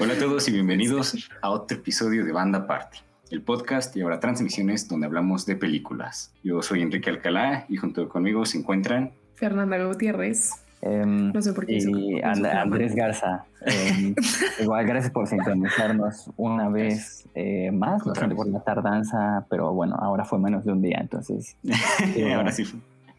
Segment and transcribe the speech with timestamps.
[0.00, 2.98] Hola a todos y bienvenidos a otro episodio de Banda Party,
[3.30, 6.32] el podcast y ahora transmisiones donde hablamos de películas.
[6.42, 10.52] Yo soy Enrique Alcalá y junto conmigo se encuentran Fernanda Gutiérrez.
[10.82, 11.74] Em, No sé por qué.
[11.74, 11.90] y eso-
[12.24, 13.44] And- Andrés Garza.
[13.66, 14.14] Em,
[14.60, 20.38] igual, gracias por sintonizarnos una vez eh, más, por la tardanza, pero bueno, ahora fue
[20.38, 21.56] menos de un día, entonces.
[22.16, 22.64] eh, ahora sí,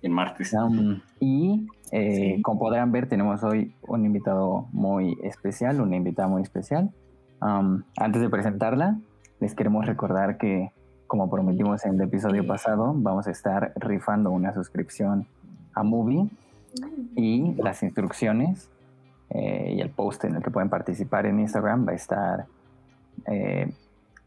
[0.02, 0.54] en martes.
[0.54, 2.42] um, y eh, Sí.
[2.42, 6.92] como podrán ver, tenemos hoy un invitado muy especial, una invitada muy especial.
[7.42, 8.98] Um, antes de presentarla,
[9.40, 10.72] les queremos recordar que,
[11.08, 15.28] como prometimos en el episodio pasado, vamos a estar rifando una suscripción
[15.73, 16.30] a Movie
[17.16, 18.70] y las instrucciones
[19.30, 22.45] eh, y el post en el que pueden participar en Instagram va a estar
[23.28, 23.72] eh,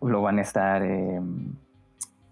[0.01, 1.21] lo van a estar eh,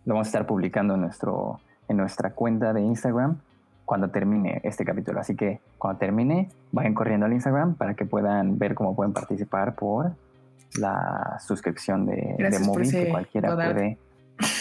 [0.04, 1.60] lo vamos a estar publicando en nuestro
[1.92, 3.38] en nuestra cuenta de Instagram
[3.84, 8.58] cuando termine este capítulo así que cuando termine vayan corriendo al Instagram para que puedan
[8.58, 10.12] ver cómo pueden participar por
[10.78, 13.74] la suscripción de, de Movie que cualquiera Godard.
[13.74, 13.98] puede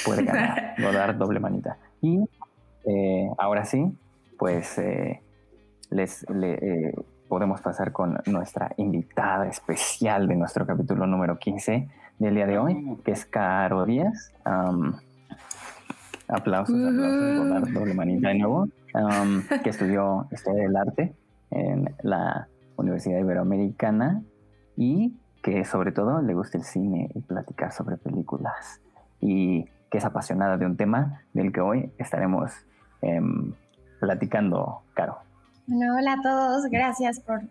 [0.05, 2.19] puede ganar Godard doble manita y
[2.85, 3.91] eh, ahora sí
[4.37, 5.21] pues eh,
[5.89, 6.95] les le, eh,
[7.31, 11.87] podemos pasar con nuestra invitada especial de nuestro capítulo número 15
[12.19, 14.33] del día de hoy, que es Caro Díaz.
[14.43, 14.99] Am,
[16.31, 17.43] aplausos, aplausos, Ujú.
[17.43, 21.13] Godard, doble manita de nuevo, am, que estudió Historia del Arte
[21.51, 24.23] en la Universidad Iberoamericana
[24.77, 28.81] y que sobre todo le gusta el cine y platicar sobre películas
[29.19, 32.51] y que es apasionada de un tema del que hoy estaremos
[33.01, 33.53] em,
[33.99, 35.17] platicando, Caro.
[35.67, 37.41] Bueno, hola a todos, gracias por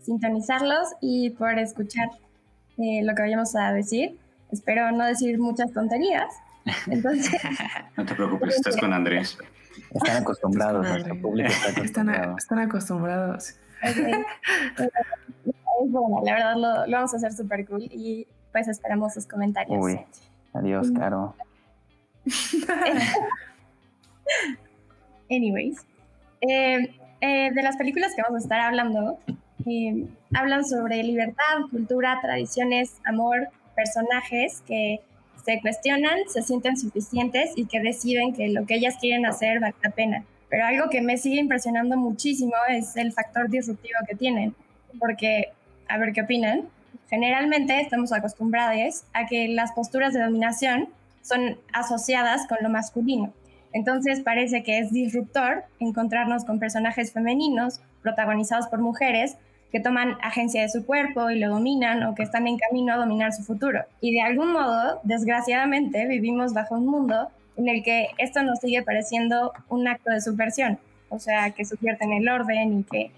[0.00, 2.08] sintonizarlos y por escuchar
[2.78, 4.18] eh, lo que vayamos a decir.
[4.50, 6.32] Espero no decir muchas tonterías.
[6.88, 7.40] Entonces,
[7.96, 9.38] No te preocupes, estás con Andrés.
[9.94, 12.36] Están acostumbrados, nuestro público está Están, acostumbrado.
[12.38, 13.54] están acostumbrados.
[15.86, 19.78] bueno, la verdad lo, lo vamos a hacer súper cool y pues esperamos sus comentarios.
[19.80, 20.00] Uy,
[20.52, 20.96] adiós, Mm.
[20.96, 21.34] Caro.
[25.30, 25.78] Anyways,
[26.40, 29.18] eh, eh, de las películas que vamos a estar hablando,
[29.66, 35.00] eh, hablan sobre libertad, cultura, tradiciones, amor, personajes que
[35.48, 39.74] se cuestionan, se sienten suficientes y que deciden que lo que ellas quieren hacer vale
[39.82, 40.24] la pena.
[40.50, 44.54] Pero algo que me sigue impresionando muchísimo es el factor disruptivo que tienen,
[45.00, 45.52] porque,
[45.88, 46.68] a ver qué opinan,
[47.08, 50.90] generalmente estamos acostumbrados a que las posturas de dominación
[51.22, 53.32] son asociadas con lo masculino.
[53.72, 59.38] Entonces parece que es disruptor encontrarnos con personajes femeninos protagonizados por mujeres
[59.70, 62.96] que toman agencia de su cuerpo y lo dominan o que están en camino a
[62.96, 63.84] dominar su futuro.
[64.00, 68.82] Y de algún modo, desgraciadamente, vivimos bajo un mundo en el que esto nos sigue
[68.82, 73.10] pareciendo un acto de subversión, o sea, que subvierten el orden y que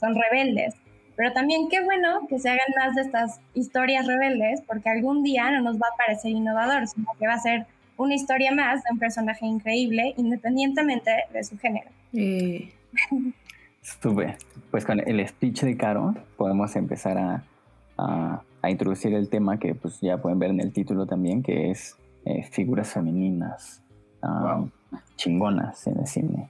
[0.00, 0.74] son rebeldes.
[1.16, 5.50] Pero también qué bueno que se hagan más de estas historias rebeldes, porque algún día
[5.50, 8.92] no nos va a parecer innovador, sino que va a ser una historia más de
[8.92, 11.90] un personaje increíble, independientemente de su género.
[12.14, 12.72] Eh,
[13.82, 14.36] Sube.
[14.70, 17.42] Pues con el speech de Caro podemos empezar a,
[17.96, 21.70] a- a introducir el tema que pues ya pueden ver en el título también, que
[21.70, 23.82] es eh, figuras femeninas
[24.22, 24.70] ah, Wow.
[25.16, 26.48] chingonas en el cine.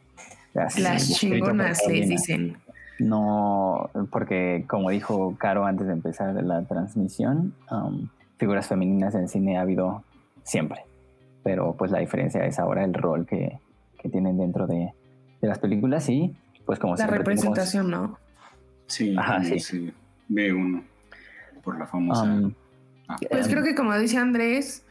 [0.54, 2.56] Así, las chingonas les dicen.
[2.98, 8.08] No, porque como dijo Caro antes de empezar la transmisión, um,
[8.38, 10.02] figuras femeninas en el cine ha habido
[10.42, 10.80] siempre.
[11.44, 13.58] Pero pues la diferencia es ahora el rol que,
[14.00, 14.92] que tienen dentro de,
[15.40, 16.34] de las películas y
[16.68, 18.20] pues como La siempre tenemos, representación, ¿no?
[18.86, 19.94] Sí, Ajá, sí.
[20.28, 20.84] ve uno
[21.62, 22.24] por la famosa.
[22.24, 22.54] um,
[23.08, 24.84] Ah, Pues em, creo que como dice Andrés,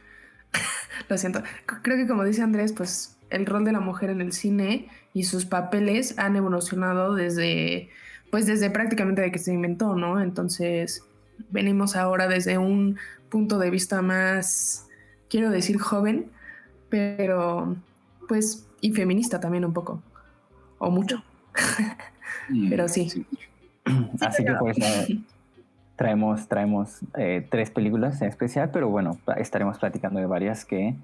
[1.08, 1.42] lo siento,
[1.82, 5.24] creo que como dice Andrés, pues el rol de la mujer en el cine y
[5.24, 7.90] sus papeles han evolucionado desde,
[8.30, 10.20] pues desde prácticamente de que se inventó, ¿no?
[10.20, 11.04] Entonces
[11.50, 12.98] venimos ahora desde un
[13.30, 14.88] punto de vista más,
[15.30, 16.32] quiero decir joven,
[16.88, 17.76] pero
[18.28, 20.02] pues y feminista también un poco,
[20.78, 21.22] o mucho.
[22.48, 23.26] Mm, pero sí.
[24.20, 25.20] así que pues eh,
[25.96, 30.94] traemos, traemos eh, tres películas en especial, pero bueno, estaremos platicando de varias que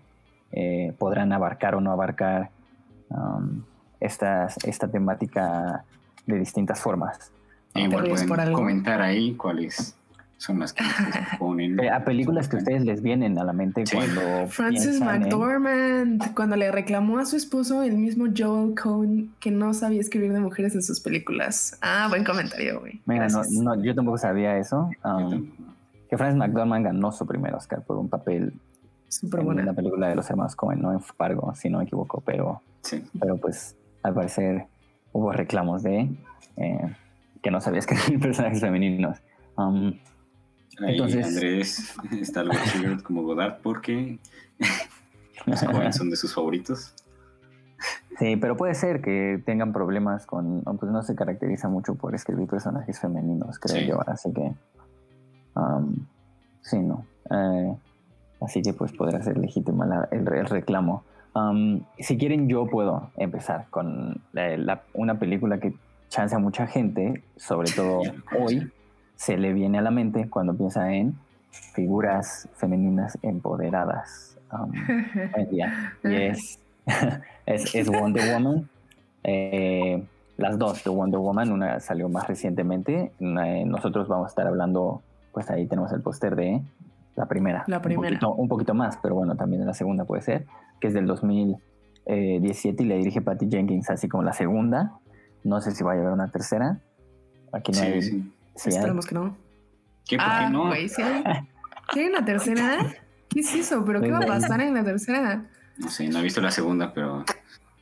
[0.52, 2.50] eh, podrán abarcar o no abarcar
[3.08, 3.62] um,
[4.00, 5.84] estas, esta temática
[6.26, 7.32] de distintas formas.
[7.74, 8.56] Igual ¿Te ríes pueden por algo?
[8.56, 9.96] comentar ahí cuáles
[10.36, 11.78] son las que se ponen.
[11.81, 13.96] Eh, a películas que a ustedes les vienen a la mente Sí.
[13.96, 19.50] cuando Francis en- McDormand, cuando le reclamó a su esposo el mismo Joel Cohen que
[19.50, 21.78] no sabía escribir de mujeres en sus películas.
[21.82, 23.00] Ah, buen comentario, güey.
[23.06, 23.62] Mira, no, Gracias.
[23.62, 24.90] no, yo tampoco sabía eso.
[25.04, 25.50] Um,
[26.08, 28.52] que Francis McDormand ganó su primer Oscar por un papel
[29.08, 29.62] Súper en buena.
[29.64, 33.02] la película de los hermanos Cohen, no en Fargo, si no me equivoco, pero, Sí.
[33.19, 34.66] pero pues al parecer
[35.12, 36.10] hubo reclamos de
[36.56, 36.94] eh,
[37.42, 39.19] que no sabía escribir personajes femeninos.
[39.56, 39.94] Um,
[40.81, 42.55] Ahí Andrés está algo
[43.03, 44.19] como Godard porque
[45.47, 46.94] los jóvenes son de sus favoritos.
[48.19, 50.62] Sí, pero puede ser que tengan problemas con.
[50.62, 54.00] Pues no se caracteriza mucho por escribir personajes femeninos, creo yo.
[54.09, 54.53] Así que.
[55.56, 56.06] Um,
[56.62, 57.05] sí, no.
[57.31, 57.76] Eh,
[58.41, 61.05] así que pues podrá ser legítima el, reclamo.
[61.35, 64.23] Um, si quieren, yo puedo empezar con
[64.94, 65.75] una película que
[66.09, 68.03] chance a mucha gente, sobre todo
[68.38, 68.71] hoy,
[69.16, 71.14] se le viene a la mente cuando piensa en
[71.50, 74.37] figuras femeninas empoderadas.
[74.52, 74.72] Um,
[75.50, 75.61] y
[76.02, 76.58] es
[77.46, 78.69] es, Wonder Woman.
[79.22, 80.05] Eh,
[80.37, 83.12] las dos de Wonder Woman, una salió más recientemente.
[83.19, 85.02] Eh, nosotros vamos a estar hablando,
[85.32, 86.62] pues ahí tenemos el póster de
[87.16, 87.64] la primera.
[87.66, 88.19] La primera.
[88.28, 90.46] Un poquito, más, pero bueno, también la segunda puede ser,
[90.81, 94.93] que es del 2017 y le dirige Patty Jenkins, así como la segunda.
[95.44, 96.81] No sé si va a llevar una tercera.
[97.52, 98.02] Aquí no hay.
[98.02, 98.33] Sí.
[98.54, 99.36] Esperemos que no.
[100.06, 100.16] ¿Qué?
[100.16, 100.72] ¿Por qué ah, no?
[100.74, 102.78] ¿sí hay, una tercera?
[103.28, 103.84] ¿Qué es eso?
[103.84, 105.46] ¿Pero qué va a pasar en la tercera?
[105.78, 107.24] No sé, no he visto la segunda, pero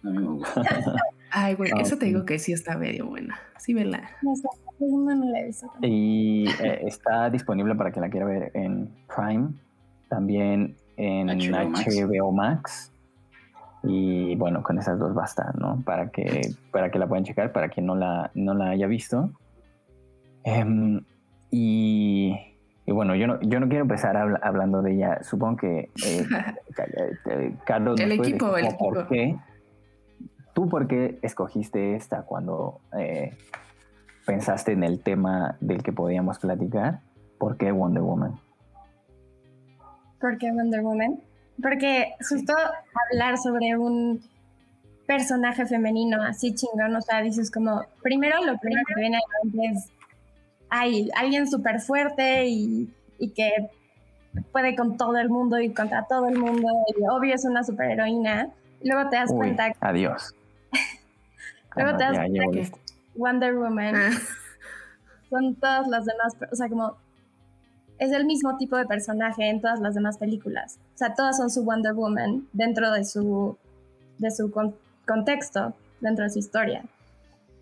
[0.02, 0.62] mí me gusta.
[1.30, 3.38] Ay, güey, eso te digo que sí está medio buena.
[3.58, 4.02] Sí, vela.
[4.22, 5.70] No sé, la segunda no la he visto.
[5.80, 9.50] Y eh, está disponible para quien la quiera ver en Prime,
[10.08, 12.92] también en HBO, Max.
[13.84, 15.80] Y bueno, con esas dos basta, ¿no?
[15.84, 19.30] Para que, para que la puedan checar, para quien no la, no la haya visto.
[20.44, 21.00] Em,
[21.50, 22.52] y
[22.84, 25.22] y bueno, yo no, yo no quiero empezar hablando de ella.
[25.22, 26.26] Supongo que eh,
[27.30, 27.98] eh, Carlos...
[28.00, 28.92] El equipo, el equipo.
[28.92, 29.36] Por qué,
[30.52, 33.36] ¿Tú por qué escogiste esta cuando eh,
[34.26, 37.00] pensaste en el tema del que podíamos platicar?
[37.38, 38.40] ¿Por qué Wonder Woman?
[40.20, 41.20] ¿Por qué Wonder Woman?
[41.62, 42.52] Porque justo
[43.10, 44.20] hablar sobre un
[45.06, 49.50] personaje femenino así chingón, o sea, dices como, primero lo primero que viene a la
[49.50, 50.01] mente es
[50.74, 52.90] hay alguien súper fuerte y,
[53.36, 53.52] que
[54.52, 58.48] puede con todo el mundo y contra todo el mundo, y obvio es una superheroína.
[58.82, 59.70] Luego te das cuenta.
[59.70, 60.34] Que, adiós.
[61.76, 62.72] luego te das cuenta que
[63.14, 64.10] Wonder Woman ah.
[65.30, 66.96] son todas las demás, o sea, como
[67.98, 70.78] es el mismo tipo de personaje en todas las demás películas.
[70.94, 73.58] O sea, todas son su Wonder Woman dentro de su,
[74.16, 74.50] de su
[75.06, 76.82] contexto, dentro de su historia.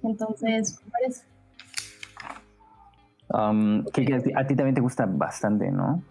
[0.04, 1.22] Entonces, por eso.
[3.32, 6.02] Um, que, a, ti, también te gusta bastante, ¿no?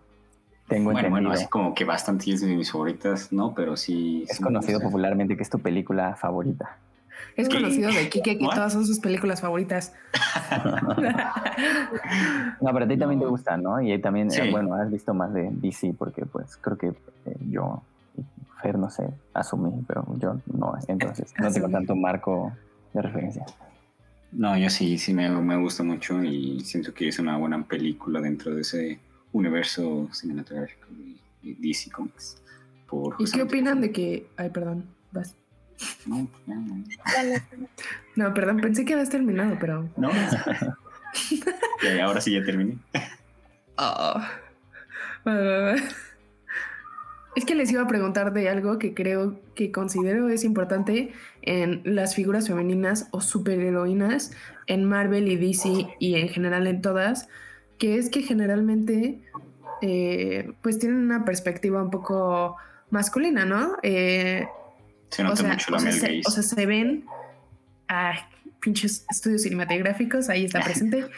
[0.67, 1.11] Tengo bueno, entendido.
[1.11, 3.53] Bueno, así como que bastante es de mis favoritas, ¿no?
[3.53, 4.25] Pero sí.
[4.29, 6.77] Es conocido popularmente que es tu película favorita.
[7.35, 9.93] Es conocido de Kike que todas son sus películas favoritas.
[12.61, 13.81] no, pero a ti también te gusta, ¿no?
[13.81, 17.81] Y también, eh, bueno, has visto más de DC porque pues creo que eh, yo,
[18.61, 22.51] Fer, no sé, asumí, pero yo no, entonces no tengo tanto marco
[22.93, 23.45] de referencia.
[24.31, 28.21] No, yo sí, sí me, me, gusta mucho y siento que es una buena película
[28.21, 28.99] dentro de ese
[29.31, 32.41] universo cinematográfico de DC Comics.
[33.19, 34.27] ¿Y qué opinan de que...
[34.37, 35.35] Ay, perdón, vas.
[36.05, 36.55] No, no,
[38.15, 38.33] no.
[38.33, 39.89] perdón, pensé que habías terminado, pero...
[39.97, 40.09] No.
[41.81, 42.77] y ahora sí ya terminé.
[43.77, 44.21] Oh.
[47.39, 51.81] Es que les iba a preguntar de algo que creo que considero es importante en
[51.85, 54.33] las figuras femeninas o superheroínas
[54.67, 57.29] en Marvel y DC y en general en todas,
[57.77, 59.21] que es que generalmente
[59.81, 62.57] eh, pues tienen una perspectiva un poco
[62.89, 63.77] masculina, ¿no?
[63.83, 64.45] Eh,
[65.09, 67.05] se nota mucho la o, sea, se, o sea, se ven
[67.87, 68.15] a
[68.59, 71.05] pinches estudios cinematográficos, ahí está presente.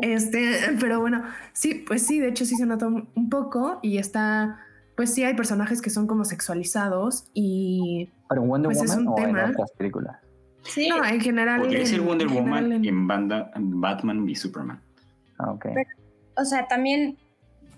[0.00, 4.64] Este, pero bueno, sí, pues sí, de hecho sí se nota un poco y está
[4.96, 9.08] pues sí hay personajes que son como sexualizados y pero Wonder pues Woman es un
[9.08, 9.44] o tema.
[9.44, 10.16] en otras películas
[10.64, 10.88] sí.
[10.88, 14.80] No en general podría decir Wonder Woman en, banda, Batman y Superman.
[15.38, 15.66] Ah, ok.
[16.36, 17.18] O sea también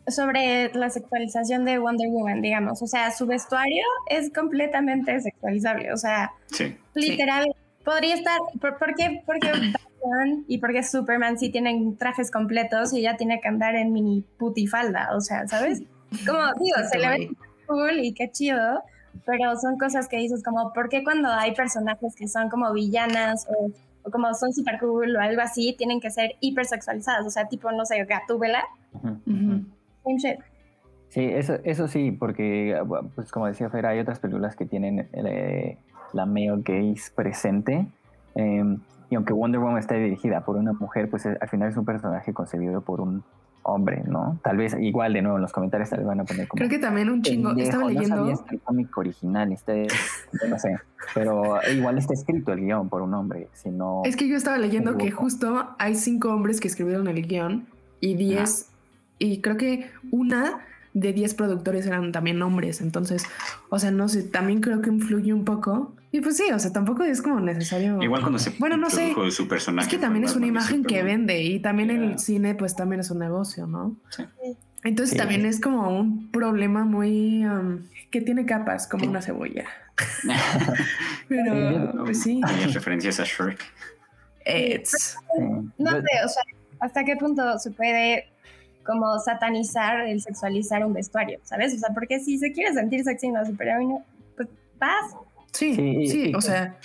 [0.08, 2.82] sobre la sexualización de Wonder Woman digamos.
[2.82, 5.92] O sea su vestuario es completamente sexualizable.
[5.92, 6.76] O sea sí.
[6.94, 7.46] literal
[7.84, 9.50] podría estar ¿por, qué porque
[10.02, 14.24] Batman y porque Superman sí tienen trajes completos y ella tiene que andar en mini
[14.38, 15.82] putifalda o sea sabes
[16.26, 17.30] como digo, se le ve
[17.66, 18.82] cool y qué chido,
[19.24, 23.46] pero son cosas que dices como, ¿por qué cuando hay personajes que son como villanas
[23.48, 23.70] o,
[24.10, 27.26] como son super cool o algo así, tienen que ser hipersexualizadas?
[27.26, 28.64] O sea, tipo, no sé, Gatúbela.
[31.08, 32.78] Sí, eso, eso sí, porque,
[33.14, 35.78] pues como decía Fer, hay otras películas que tienen eh,
[36.12, 37.86] la male gaze presente.
[38.34, 41.84] Em, y aunque Wonder Woman está dirigida por una mujer, pues al final es un
[41.84, 43.22] personaje concebido por un
[43.66, 44.38] hombre, ¿no?
[44.42, 46.58] Tal vez igual de nuevo en los comentarios tal vez van a poner como...
[46.58, 48.24] Creo que también un chingo, estaba leyendo...
[48.24, 49.88] No el cómic original, este,
[50.48, 50.78] no sé,
[51.14, 53.70] pero igual está escrito el guion por un hombre, si
[54.04, 57.66] Es que yo estaba leyendo que justo hay cinco hombres que escribieron el guion
[58.00, 58.70] y diez
[59.18, 60.60] y creo que una
[60.98, 63.22] de 10 productores eran también hombres, entonces,
[63.68, 65.94] o sea, no sé, también creo que influye un poco.
[66.10, 68.02] Y pues sí, o sea, tampoco es como necesario.
[68.02, 69.86] Igual cuando se bueno, no sé, su personaje.
[69.88, 71.94] es que también es una imagen que vende y también Ya.
[71.96, 73.94] el cine pues también es un negocio, ¿no?
[74.08, 74.24] Sí.
[74.84, 75.16] Entonces Sí.
[75.18, 79.66] también es como un problema muy um, que tiene capas como una cebolla.
[81.28, 83.60] Pero pues sí, Hay referencias a Shrek.
[84.46, 85.42] it's- Sí.
[85.78, 86.42] No sé, o sea,
[86.80, 88.28] ¿hasta qué punto se puede
[88.86, 91.74] como satanizar el sexualizar un vestuario, ¿sabes?
[91.74, 93.98] O sea, porque si se quiere sentir sexy en una superheroína,
[94.36, 95.14] pues vas.
[95.52, 96.76] sí, Sí, sí, o sea,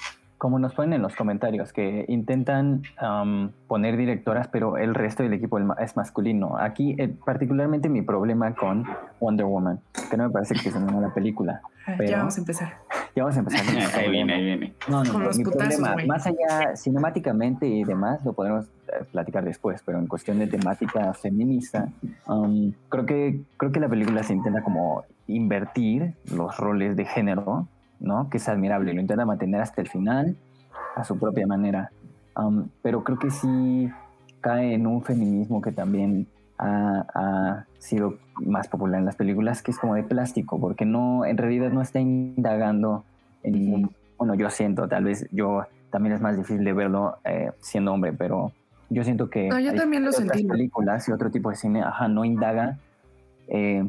[0.41, 5.33] Como nos ponen en los comentarios, que intentan am, poner directoras, pero el resto del
[5.33, 6.57] equipo es masculino.
[6.57, 8.87] Aquí, eh, particularmente mi problema con
[9.19, 9.79] Wonder Woman,
[10.09, 11.61] que no me parece que es una mala película.
[11.85, 12.73] Pero- ya vamos a empezar.
[13.15, 14.73] Ya vamos a empezar con Ahí viene, ahí viene.
[14.89, 19.03] No, no, Con los mi putazos, problema, más allá cinemáticamente y demás, lo podemos eh,
[19.11, 21.87] platicar después, pero en cuestión de temática feminista,
[22.27, 27.67] um, creo, que, creo que la película se intenta como invertir los roles de género,
[28.01, 28.29] ¿no?
[28.29, 30.35] Que es admirable, lo intenta mantener hasta el final,
[30.95, 31.91] a su propia manera.
[32.35, 33.89] Um, pero creo que sí
[34.41, 36.27] cae en un feminismo que también
[36.57, 41.25] ha, ha sido más popular en las películas, que es como de plástico, porque no,
[41.25, 43.05] en realidad no está indagando
[43.43, 47.49] en ningún bueno, yo siento, tal vez yo también es más difícil de verlo eh,
[47.59, 48.51] siendo hombre, pero
[48.91, 50.45] yo siento que No, yo también lo otras sentí.
[50.45, 52.77] películas y otro tipo de cine, ajá, no indaga
[53.47, 53.83] eh,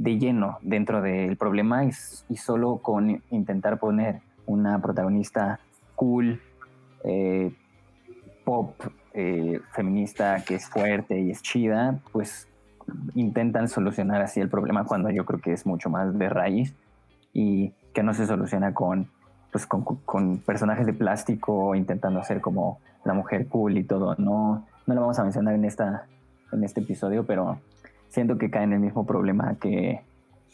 [0.00, 1.92] de lleno dentro del problema y,
[2.36, 5.60] solo con intentar poner una protagonista
[5.94, 6.40] cool,
[7.04, 7.52] eh,
[8.42, 8.74] pop,
[9.12, 12.48] eh, feminista, que es fuerte y es chida, pues
[13.14, 16.74] intentan solucionar así el problema cuando yo creo que es mucho más de raíz
[17.34, 19.08] y que no se soluciona con
[19.52, 24.14] pues con, con personajes de plástico intentando hacer como la mujer cool y todo.
[24.16, 26.06] No, no lo vamos a mencionar en esta
[26.52, 27.58] en este episodio, pero
[28.10, 30.02] siento que cae en el mismo problema que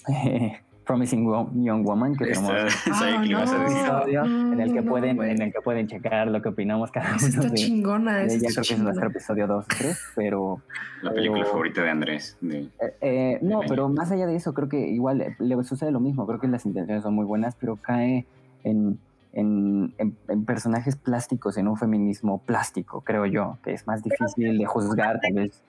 [0.86, 4.52] Promising Wo- Young Woman que tenemos Esta- Ah, no.
[4.52, 7.16] en el que no, pueden en el que pueden checar lo que opinamos cada uno
[7.26, 8.34] está de, chingona, de ella.
[8.48, 9.06] está Creo que es nuestro chingona.
[9.06, 10.60] episodio 2 3, pero
[11.02, 12.38] La película Pero- favorita de Andrés.
[12.40, 15.90] de- Eh, eh, no, pero más allá de eso, creo que igual eh, le sucede
[15.90, 16.24] lo mismo.
[16.26, 18.24] Creo que las intenciones son muy buenas, pero cae
[18.62, 18.98] en,
[19.32, 24.56] en, en- en personajes plásticos, en un feminismo plástico, creo yo, que es más difícil
[24.56, 25.62] de juzgar, tal vez.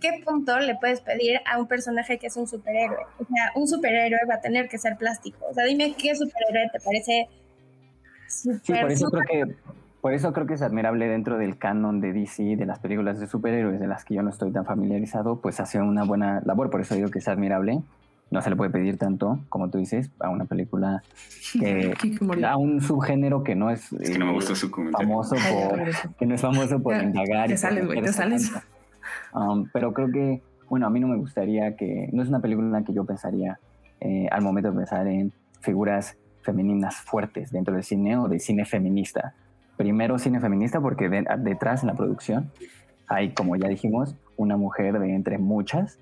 [0.00, 2.98] ¿Qué punto le puedes pedir a un personaje que es un superhéroe?
[3.18, 5.38] O sea, un superhéroe va a tener que ser plástico.
[5.50, 7.28] O sea, dime qué superhéroe te parece
[8.26, 9.54] Sí, super, por eso super- creo que
[10.00, 13.28] por eso creo que es admirable dentro del canon de DC, de las películas de
[13.28, 16.70] superhéroes, de las que yo no estoy tan familiarizado, pues hace una buena labor.
[16.70, 17.80] Por eso digo que es admirable.
[18.32, 21.02] No se le puede pedir tanto, como tú dices, a una película
[21.52, 21.92] que
[22.44, 26.26] a un subgénero que no es, Es que no me eh, su famoso por que
[26.26, 27.46] no es famoso por Ya, indagar.
[27.46, 28.50] te y por sales, güey, te sales.
[28.50, 28.66] tanto.
[29.34, 32.66] Um, pero creo que, bueno, a mí no me gustaría que, no es una película
[32.66, 33.58] en la que yo pensaría
[34.00, 38.64] eh, al momento de pensar en figuras femeninas fuertes dentro del cine o del cine
[38.64, 39.34] feminista.
[39.76, 42.50] Primero cine feminista porque de- detrás en la producción
[43.06, 45.98] hay, como ya dijimos, una mujer de entre muchas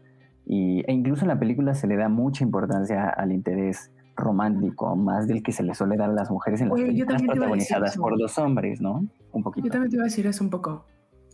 [0.47, 5.27] y, e incluso en la película se le da mucha importancia al interés romántico, más
[5.27, 8.19] del que se le suele dar a las mujeres en las Oye, películas protagonizadas por
[8.19, 9.05] los hombres, ¿no?
[9.33, 9.67] Un poquito.
[9.67, 10.85] Yo también te iba a decir eso un poco.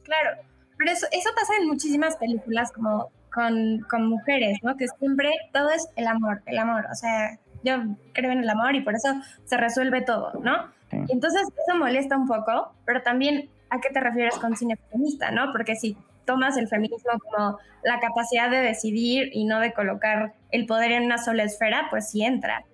[0.02, 0.40] Claro,
[0.78, 4.76] pero eso, eso pasa en muchísimas películas como con, con mujeres, ¿no?
[4.76, 6.86] Que siempre todo es el amor, el amor.
[6.90, 7.74] O sea, yo
[8.12, 9.08] creo en el amor y por eso
[9.44, 10.68] se resuelve todo, ¿no?
[10.90, 10.98] Sí.
[11.08, 15.30] Y entonces eso molesta un poco, pero también a qué te refieres con cine feminista,
[15.30, 15.52] ¿no?
[15.52, 20.66] Porque si tomas el feminismo como la capacidad de decidir y no de colocar el
[20.66, 22.64] poder en una sola esfera, pues sí entra.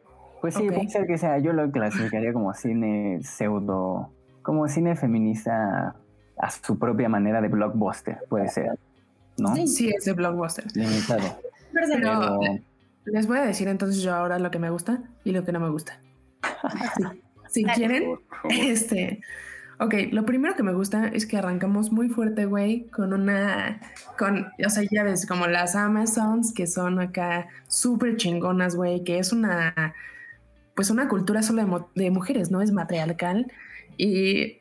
[0.41, 4.11] Pues sí, puede ser que sea, yo lo clasificaría como cine pseudo,
[4.43, 5.95] como cine feminista
[6.43, 8.79] a su propia manera de blockbuster, puede ser,
[9.39, 9.55] ¿no?
[9.57, 9.67] Sí.
[9.67, 10.65] Sí, es de blockbuster.
[10.77, 11.41] Limitado.
[11.73, 12.39] Pero Pero-
[13.07, 15.61] Les voy a decir entonces yo ahora lo que me gusta y lo que no
[15.61, 15.99] me gusta.
[16.97, 17.05] Sí.
[17.49, 18.19] Si quieren,
[18.51, 19.21] este.
[19.79, 23.81] Ok, lo primero que me gusta es que arrancamos muy fuerte, güey, con una.
[24.19, 29.19] con, o sea, ya ves, como las Amazons, que son acá súper chingonas, güey, que
[29.19, 29.95] es una.
[30.75, 32.63] Pues una cultura solo de, de mujeres, ¿no?
[32.63, 33.51] Es matriarcal.
[33.99, 34.59] Y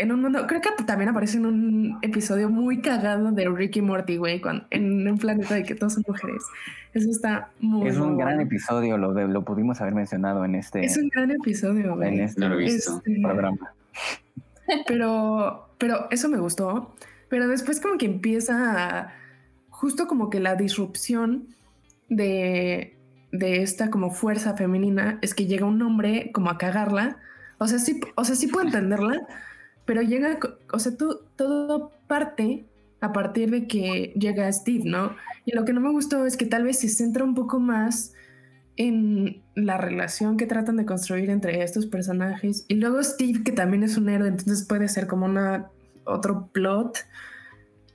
[0.00, 0.46] en un mundo.
[0.46, 5.06] Creo que también aparece en un episodio muy cagado de Ricky Morty, güey, cuando- en
[5.06, 6.42] un planeta de que todos son mujeres.
[6.92, 7.88] Eso está muy.
[7.88, 11.30] es un gran episodio, lo, de- lo pudimos haber mencionado en este, Es un gran
[11.30, 12.14] episodio, güey.
[12.14, 12.96] en este No lo he visto.
[12.96, 13.72] Este, programa.
[14.86, 16.94] pero, pero eso me gustó.
[17.28, 19.12] Pero después como que empieza a-
[19.68, 21.48] justo como que la disrupción
[22.08, 22.96] de,
[23.32, 27.18] de esta como fuerza femenina es que llega un hombre como a cagarla.
[27.58, 29.20] O sea, sí, o sea, sí puedo entenderla,
[29.90, 30.38] pero llega,
[30.72, 32.64] o sea, tú- todo parte
[33.00, 35.16] a partir de que llega Steve, ¿no?
[35.44, 38.12] Y lo que no me gustó es que tal vez se centra un poco más
[38.76, 42.64] en la relación que tratan de construir entre estos personajes.
[42.68, 45.66] Y luego Steve, que también es un héroe, entonces puede ser como una
[46.04, 46.98] otro plot.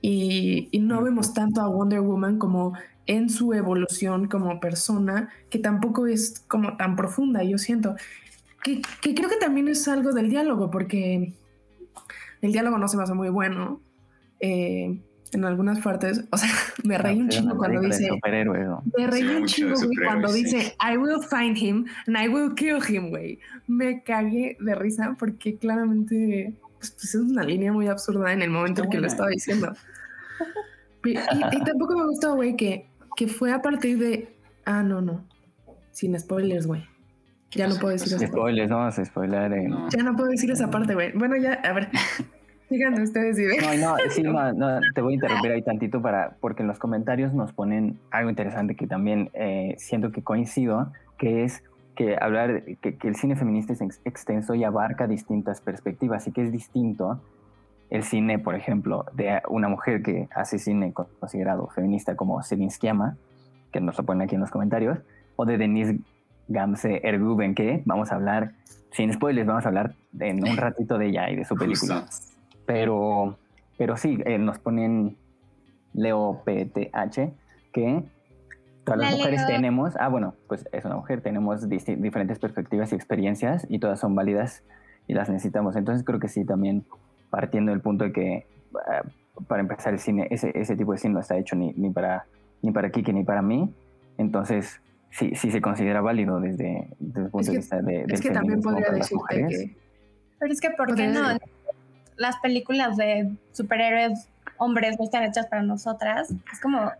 [0.02, 2.74] Y, y no vemos tanto a Wonder Woman como
[3.06, 7.96] en su evolución como persona, que tampoco es como tan profunda, yo siento.
[8.62, 11.32] Que, que creo que también es algo del diálogo, porque
[12.46, 13.80] el diálogo no se me hace muy bueno.
[14.40, 15.00] Eh,
[15.32, 16.48] en algunas partes, o sea,
[16.84, 18.08] me reí un chingo cuando dice.
[18.22, 19.74] Me reí un chingo,
[20.04, 23.38] cuando dice I will find him and I will kill him, güey.
[23.66, 28.50] Me cagué de risa porque claramente pues, pues, es una línea muy absurda en el
[28.50, 29.72] momento en que lo estaba diciendo.
[31.04, 34.36] Y, y tampoco me gustó, güey, que, que fue a partir de.
[34.64, 35.24] Ah, no, no.
[35.92, 36.84] Sin spoilers, güey.
[37.52, 38.26] Ya no puedo decir eso.
[38.26, 39.52] Spoilers, no vamos a spoiler.
[39.90, 41.12] Ya no puedo decir esa parte, güey.
[41.12, 41.88] Bueno, ya, a ver.
[42.68, 46.62] Sigan ustedes y No, no, sí, no, te voy a interrumpir ahí tantito para, porque
[46.62, 51.62] en los comentarios nos ponen algo interesante que también eh, siento que coincido, que es
[51.94, 56.42] que hablar, que, que, el cine feminista es extenso y abarca distintas perspectivas y que
[56.42, 57.20] es distinto
[57.90, 63.16] el cine, por ejemplo, de una mujer que hace cine considerado feminista como Celine Sciamma,
[63.72, 64.98] que nos lo ponen aquí en los comentarios,
[65.36, 65.98] o de Denise
[66.48, 68.52] Gamse Erguben, que vamos a hablar,
[68.90, 72.06] sin spoilers, vamos a hablar en un ratito de ella y de su película.
[72.66, 73.38] Pero,
[73.78, 75.16] pero sí, eh, nos ponen
[75.94, 77.32] Leo PTH
[77.72, 78.04] que
[78.84, 83.66] todas las mujeres tenemos, ah, bueno, pues es una mujer, tenemos diferentes perspectivas y experiencias
[83.68, 84.62] y todas son válidas
[85.06, 85.76] y las necesitamos.
[85.76, 86.84] Entonces creo que sí, también
[87.30, 88.46] partiendo del punto de que eh,
[89.48, 92.26] para empezar el cine, ese, ese tipo de cine no está hecho ni, ni, para,
[92.62, 93.74] ni para Kike ni para mí.
[94.18, 94.80] Entonces,
[95.10, 98.60] sí, sí se considera válido desde, desde el punto de vista de, Es que también
[98.60, 99.76] podría decirte que...
[100.38, 101.22] Pero es que, ¿por qué no?
[102.16, 106.32] Las películas de superhéroes hombres no están hechas para nosotras.
[106.52, 106.90] Es como...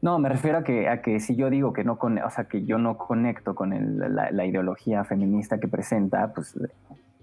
[0.00, 2.44] No, me refiero a que, a que si yo digo que no, con, o sea,
[2.44, 6.56] que yo no conecto con la, ideología feminista que presenta, pues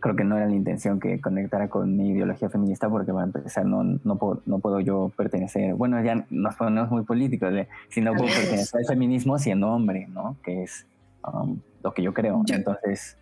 [0.02, 3.66] creo que no era la intención que conectara con mi ideología feminista porque para empezar
[3.66, 7.54] no, no, puedo, no puedo yo pertenecer, bueno, ya nos ponemos muy políticos,
[7.90, 10.36] si no puedo pertenecer al feminismo siendo hombre, ¿no?
[10.44, 10.86] Que es
[11.32, 12.44] um, lo que yo creo.
[12.46, 13.18] Entonces...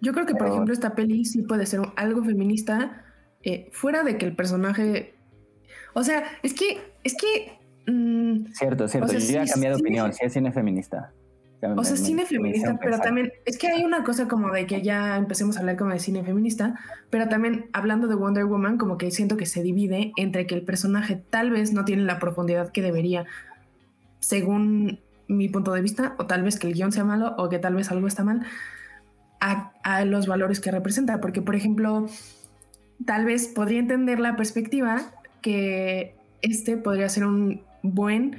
[0.00, 3.04] Yo creo que, por ejemplo, esta peli sí puede ser algo feminista,
[3.42, 5.14] eh, fuera de que el personaje.
[5.94, 6.78] O sea, es que.
[7.04, 7.58] Es que.
[7.90, 9.12] Mm, cierto, cierto.
[9.12, 10.12] Yo ya he cambiado de opinión.
[10.12, 11.12] Sí, es cine feminista.
[11.62, 13.32] o sea, cine feminista, pero también.
[13.46, 16.22] Es que hay una cosa como de que ya empecemos a hablar como de cine
[16.22, 20.54] feminista, pero también hablando de Wonder Woman, como que siento que se divide entre que
[20.54, 23.24] el personaje tal vez no tiene la profundidad que debería,
[24.18, 27.58] según mi punto de vista, o tal vez que el guion sea malo, o que
[27.58, 28.42] tal vez algo está mal,
[29.40, 31.22] a, a los valores que representa.
[31.22, 32.06] Porque, por ejemplo
[33.04, 38.36] tal vez podría entender la perspectiva que este podría ser un buen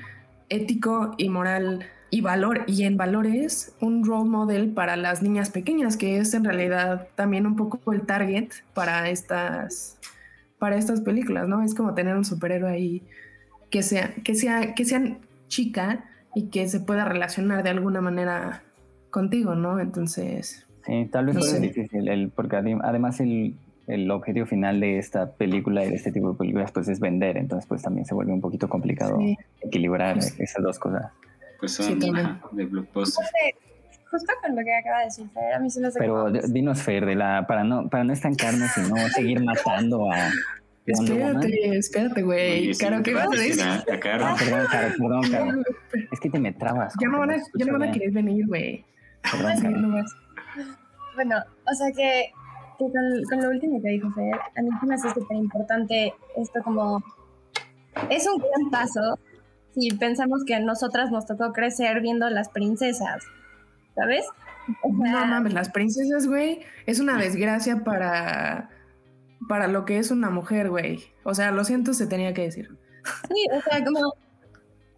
[0.50, 5.98] ético y moral y valor y en valores un role model para las niñas pequeñas
[5.98, 9.98] que es en realidad también un poco el target para estas
[10.60, 13.04] para estas películas no es como tener un superhéroe ahí
[13.70, 18.62] que sea que sea que sea chica y que se pueda relacionar de alguna manera
[19.10, 23.56] contigo no entonces sí tal vez no difícil el, porque además el
[23.88, 27.38] el objetivo final de esta película y de este tipo de películas pues es vender,
[27.38, 29.18] entonces pues también se vuelve un poquito complicado
[29.62, 31.12] equilibrar esas dos cosas.
[31.60, 33.26] Pues son de blockbuster.
[34.10, 36.82] Justo con lo que acaba de decir Fer, a mí se me hace Pero dinos
[36.82, 40.30] Fer, de la, para no, para no estancarnos y no seguir matando a...
[40.86, 42.76] Espérate, espérate, güey.
[42.76, 43.64] Caro, ¿qué vas a decir?
[43.64, 45.64] Ah, perdón, Caro, perdón, Caro.
[46.12, 46.94] Es que te me trabas.
[47.00, 48.84] Ya no van a, ya no van a querer venir, güey.
[49.32, 50.06] Perdón,
[51.16, 51.36] Bueno,
[51.72, 52.32] o sea que
[52.90, 57.04] con, lo último que dijo Fer, a mí me hace súper importante esto como...
[58.10, 59.20] Es un gran paso
[59.74, 63.24] si pensamos que a nosotras nos tocó crecer viendo las princesas,
[63.96, 64.26] ¿sabes?
[64.84, 68.70] no mames, las princesas, güey, es una desgracia para,
[69.50, 71.00] para lo que es una mujer, güey.
[71.24, 72.70] O sea, lo siento, se tenía que decir.
[73.28, 74.14] Sí, o sea, como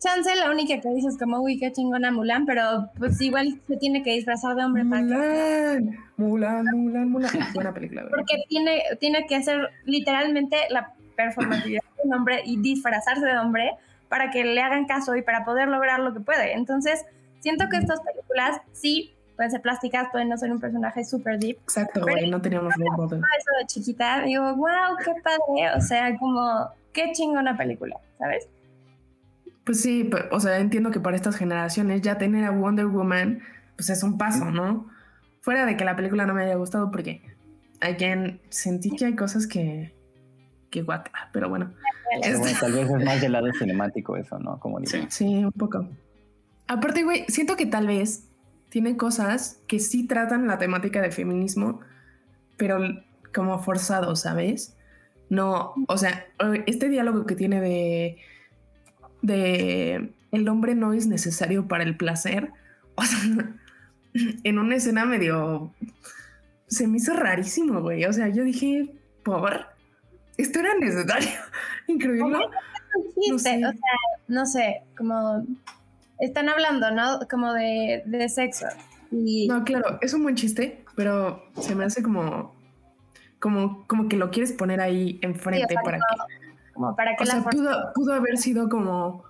[0.04, 4.04] chance la única que dices como, uy, qué chingona Mulan, pero pues igual se tiene
[4.04, 7.32] que disfrazar de hombre Mulan, para Mulan, Mulan, Mulan.
[7.54, 8.06] Buena película.
[8.10, 13.72] Porque tiene, tiene que hacer literalmente la performatividad de un hombre y disfrazarse de hombre
[14.10, 16.54] para que le hagan caso y para poder lograr lo que puede.
[16.54, 17.06] Entonces,
[17.40, 21.58] siento que estas películas sí pueden ser plásticas, pueden no ser un personaje súper deep.
[21.64, 26.70] Exacto, güey, no teníamos role Eso de chiquita, digo, wow, qué padre, o sea, como,
[26.92, 28.48] qué chingona película, ¿sabes?
[29.66, 33.40] Pues sí, o sea, entiendo que para estas generaciones ya tener a Wonder Woman,
[33.78, 34.88] pues es un paso, ¿no?
[35.42, 37.22] Fuera de que la película no me haya gustado, porque
[37.82, 39.94] again, sentí que hay cosas que,
[40.86, 41.72] guata, pero bueno.
[42.22, 44.60] Pero bueno, Este- tal vez es más del lado cinemático eso, ¿no?
[44.60, 44.98] Como Sí.
[44.98, 45.14] dices.
[45.14, 45.88] Sí, un poco.
[46.68, 48.30] Aparte, güey, siento que tal vez
[48.70, 51.80] tiene cosas que sí tratan la temática del feminismo,
[52.58, 52.80] pero
[53.34, 54.76] como forzado, ¿sabes?
[55.30, 56.26] No, o sea,
[56.66, 58.18] este diálogo que tiene de
[59.24, 62.52] de el hombre no es necesario para el placer,
[62.96, 63.20] o sea,
[64.44, 65.74] en una escena medio
[66.68, 68.06] se me hizo rarísimo, güey.
[68.06, 68.90] O sea, yo dije,
[69.24, 69.68] por
[70.38, 71.30] esto era necesario,
[71.88, 72.38] increíble.
[73.30, 73.56] No sé.
[73.66, 75.46] o sea, no sé, como
[76.20, 77.20] están hablando, ¿no?
[77.30, 78.68] Como de, de sexo.
[79.12, 82.56] Y No, claro, es un buen chiste, pero se me hace como,
[83.40, 86.33] como, como que lo quieres poner ahí enfrente Sí, o sea, para no, que,
[86.74, 89.24] como para que o la sea, pudo, pudo haber sido como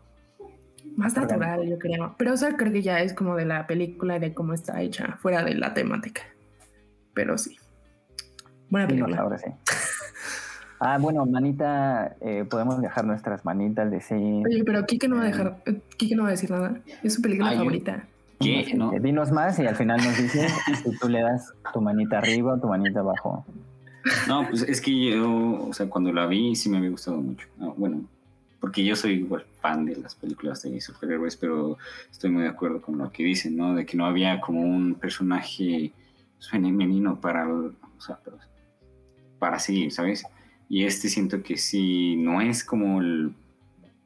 [0.95, 2.15] más natural, yo creo.
[2.17, 4.81] Pero, o sea, creo que ya es como de la película y de cómo está
[4.81, 6.21] hecha, fuera de la temática.
[7.13, 7.57] Pero sí.
[8.69, 9.21] Buena Sí, no, película.
[9.21, 9.49] ahora sí.
[10.85, 14.43] Ah, bueno, manita, eh, podemos dejar nuestras manitas de sí.
[14.45, 16.81] Oye, pero Kike no va a dejar, eh, Kike no va a decir nada.
[17.01, 18.03] Es su película Ay, yo- favorita.
[18.41, 18.73] ¿Qué?
[18.75, 18.91] ¿No?
[18.91, 20.51] Eh, Dinos más y al final nos dices
[20.83, 23.45] si tú le das tu manita arriba o tu manita abajo.
[24.27, 27.47] No, pues es que yo, o sea, cuando la vi sí me había gustado mucho.
[27.57, 28.05] No, bueno,
[28.59, 31.77] porque yo soy igual fan de las películas de superhéroes, pero
[32.11, 33.75] estoy muy de acuerdo con lo que dicen, ¿no?
[33.75, 35.91] De que no había como un personaje
[36.49, 38.37] femenino para, o sea, para,
[39.39, 40.23] para sí, ¿sabes?
[40.69, 43.33] Y este siento que sí, no es como el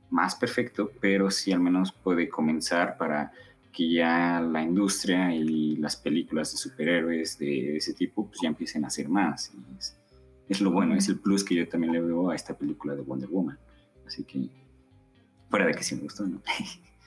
[0.10, 3.32] más perfecto, pero sí al menos puede comenzar para
[3.78, 8.84] que ya la industria y las películas de superhéroes de ese tipo pues ya empiecen
[8.84, 9.54] a hacer más.
[9.54, 9.96] Y es,
[10.50, 13.04] es lo bueno, es el plus que yo también le veo a esta película de
[13.04, 13.60] Wonder Woman.
[14.08, 14.50] Así que,
[15.52, 16.42] fuera de que sí me gustó, ¿no?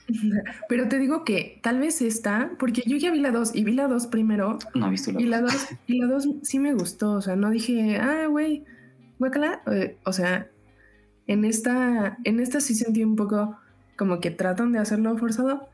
[0.69, 3.73] Pero te digo que tal vez esta, porque yo ya vi la 2 y vi
[3.73, 5.51] la 2 primero No he visto la Y la dos.
[5.53, 8.63] 2 y la dos sí me gustó, o sea, no dije, ah, güey,
[9.19, 9.61] guácala.
[9.67, 10.49] Eh, o sea,
[11.27, 13.57] en esta, en esta sí sentí un poco
[13.97, 15.67] como que tratan de hacerlo forzado.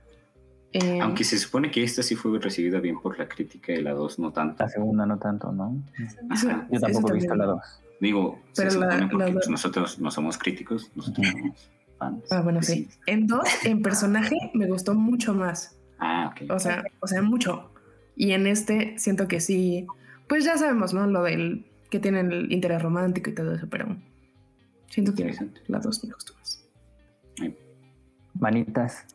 [0.73, 3.93] Eh, Aunque se supone que esta sí fue recibida bien por la crítica y la
[3.93, 4.63] 2 no tanto.
[4.63, 5.81] La segunda no tanto, ¿no?
[6.29, 6.67] Ajá.
[6.71, 7.61] Yo tampoco he visto la dos.
[7.99, 11.37] Digo, Pero se la- supone porque la- nosotros no somos críticos, nosotros Ujú.
[11.39, 12.23] somos fans.
[12.31, 12.87] Ah, bueno, sí.
[13.07, 15.77] En 2, en personaje, me gustó mucho más.
[15.99, 16.51] Ah, ok.
[16.51, 17.71] O sea, o sea, mucho.
[18.15, 19.87] Y en este siento que sí,
[20.27, 21.07] pues ya sabemos, ¿no?
[21.07, 23.95] Lo del que tienen el interés romántico y todo eso, pero
[24.89, 25.61] siento que Interesante.
[25.67, 26.67] la 2 me gustó más.
[28.39, 29.05] Manitas.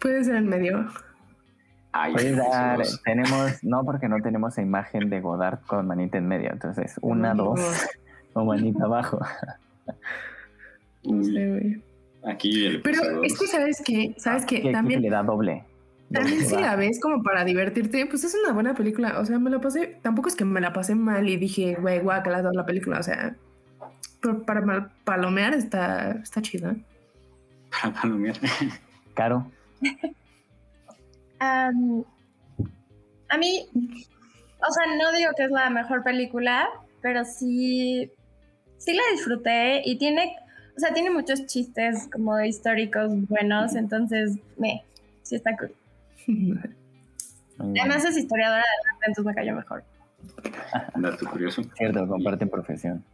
[0.00, 0.86] Puede ser en medio.
[1.92, 6.50] Ay, dar, esos- tenemos, no porque no tenemos imagen de Godard con manita en medio,
[6.52, 7.86] entonces una, No, dos
[8.34, 9.18] o manita abajo.
[11.04, 11.82] No sé, güey.
[12.26, 15.64] aquí le Pero es que sabes que, sabes que también, le da doble.
[16.12, 19.18] también si la ves como para divertirte, pues es una buena película.
[19.20, 22.00] O sea, me la pasé, tampoco es que me la pasé mal y dije, güey,
[22.00, 22.98] guácala toda la película.
[22.98, 23.34] O sea,
[24.20, 26.74] pero para mal- palomear está, está chida.
[27.82, 28.36] Para palomear.
[29.14, 29.50] Caro.
[31.38, 31.70] A
[33.38, 36.68] mí, o sea, no digo que es la mejor película,
[37.02, 38.10] pero sí,
[38.78, 40.36] sí la disfruté y tiene,
[40.76, 44.84] o sea, tiene muchos chistes como históricos buenos, entonces me,
[45.22, 45.74] sí está cool.
[47.58, 49.84] Además es historiadora de arte, entonces me cayó mejor.
[50.96, 51.62] Dato curioso.
[51.76, 53.04] Cierto, comparten profesión.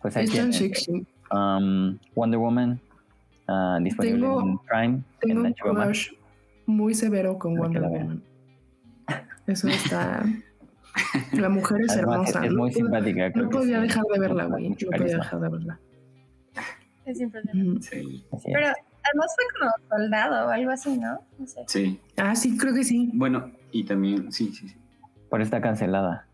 [0.00, 0.52] Pues ahí tienen.
[1.30, 2.80] Um, Wonder Woman,
[3.48, 6.10] ah, disponible Tengo- en Prime, Tengo en un crush
[6.66, 7.82] muy severo con Wonder.
[7.82, 8.22] Woman.
[9.46, 10.24] Eso está...
[11.32, 12.46] La mujer es Además, hermosa.
[12.46, 13.32] es no muy pude- simpática.
[13.32, 13.82] creo No que podía sí.
[13.88, 14.68] dejar de verla, güey.
[14.70, 15.18] No podía carisma.
[15.24, 15.80] dejar de verla.
[17.04, 17.82] Es impresionante.
[17.82, 18.24] Sí.
[18.32, 18.42] Es.
[18.44, 21.18] Pero además fue como soldado o algo así, ¿no?
[21.38, 21.64] No sé.
[21.66, 22.00] Sí.
[22.16, 23.10] Ah, sí, creo que sí.
[23.12, 24.76] Bueno, y también, sí, sí, sí.
[25.28, 26.26] Por está cancelada.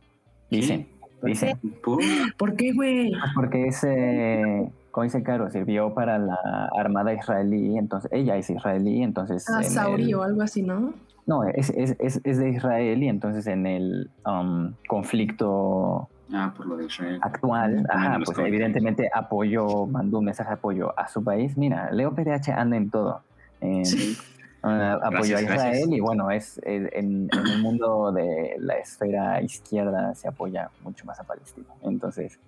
[0.51, 0.87] Dicen,
[1.23, 1.59] dicen.
[1.83, 2.01] ¿Por?
[2.37, 3.11] ¿Por qué, güey?
[3.13, 9.03] Pues porque ese, como dice Caro, sirvió para la armada israelí, entonces ella es israelí,
[9.03, 9.47] entonces...
[9.49, 10.93] Ah, en Sauri el- o algo así, ¿no?
[11.27, 16.67] No, es, es, es, es de Israel y entonces en el um, conflicto Ah, por
[16.67, 17.19] lo de Israel.
[17.23, 21.57] actual, ajá, pues evidentemente apoyó, mandó un mensaje de apoyo a su país.
[21.57, 23.23] Mira, Leo PDH anda en todo.
[23.61, 24.17] En, Sí.
[24.63, 25.89] ah, apoyó a Israel gracias.
[25.91, 31.05] y bueno, es, es- en, en el mundo de la esfera izquierda se apoya mucho
[31.05, 31.67] más a Palestina.
[31.83, 32.39] Entonces,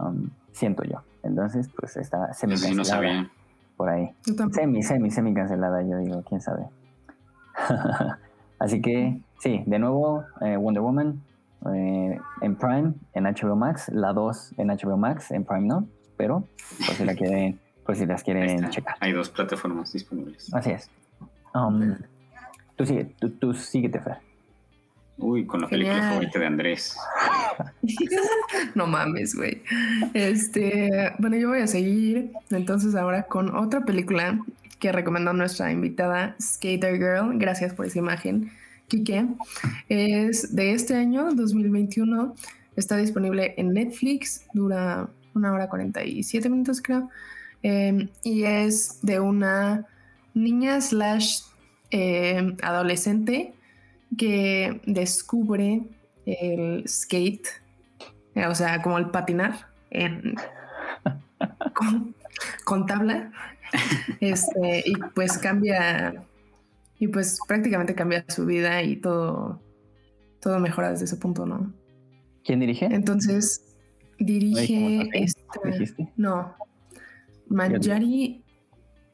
[0.00, 1.02] um, siento yo.
[1.22, 3.30] Entonces, pues está semi Eso sí no sabía.
[3.76, 4.10] por ahí.
[4.52, 6.66] Semi, semi, semi cancelada, yo digo, quién sabe.
[8.58, 11.22] Así que, sí, de nuevo, eh, Wonder Woman
[11.74, 15.86] eh, en Prime, en HBO Max, la 2 en HBO Max, en Prime no,
[16.16, 16.44] pero
[16.86, 18.70] por si la quieren, por si las quieren está.
[18.70, 18.96] checar.
[19.00, 20.52] Hay dos plataformas disponibles.
[20.54, 20.90] Así es.
[21.54, 21.96] Um,
[22.76, 24.18] tú sigue, tú, tú síguete, Fer.
[25.20, 26.96] Uy, con la película favorita de Andrés.
[28.74, 29.62] no mames, güey.
[30.14, 34.40] Este, bueno, yo voy a seguir entonces ahora con otra película
[34.78, 37.38] que recomendó nuestra invitada Skater Girl.
[37.38, 38.50] Gracias por esa imagen,
[38.88, 39.26] Kike.
[39.90, 42.34] Es de este año, 2021.
[42.76, 44.46] Está disponible en Netflix.
[44.54, 47.10] Dura una hora 47 minutos, creo.
[47.62, 49.86] Em, y es de una
[50.32, 51.42] niña slash
[51.90, 53.52] em, adolescente
[54.16, 55.82] que descubre
[56.26, 57.46] el skate,
[58.34, 60.34] eh, o sea, como el patinar en,
[62.64, 63.32] con, tabla,
[64.20, 66.22] este, y pues cambia,
[66.98, 69.60] y pues prácticamente cambia su vida y todo,
[70.40, 71.72] todo mejora desde ese punto, ¿no?
[72.44, 72.86] ¿Quién dirige?
[72.86, 73.76] Entonces,
[74.18, 75.60] dirige esta,
[76.16, 76.54] no,
[77.48, 78.44] Manjari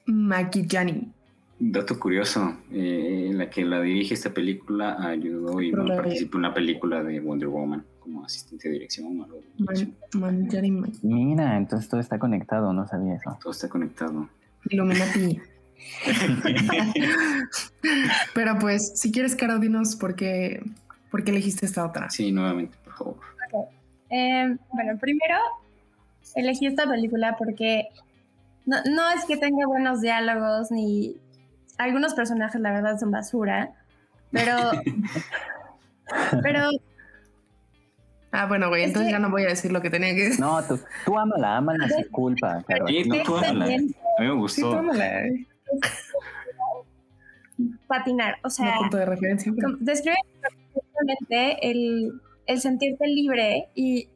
[0.06, 1.15] Makijani.
[1.58, 7.02] Dato curioso, eh, la que la dirige esta película ayudó y participó en la película
[7.02, 9.26] de Wonder Woman como asistente de dirección.
[11.02, 13.38] Mira, entonces todo está conectado, no sabía eso.
[13.40, 14.28] Todo está conectado.
[14.68, 15.40] Illuminati.
[18.34, 20.62] Pero pues, si quieres, Caro, dinos por qué,
[21.10, 22.10] por qué elegiste esta otra.
[22.10, 23.16] Sí, nuevamente, por favor.
[24.10, 25.36] Eh, bueno, primero
[26.34, 27.88] elegí esta película porque
[28.66, 31.16] no, no es que tenga buenos diálogos ni
[31.78, 33.70] algunos personajes la verdad son basura,
[34.30, 34.54] pero...
[36.42, 36.68] pero...
[38.32, 40.40] Ah, bueno, güey, entonces ya no voy a decir lo que tenía que decir.
[40.40, 42.62] No, tú, tú ámala, ámala sin culpa.
[42.86, 43.64] Sí, no, tú ámala.
[43.64, 44.72] A mí me gustó.
[44.72, 45.22] Sí, ámala.
[47.86, 48.76] Patinar, o sea...
[48.78, 49.52] punto de referencia.
[49.80, 54.08] Describe perfectamente el, el sentirte libre y,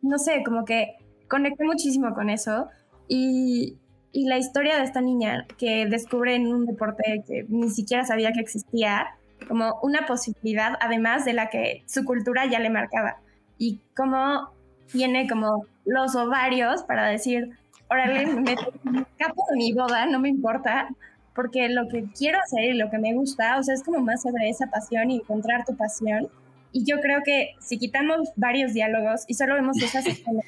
[0.00, 0.96] no sé, como que
[1.28, 2.68] conecté muchísimo con eso
[3.06, 3.78] y,
[4.12, 8.32] y la historia de esta niña que descubre en un deporte que ni siquiera sabía
[8.32, 9.16] que existía,
[9.48, 13.16] como una posibilidad, además de la que su cultura ya le marcaba.
[13.58, 14.50] Y cómo
[14.92, 17.50] tiene como los ovarios para decir,
[17.88, 20.88] órale, me escapo de mi boda, no me importa,
[21.34, 24.22] porque lo que quiero hacer y lo que me gusta, o sea, es como más
[24.22, 26.28] sobre esa pasión y encontrar tu pasión.
[26.70, 30.44] Y yo creo que si quitamos varios diálogos y solo vemos esas escenas,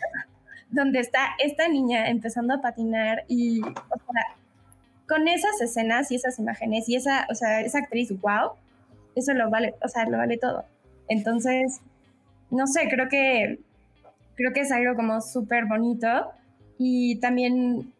[0.74, 4.36] donde está esta niña empezando a patinar y, o sea,
[5.08, 8.52] con esas escenas y esas imágenes y esa, o sea, esa actriz, wow,
[9.14, 10.64] eso lo vale, o sea, lo vale todo.
[11.08, 11.80] Entonces,
[12.50, 13.60] no sé, creo que,
[14.34, 16.32] creo que es algo como súper bonito
[16.78, 17.92] y también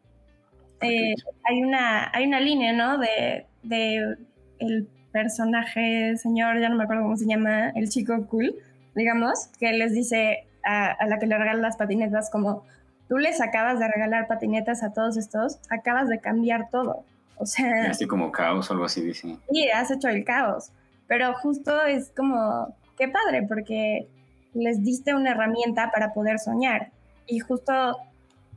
[0.80, 2.98] eh, hay, una, hay una línea, ¿no?
[2.98, 4.16] De, de
[4.58, 8.54] el personaje, señor, ya no me acuerdo cómo se llama, el chico cool,
[8.96, 12.64] digamos, que les dice, a, la que le regalan las patinetas, como
[13.08, 17.04] tú les acabas de regalar patinetas a todos estos, acabas de cambiar todo.
[17.36, 17.90] O sea...
[17.90, 19.36] Así como caos o algo así, dice.
[19.50, 20.70] Sí, has hecho el caos.
[21.06, 24.08] Pero justo es como, qué padre, porque
[24.54, 26.90] les diste una herramienta para poder soñar.
[27.26, 27.96] Y justo,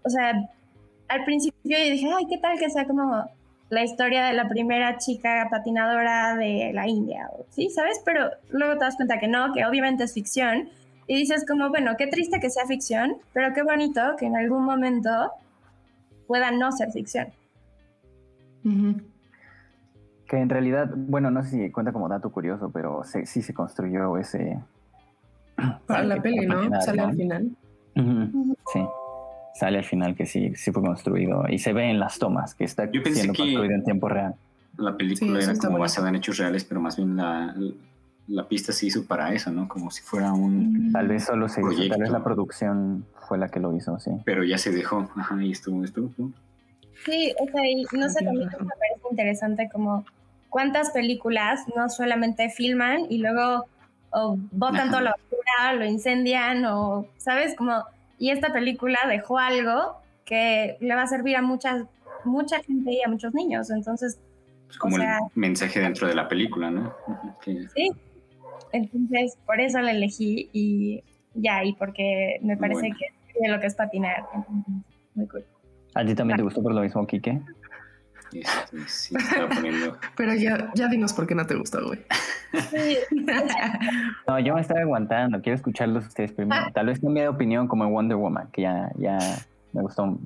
[0.03, 0.33] o sea,
[1.07, 3.25] al principio yo dije, ay, ¿qué tal que sea como
[3.69, 7.29] la historia de la primera chica patinadora de la India?
[7.49, 8.01] Sí, ¿sabes?
[8.05, 10.69] Pero luego te das cuenta que no, que obviamente es ficción
[11.07, 14.65] y dices como, bueno, qué triste que sea ficción, pero qué bonito que en algún
[14.65, 15.31] momento
[16.27, 17.27] pueda no ser ficción.
[20.27, 24.17] Que en realidad, bueno, no sé si cuenta como dato curioso, pero sí se construyó
[24.17, 24.59] ese...
[25.87, 26.69] Para la peli, ¿no?
[26.81, 27.51] Sale al final.
[27.95, 28.85] Sí,
[29.55, 32.65] sale al final que sí, sí fue construido y se ve en las tomas que
[32.65, 34.35] está siendo construido en tiempo real.
[34.77, 37.55] La película era como basada en hechos reales, pero más bien la,
[38.27, 39.67] la pista se hizo para eso, ¿no?
[39.67, 40.89] Como si fuera un.
[40.89, 40.91] Mm.
[40.91, 44.11] Tal vez solo se hizo, tal vez la producción fue la que lo hizo, sí.
[44.25, 46.11] Pero ya se dejó, ajá, y estuvo, estuvo.
[47.05, 50.05] Sí, o sea, y no sé, también me parece interesante como
[50.49, 53.65] cuántas películas no solamente filman y luego
[54.11, 57.55] o botan toda la basura, lo incendian, o, ¿sabes?
[57.55, 57.83] Como,
[58.17, 61.85] y esta película dejó algo que le va a servir a muchas,
[62.23, 64.19] mucha gente y a muchos niños, entonces...
[64.69, 65.03] Es como el
[65.35, 66.93] mensaje dentro de la película, ¿no?
[67.43, 67.89] Sí,
[68.71, 71.03] entonces, por eso la elegí y
[71.33, 73.05] ya, y porque me parece que
[73.41, 74.25] es lo que es patinar.
[75.15, 75.45] muy cool.
[75.95, 77.41] ¿A ti también te gustó por lo mismo, Kike?
[78.87, 79.15] Sí,
[79.55, 79.97] poniendo.
[80.17, 81.99] Pero ya, ya dinos por qué no te gustó, güey.
[84.27, 86.65] no, yo me estaba aguantando, quiero escucharlos ustedes primero.
[86.67, 86.71] Ah.
[86.73, 89.17] Tal vez cambie de opinión como en Wonder Woman, que ya, ya
[89.73, 90.17] me gustó,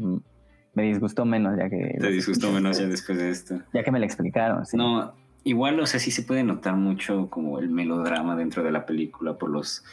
[0.74, 1.98] me disgustó menos ya que...
[2.00, 3.60] Te disgustó menos ya después de esto.
[3.74, 4.78] Ya que me la explicaron, sí.
[4.78, 8.86] No, igual, o sea, sí se puede notar mucho como el melodrama dentro de la
[8.86, 9.84] película por los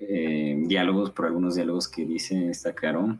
[0.00, 3.18] eh, diálogos, por algunos diálogos que dice esta Caro,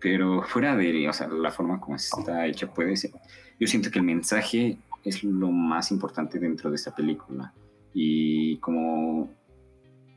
[0.00, 3.12] pero fuera de, o sea, la forma como está hecha puede ser.
[3.58, 7.52] Yo siento que el mensaje es lo más importante dentro de esta película
[7.94, 9.30] y como,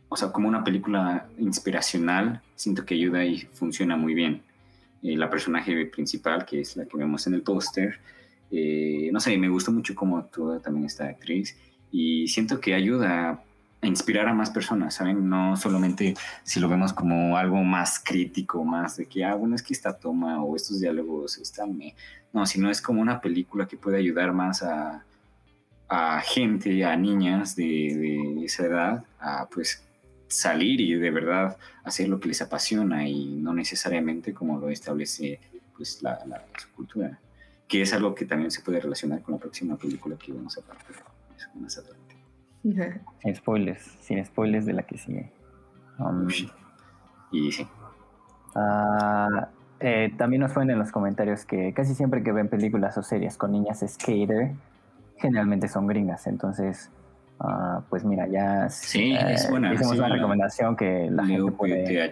[0.10, 4.43] o sea, como una película inspiracional, siento que ayuda y funciona muy bien.
[5.03, 7.99] Eh, la personaje principal, que es la que vemos en el póster,
[8.51, 11.58] eh, no sé, me gustó mucho cómo actúa también esta actriz
[11.91, 13.43] y siento que ayuda
[13.81, 15.29] a inspirar a más personas, ¿saben?
[15.29, 19.63] No solamente si lo vemos como algo más crítico, más de que, ah, bueno, es
[19.63, 21.79] que esta toma o estos diálogos están...
[22.34, 25.03] No, sino es como una película que puede ayudar más a,
[26.23, 29.84] gente, a niñas de, esa edad, a pues
[30.27, 35.39] salir y de verdad hacer lo que les apasiona y no necesariamente como lo establece
[35.77, 36.43] pues la, la
[36.75, 37.19] cultura,
[37.67, 40.62] que es algo que también se puede relacionar con la próxima película que vamos a
[40.62, 40.78] hablar
[41.56, 42.15] más adelante.
[43.21, 45.32] Sin spoilers, sin spoilers de la que sigue.
[45.99, 46.28] Um,
[47.32, 47.67] y sí.
[48.56, 49.45] Uh,
[49.80, 53.38] eh, también nos ponen en los comentarios que casi siempre que ven películas o series
[53.38, 54.51] con niñas skater,
[55.17, 56.89] generalmente son gringas, entonces
[57.39, 62.12] Ah, pues mira, ya sí, es buena, hicimos una recomendación que la gente puede,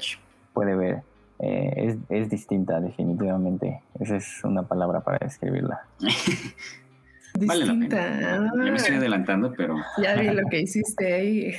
[0.53, 1.01] puede ver.
[1.45, 3.81] Eh, es, es, distinta, definitivamente.
[3.99, 5.81] Esa es una palabra para describirla.
[7.37, 8.19] distinta.
[8.19, 9.75] Ya me estoy adelantando, pero.
[10.01, 11.53] Ya vi lo que hiciste ahí.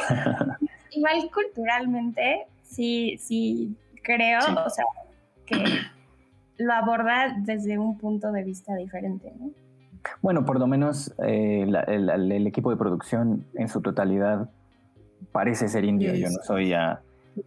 [0.92, 4.84] Igual culturalmente, sí, sí creo, o sea,
[5.44, 5.62] que
[6.56, 9.50] lo aborda desde un punto de vista diferente, ¿no?
[10.22, 14.48] Bueno, por lo menos eh, el, equipo de producción en su totalidad
[15.32, 16.14] parece ser indio.
[16.14, 16.72] Yo no soy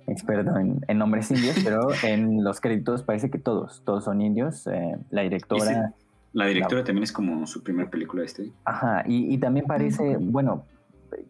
[0.07, 4.67] experto en, nombres indios, pero en los créditos parece que todos, todos son indios.
[4.67, 5.93] Eh, la directora...
[6.33, 8.51] la directora también es como su primera película este.
[8.65, 10.65] Ajá, y, también parece, bueno,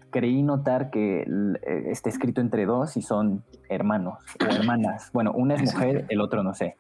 [0.10, 5.10] creí notar que eh, está escrito entre dos y son hermanos o hermanas.
[5.14, 6.76] Bueno, una es mujer, el otro no sé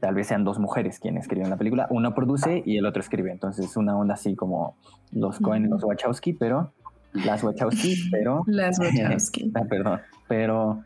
[0.00, 1.86] tal vez sean dos mujeres quienes escriben la película.
[1.90, 3.30] Uno produce y el otro escribe.
[3.30, 4.76] Entonces, una onda así como
[5.12, 6.72] los Cohen, los Wachowski, pero
[7.12, 8.42] las Wachowski, pero.
[8.46, 9.52] Las Wachowski.
[9.54, 10.84] ah, perdón, pero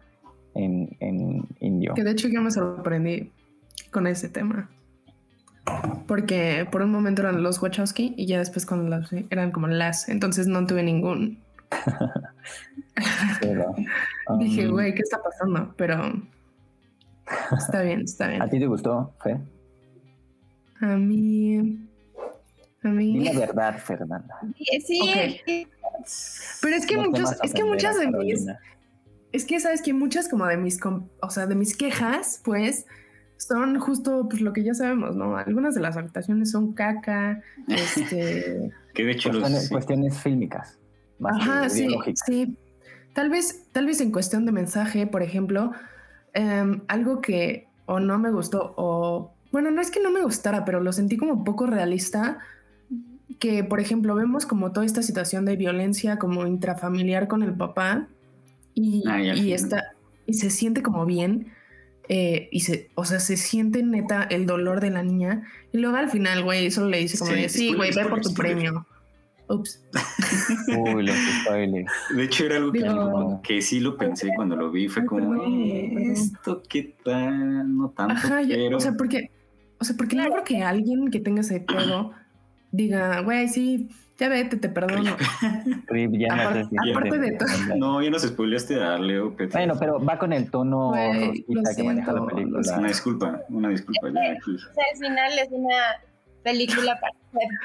[0.55, 1.95] en, en, indio.
[1.95, 3.31] Que de hecho yo me sorprendí
[3.91, 4.71] con ese tema.
[6.07, 10.09] Porque por un momento eran los Wachowski y ya después cuando las eran como las.
[10.09, 11.39] Entonces no tuve ningún.
[14.39, 15.75] Dije, um, güey, ¿qué está pasando?
[15.77, 16.13] Pero
[17.57, 18.43] Está bien, está bien.
[18.43, 19.39] ¿A ti te gustó, Fe?
[20.81, 21.79] A mí.
[22.83, 23.25] A mí.
[23.25, 24.41] la verdad, Fernanda.
[24.85, 25.67] Sí.
[26.61, 28.47] Pero es que muchos, es que muchas de mis.
[29.33, 32.87] Es que sabes que muchas como de mis, o sea, de mis quejas, pues,
[33.37, 35.37] son justo pues lo que ya sabemos, ¿no?
[35.37, 38.71] Algunas de las actuaciones son caca, este.
[38.95, 40.79] que de hecho cuestiones, cuestiones fílmicas.
[41.25, 41.89] Ajá, sí,
[42.27, 42.57] sí.
[43.15, 45.73] Tal vez, tal vez en cuestión de mensaje, por ejemplo,
[46.35, 50.65] Em, algo que o no me gustó o, bueno, no es que no me gustara,
[50.65, 52.39] pero lo sentí como poco realista,
[53.39, 58.07] que por ejemplo vemos como toda esta situación de violencia como intrafamiliar con el papá
[58.75, 59.95] y, ah, y, está,
[60.27, 61.53] y se siente como bien.
[62.09, 65.45] Eh, y se, o sea, se siente neta el dolor de la niña.
[65.73, 68.87] Y luego al final, güey, solo le dice como sí, güey, ve por tu premio.
[69.49, 69.85] Ups.
[70.95, 71.91] Uy, los spoilers.
[72.15, 74.89] De hecho, era algo que, sí lo pensé cuando lo vi.
[74.89, 75.45] Fue como,
[75.97, 78.15] esto qué tal, no tanto.
[78.15, 78.77] Ajá, pero...
[78.77, 79.31] o sea, porque,
[79.79, 82.13] o sea, porque no creo que alguien que tenga ese pedo
[82.71, 85.17] diga, güey, sí, ya vete, te perdono.
[86.13, 87.77] ya aparte, aparte de todo.
[87.77, 89.59] No, ya nos spoileaste a Leo Petro.
[89.59, 92.79] Bueno, pero va con el tono que maneja la película.
[92.79, 94.09] Una disculpa, una disculpa.
[94.09, 94.39] Ya.
[94.39, 95.77] O sea, al final es una
[96.43, 97.13] película para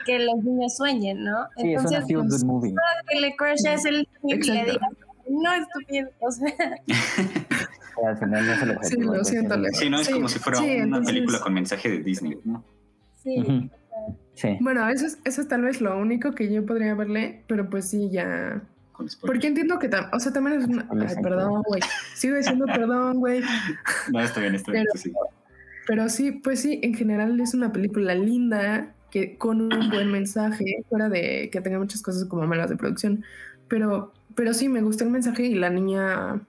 [0.06, 1.48] que los niños sueñen, ¿no?
[1.58, 2.74] Sí, Entonces, es una feel good movie.
[3.10, 4.90] Que le crushes el niño y le diga,
[5.30, 6.54] no estúpido, o sea.
[8.08, 9.56] al final no se lo Sí, lo siento.
[9.74, 12.64] Sí, no es como si fuera una película con mensaje de Disney, ¿no?
[13.24, 13.70] Sí.
[14.38, 14.56] Sí.
[14.62, 17.90] Bueno, eso es, eso es tal vez lo único que yo podría verle, pero pues
[17.90, 18.62] sí, ya.
[19.22, 20.88] Porque entiendo que, o sea, también es una.
[20.92, 21.82] Ay, perdón, güey.
[22.14, 23.42] Sigo diciendo perdón, güey.
[24.12, 24.86] No, está bien, está bien.
[24.86, 25.14] Pero, sí.
[25.88, 30.84] pero sí, pues sí, en general es una película linda, que con un buen mensaje,
[30.88, 33.24] fuera de que tenga muchas cosas como malas de producción,
[33.68, 36.42] pero, pero sí me gusta el mensaje y la niña,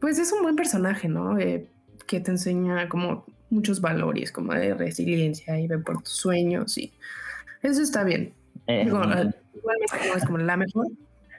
[0.00, 1.38] pues es un buen personaje, ¿no?
[1.38, 1.66] Eh,
[2.06, 6.92] que te enseña como muchos valores, como de resiliencia y ve por tus sueños y
[7.62, 8.34] eso está bien.
[8.66, 9.36] Eh, igualmente
[10.08, 10.86] no es como la mejor,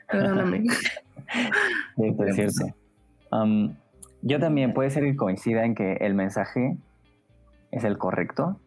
[0.10, 0.64] perdóname.
[2.28, 2.66] es cierto.
[3.32, 3.76] Um,
[4.22, 6.78] yo también puede ser que coincida en que el mensaje
[7.72, 8.60] es el correcto,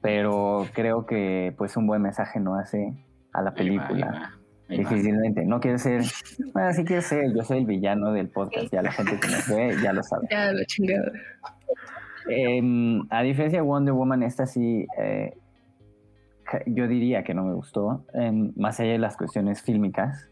[0.00, 2.94] pero creo que pues un buen mensaje no hace
[3.32, 4.32] a la película.
[4.68, 5.46] Difícilmente.
[5.46, 6.02] No quiere ser,
[6.52, 9.48] bueno, sí quiere ser, yo soy el villano del podcast, ya la gente que nos
[9.48, 10.26] ve ya lo sabe.
[10.30, 11.10] Ya, la chingada.
[12.28, 15.34] Em, a diferencia de Wonder Woman, esta sí, eh,
[16.66, 18.04] yo diría que no me gustó,
[18.56, 20.28] más allá de las cuestiones fílmicas.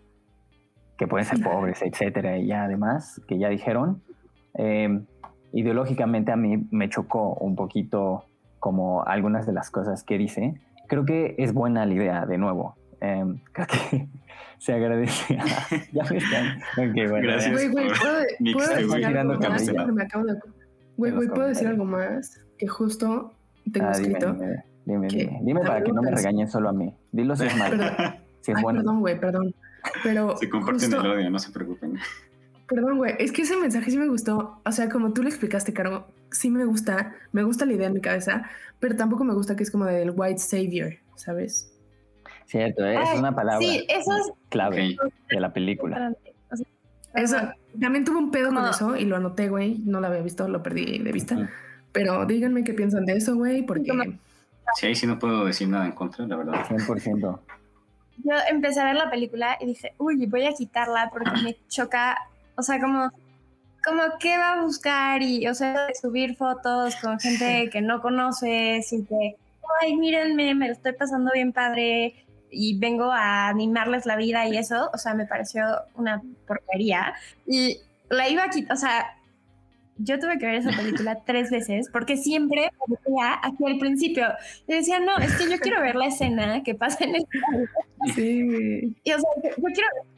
[0.98, 4.02] que pueden ser pobres, etcétera, y ya además, que ya dijeron,
[4.54, 5.02] eh,
[5.52, 8.24] ideológicamente a mí me chocó un poquito
[8.60, 10.54] como algunas de las cosas que dice.
[10.88, 12.76] Creo que es buena la idea, de nuevo.
[13.02, 14.08] Eh, creo que
[14.58, 15.36] se agradece.
[15.92, 16.58] ya me están.
[16.72, 17.52] Okay, bueno, Gracias.
[17.52, 19.92] Güey, güey, ¿puedo, ¿puedo decir algo más?
[19.92, 20.40] Me acabo de-
[20.96, 22.42] Güey, güey, ¿puedo decir algo más?
[22.56, 23.34] Que justo
[23.70, 24.32] tengo Ah, escrito.
[24.32, 25.40] dime, dime, que dime.
[25.42, 26.92] Dime para que no me regañen solo a mí.
[27.12, 27.82] Dilo si es malo,
[28.40, 28.78] si es Ay, bueno.
[28.80, 29.54] perdón, güey, perdón.
[30.02, 31.98] Pero Se comparten justo- el odio, no se preocupen.
[32.68, 34.60] Perdón, güey, es que ese mensaje sí me gustó.
[34.64, 37.92] O sea, como tú lo explicaste, Caro, sí me gusta, me gusta la idea en
[37.94, 38.44] mi cabeza,
[38.80, 41.72] pero tampoco me gusta que es como del white savior, ¿sabes?
[42.46, 44.96] Cierto, es Ay, una palabra Sí, eso es clave
[45.30, 45.96] de la película.
[45.96, 46.34] importante.
[46.50, 46.66] O sea,
[47.22, 47.36] Eso,
[47.80, 49.78] también tuve un pedo con Como- eso y lo anoté, güey.
[49.84, 51.48] No lo había visto, lo perdí de vista.
[51.92, 53.90] Pero díganme qué piensan de eso, güey, porque
[54.74, 56.66] Sí, ahí sí no puedo decir nada en contra, la verdad.
[56.66, 57.40] 100%.
[58.24, 62.18] Yo empecé a ver la película y dije, uy, voy a quitarla porque me choca,
[62.56, 63.10] o sea, como,
[63.84, 68.00] como qué va a buscar y, o sea, de subir fotos con gente que no
[68.00, 69.36] conoces y que,
[69.80, 74.56] ay, mírenme, me lo estoy pasando bien padre y vengo a animarles la vida y
[74.56, 75.64] eso, o sea, me pareció
[75.94, 77.14] una porquería.
[77.46, 79.15] Y la iba a quitar, o sea,
[79.98, 84.26] yo tuve que ver esa película tres veces porque siempre me decía aquí al principio,
[84.66, 87.26] y decía, no, es que yo quiero ver la escena que pasa en el
[88.14, 88.94] sí.
[89.04, 90.16] y, o sea, yo, yo quiero ver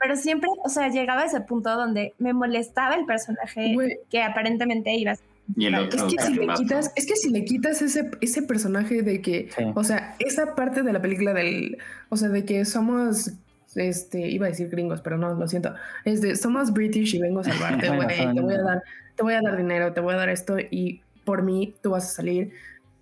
[0.00, 3.74] pero siempre, o sea, llegaba a ese punto donde me molestaba el personaje
[4.10, 5.26] que aparentemente iba a ser.
[5.56, 6.06] Y el Es otro.
[6.06, 9.22] es que si el le quitas, es que si le quitas ese, ese personaje de
[9.22, 9.64] que, Sí.
[9.74, 11.78] o sea, esa parte de la película del,
[12.10, 13.32] o sea, de que somos,
[13.76, 17.40] este, iba a decir gringos, pero no, lo siento, es de, somos British y vengo
[17.40, 18.82] a salvarte, güey, te voy a dar,
[19.16, 22.04] te voy a dar dinero, te voy a dar esto y por mí tú vas
[22.04, 22.52] a salir.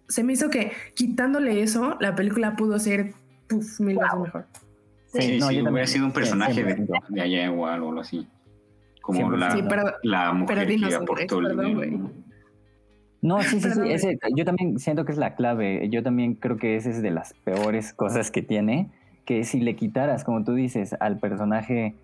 [0.08, 3.12] Se me hizo que quitándole eso, la película pudo ser,
[3.48, 4.46] puf, mil veces mejor.
[5.12, 5.86] Sí, sí, no, yo hubiera también.
[5.88, 7.00] sido un Sí, personaje de, 100%.
[7.08, 8.26] de allá o algo así.
[9.02, 9.36] Como 100%.
[9.36, 12.10] la, Sí, pero, la mujer pero dinos, que aportó el dinero.
[13.20, 13.80] No, sí, sí, sí.
[13.86, 15.88] Ese- yo también siento que es la clave.
[15.90, 18.90] Yo también creo que esa es de las peores cosas que tiene.
[19.24, 21.94] Que si le quitaras, como tú dices, al personaje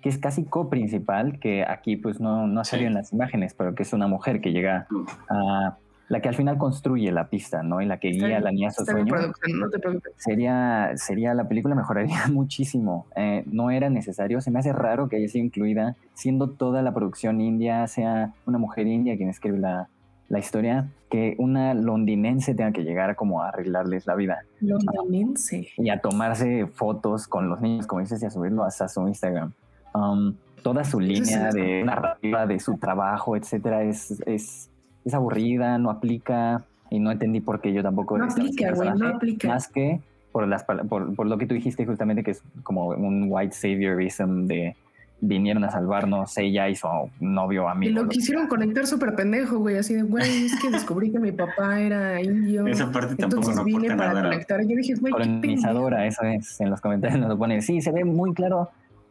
[0.00, 2.70] que es casi co-principal, que aquí pues no, no ha Sí.
[2.72, 4.86] salido en las imágenes, pero que es una mujer que llega
[5.28, 5.76] a
[6.08, 7.80] la que al final construye la pista, ¿no?
[7.80, 9.14] Y la que guía a la niña a su sueño.
[9.54, 10.12] no te preocupes.
[10.16, 13.06] Sería, sería, la película mejoraría muchísimo.
[13.14, 16.92] Eh, no era necesario, se me hace raro que haya sido incluida, siendo toda la
[16.92, 19.88] producción india, sea una mujer india quien escribe la,
[20.28, 25.68] la historia, que una londinense tenga que llegar como a arreglarles la vida Londinense.
[25.76, 29.52] y a tomarse fotos con los niños, como dices, y a subirlo hasta su Instagram.
[29.94, 34.70] Um, toda su línea de narrativa de su trabajo, etcétera, es, es,
[35.04, 39.08] es aburrida, no aplica y no entendí por qué yo tampoco No aplica, güey, no
[39.08, 39.48] aplica.
[39.48, 40.00] Más que
[40.32, 44.46] por, las, por, por lo que tú dijiste justamente, que es como un white saviorism
[44.46, 44.76] de
[45.22, 46.88] vinieron a salvarnos ella y su
[47.20, 47.94] novio Y amigo.
[47.94, 51.18] lo lo que quisieron conectar súper pendejo, güey, así de, güey, es que descubrí que
[51.18, 52.66] mi papá era indio.
[52.66, 54.22] Esa parte tampoco Entonces no vine para nada.
[54.30, 54.60] conectar.
[54.62, 57.60] Yo dije, güey, qué colonizadora, eso es, en los comentarios nos lo pone.
[57.60, 58.70] Sí, se ve muy claro.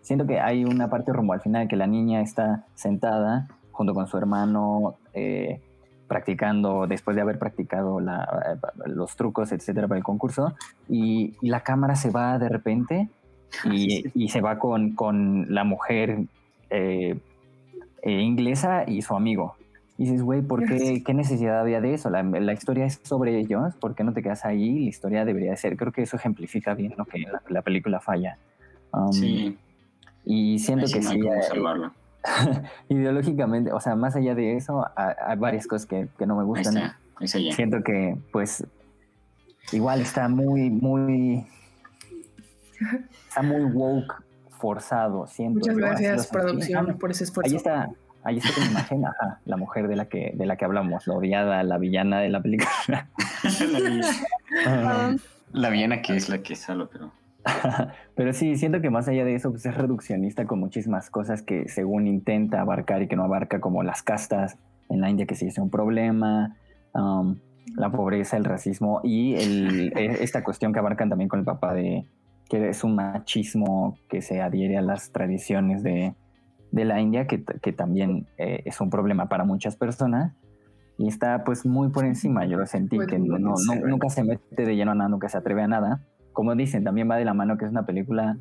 [0.10, 4.08] Siento que hay una parte rumbo al final que la niña está sentada junto con
[4.08, 5.62] su hermano, eh,
[6.08, 10.56] practicando, después de haber practicado la- eh, los trucos, etcétera, para el concurso,
[10.88, 13.08] y, y la cámara se va de repente
[13.66, 16.22] y, y se va con, con la mujer
[16.72, 17.20] eh,
[18.02, 19.54] eh, inglesa y su amigo.
[20.00, 21.04] Y dices, güey, ¿por qué?
[21.06, 22.10] ¿Qué necesidad había de eso?
[22.10, 24.80] La, la historia es sobre ellos, ¿por qué no te quedas ahí?
[24.86, 25.78] La historia debería de ser.
[25.78, 28.40] Creo que eso ejemplifica bien lo que la, la película falla.
[28.92, 29.56] Um, Sí,
[30.26, 31.94] Y siento sí que no hay sí, eh, salvarlo.
[32.90, 36.48] ideológicamente, o sea, más allá de eso, hay, varias cosas que, que no me Ahí
[36.48, 36.78] gustan.
[36.78, 37.52] está, ahí está ya.
[37.54, 38.66] Siento que, pues,
[39.72, 41.46] igual está muy, muy,
[43.28, 45.28] está muy woke, forzado.
[45.28, 47.50] Siento Muchas gracias, producción, Ah, por ese esfuerzo.
[47.50, 47.90] Ahí está,
[48.24, 51.14] ahí está la imagen, ajá, la mujer de la que, de la que hablamos, la
[51.14, 52.70] odiada, la villana de la película.
[53.72, 54.08] la, villana,
[54.66, 55.16] Ah,
[55.54, 57.12] la villana que es la que sale, pero
[58.16, 61.68] Pero sí, siento que más allá de eso, pues es reduccionista con muchísimas cosas que
[61.70, 64.58] según intenta abarcar y que no abarca, como las castas
[64.90, 66.56] en la India, que sí es un problema,
[66.94, 67.36] um,
[67.76, 71.74] la pobreza, el racismo y el- e- esta cuestión que abarcan también con el papá
[71.74, 72.06] de
[72.50, 76.16] que es un machismo que se adhiere a las tradiciones de,
[76.72, 80.34] de la India, que, que también eh, es un problema para muchas personas.
[80.98, 83.56] Y está pues muy por encima, yo lo sentí, Pues, que no, no-
[83.88, 86.02] nunca se mete de lleno a nada, nunca se atreve a nada.
[86.40, 88.38] Como dicen, también va de la mano que es una película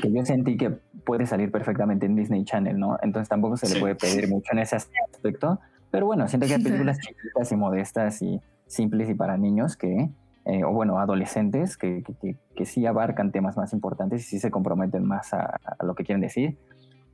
[0.00, 0.70] que yo sentí que
[1.04, 2.96] puede salir perfectamente en Disney Channel, ¿no?
[3.02, 3.80] Entonces tampoco se le Sí.
[3.80, 5.58] puede pedir mucho en ese aspecto.
[5.90, 10.10] Pero bueno, siento que hay películas chiquitas y modestas y simples y para niños que
[10.44, 14.52] eh, o bueno, adolescentes que, que, que, sí abarcan temas más importantes y sí se
[14.52, 16.56] comprometen más a, a lo que quieren decir.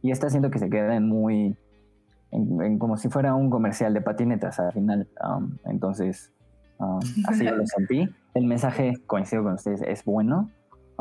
[0.02, 1.56] Y está haciendo que se queden muy,
[2.30, 5.08] en, como si fuera un comercial de patinetas al final.
[5.26, 6.30] Um, entonces,
[6.80, 8.08] um, así yo lo sentí.
[8.34, 10.50] El mensaje, coincido con ustedes, es bueno.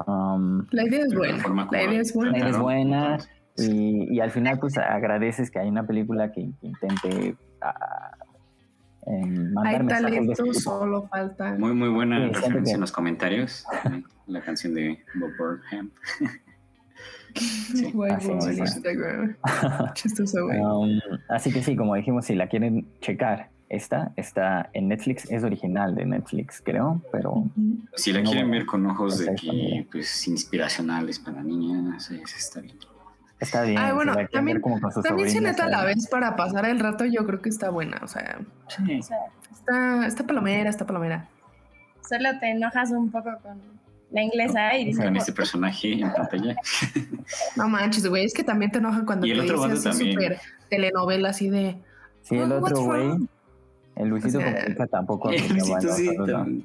[0.08, 1.68] Um, la idea es buena.
[1.72, 2.32] La idea es buena.
[2.32, 3.18] La idea es buena.
[3.58, 8.20] Y, y, al final, pues agradeces que hay una película que, intente uh,
[9.64, 11.56] hay talento, solo falta.
[11.58, 13.66] Muy, muy buena referencia en los comentarios.
[14.28, 15.92] la canción de Bob Burnham.
[17.36, 18.30] sí, así.
[20.62, 21.00] Um,
[21.30, 25.96] así que sí, como dijimos, si la quieren checar, esta está en Netflix, es original
[25.96, 27.46] de Netflix, creo, pero...
[27.96, 32.78] Si la quieren ver con ojos de que, pues, inspiracionales para niñas, está bien.
[33.40, 33.78] Está bien.
[33.78, 34.62] Ah, bueno, también,
[35.04, 38.00] también si neta la vez para pasar el rato, yo creo que está buena.
[38.04, 38.40] O sea,
[39.50, 41.30] está, está palomera, está palomera.
[42.08, 43.62] Solo te enojas un poco con
[44.12, 45.06] la inglesa y dices.
[45.06, 46.56] Con este personaje en pantalla.
[47.56, 50.12] No manches, güey, es que también te enojan cuando y el te otro dice así
[50.12, 50.40] súper
[50.70, 51.78] telenovela así de.
[52.24, 53.30] Sí, el otro güey.
[54.00, 55.30] El Luisito o sea, tampoco.
[55.30, 56.10] El Luisito sí,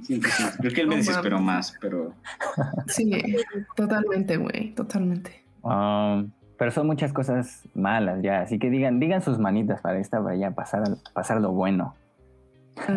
[0.05, 0.21] sí,
[0.61, 2.15] Creo que él me desesperó más, pero.
[2.87, 3.11] Sí,
[3.75, 5.43] totalmente, güey, totalmente.
[5.63, 10.21] Um, pero son muchas cosas malas ya, así que digan, digan sus manitas para esta
[10.21, 11.97] vaya a pasar, pasar lo bueno.
[12.77, 12.93] ya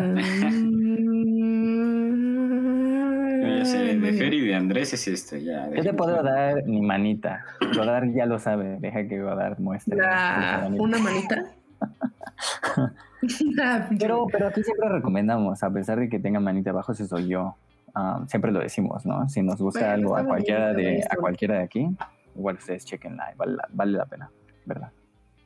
[3.64, 5.68] sé, de Fer y de Andrés es esto, ya.
[5.74, 7.44] Yo te puedo dar mi manita.
[7.74, 9.96] Godard ya lo sabe, deja que Godard muestre.
[9.96, 11.44] ¿Una manita?
[13.98, 17.56] pero, pero aquí siempre recomendamos, a pesar de que tenga manita abajo, si soy yo.
[17.94, 19.28] Ah, siempre lo decimos, ¿no?
[19.28, 21.88] Si nos gusta algo a cualquiera, de, a cualquiera de aquí,
[22.36, 24.30] igual ustedes chequenla, vale, vale la pena,
[24.66, 24.90] ¿verdad?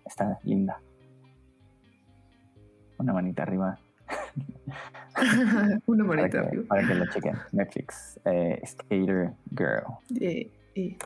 [0.05, 0.81] Está linda.
[2.99, 3.79] Una manita arriba.
[5.87, 6.65] Una manita para arriba.
[6.69, 7.37] Para que lo chequen.
[7.53, 9.85] Netflix, eh, Skater Girl.
[10.21, 10.97] Eh, eh.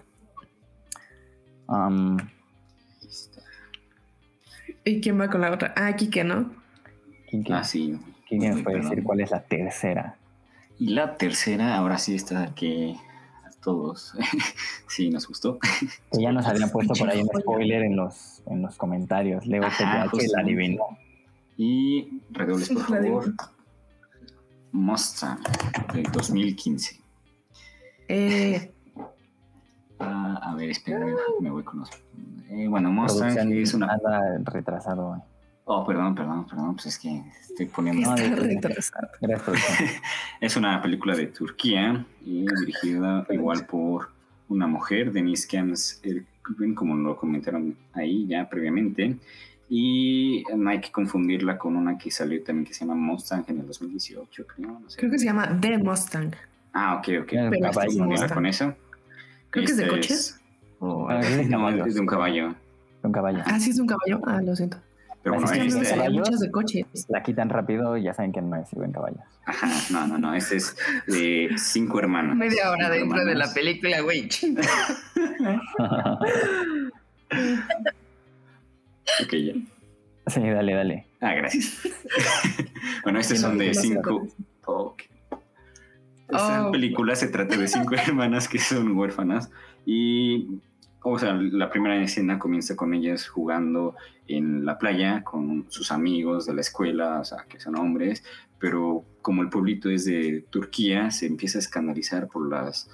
[1.68, 2.16] Um,
[4.84, 5.74] ¿Y quién va con la otra?
[5.76, 6.52] Ah, Kike, ¿no?
[7.30, 7.52] Kike.
[7.52, 7.98] Ah, sí.
[8.28, 10.16] Kike nos puede decir cuál es la tercera.
[10.78, 12.96] Y la tercera, ahora sí está que
[13.62, 14.14] todos
[14.88, 15.58] sí nos gustó.
[16.12, 19.46] Que ya nos habían puesto por ahí un spoiler en los, en los comentarios.
[19.46, 19.84] Leo que
[20.28, 20.98] la adivinó.
[21.56, 23.34] Y redobles, por favor.
[24.72, 25.40] Mustang
[25.94, 27.00] del 2015.
[28.08, 28.72] Eh.
[29.98, 31.06] Ah, a ver, espera,
[31.40, 31.90] me voy con los.
[32.50, 33.92] Eh, bueno, Mustang es una.
[33.92, 35.22] Anda retrasado.
[35.68, 38.14] Oh, perdón, perdón, perdón, pues es que estoy poniendo...
[40.40, 44.10] es una película de Turquía y dirigida igual por
[44.48, 46.00] una mujer, Denise Kans,
[46.76, 49.16] como lo comentaron ahí ya previamente.
[49.68, 53.58] Y no hay que confundirla con una que salió también que se llama Mustang en
[53.58, 54.80] el 2018, creo.
[54.96, 56.32] Creo que se llama The Mustang.
[56.72, 57.32] Ah, ok, ok.
[57.50, 58.72] Pero confundirla con eso.
[59.50, 60.40] Creo que es de coches.
[60.80, 61.84] Oh, es, de un caballo.
[61.84, 63.42] De un caballo.
[63.46, 64.20] Ah, sí, es un caballo.
[64.26, 64.78] Ah, lo siento.
[65.22, 66.86] Pero bueno, este, hay muchas de coches.
[67.08, 69.18] La quitan rápido y ya saben que no es en caballos.
[69.44, 70.34] Ajá, no, no, no.
[70.34, 70.76] Este es
[71.08, 72.36] de cinco hermanos.
[72.36, 74.28] Media hora dentro de la película, güey.
[79.22, 79.54] ok, ya.
[80.28, 81.06] Sí, dale, dale.
[81.20, 81.80] Ah, gracias.
[83.02, 84.28] bueno, estos son de cinco.
[84.64, 85.08] Okay.
[86.28, 86.72] Esta oh.
[86.72, 89.50] película se trata de cinco hermanas que son huérfanas
[89.84, 90.60] y
[91.08, 93.94] o sea, la primera escena comienza con ellas jugando
[94.26, 98.24] en la playa con sus amigos de la escuela, o sea, que son hombres,
[98.58, 102.90] pero como el pueblito es de Turquía, se empieza a escandalizar por las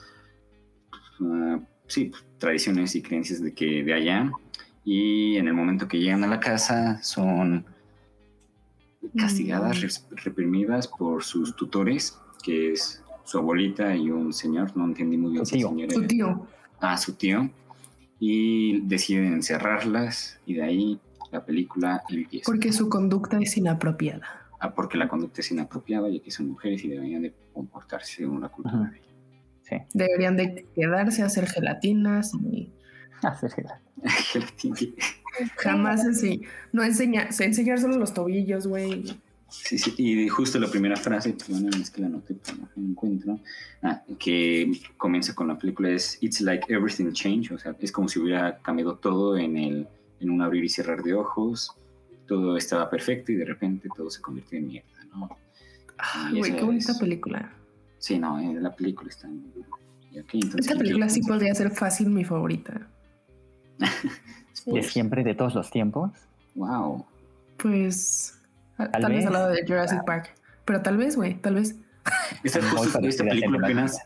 [1.21, 4.31] uh, sí, tradiciones y creencias de que de allá
[4.85, 7.65] y en el momento que llegan a la casa son
[9.17, 10.17] castigadas, mm.
[10.17, 15.47] reprimidas por sus tutores, que es su abuelita y un señor, no entendí muy bien
[15.47, 15.75] su tío.
[15.91, 16.47] Su tío.
[16.81, 17.51] Ah, su tío
[18.25, 21.01] y deciden encerrarlas y de ahí
[21.33, 22.45] la película empieza.
[22.47, 24.47] Porque su conducta es inapropiada.
[24.61, 28.41] Ah, porque la conducta es inapropiada ya que son mujeres y deberían de comportarse según
[28.43, 29.09] la cultura de ella.
[29.63, 29.77] Sí.
[29.93, 32.71] Deberían de quedarse a hacer gelatinas y...
[33.23, 34.95] Hacer gelatinas.
[35.57, 36.43] Jamás así.
[36.73, 39.03] No enseñar, enseñar solo los tobillos, güey.
[39.53, 42.89] Sí, sí, y justo la primera frase, bueno, es que la noté, pero no la
[42.89, 43.39] encuentro,
[43.83, 48.09] ah, que comienza con la película es It's like everything changed, o sea, es como
[48.09, 49.87] si hubiera cambiado todo en, el,
[50.21, 51.77] en un abrir y cerrar de ojos,
[52.27, 55.29] todo estaba perfecto y de repente todo se convirtió en mierda, ¿no?
[55.99, 57.55] Ah, güey, qué bonita película.
[57.99, 59.29] Sí, no, eh, la película está...
[60.25, 62.89] Okay, Esta película sí podría ser fácil mi favorita.
[64.67, 66.11] ¿De siempre, de todos los tiempos?
[66.55, 67.05] Wow.
[67.59, 68.42] Pues
[68.77, 70.35] Tal, vez al lado de Jurassic Park.
[70.65, 71.77] Pero tal vez, güey, tal vez.
[72.45, 73.99] Esta, justo- película apenas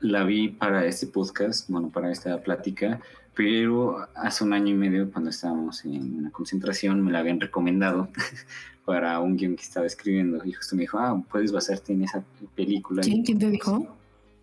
[0.00, 3.00] la vi para este podcast, bueno, para esta plática,
[3.34, 8.08] pero hace un año y medio cuando estábamos en una concentración me la habían recomendado
[8.84, 12.22] para un guion que estaba escribiendo y justo me dijo, ah, puedes basarte en esa
[12.54, 13.02] película.
[13.02, 13.96] ¿Quién, quién te dijo?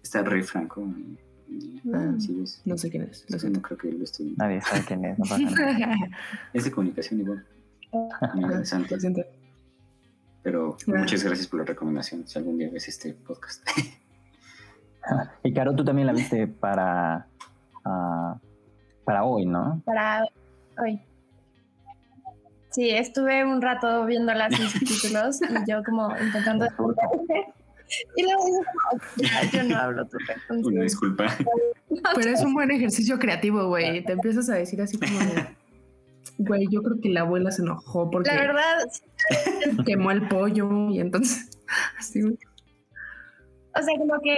[0.04, 0.82] Está Rey Franco.
[0.98, 1.18] y-
[1.54, 2.14] y- Ah.
[2.20, 2.62] sí, ves.
[2.66, 3.26] No sé quién es.
[3.30, 4.34] Lo Es no creo que lo estoy...
[4.38, 5.96] Nadie sabe quién es, no pasa nada.
[6.54, 7.46] Es de comunicación igual.
[8.36, 8.96] Muy interesante.
[10.44, 12.28] Pero muchas gracias por la recomendación.
[12.28, 13.66] Si algún día ves este podcast.
[15.44, 17.26] Y Caro, tú también la viste para,
[17.84, 18.40] ah,
[19.04, 19.82] para hoy, ¿no?
[19.84, 20.24] para
[20.78, 21.02] hoy.
[22.70, 26.68] Sí, estuve un rato viéndola sin subtítulos y yo como intentando
[28.16, 30.34] Y luego dije, como, "Ya, yo no hablo turco.
[30.50, 31.36] Una disculpa.
[32.16, 34.06] Pero es un buen ejercicio creativo, güey.
[34.06, 35.46] Te empiezas a decir así como de,
[36.38, 38.78] güey, yo creo que la abuela se enojó porque La verdad,
[39.86, 41.50] quemó el pollo y entonces
[42.00, 42.22] así,
[43.74, 44.34] o sea, como que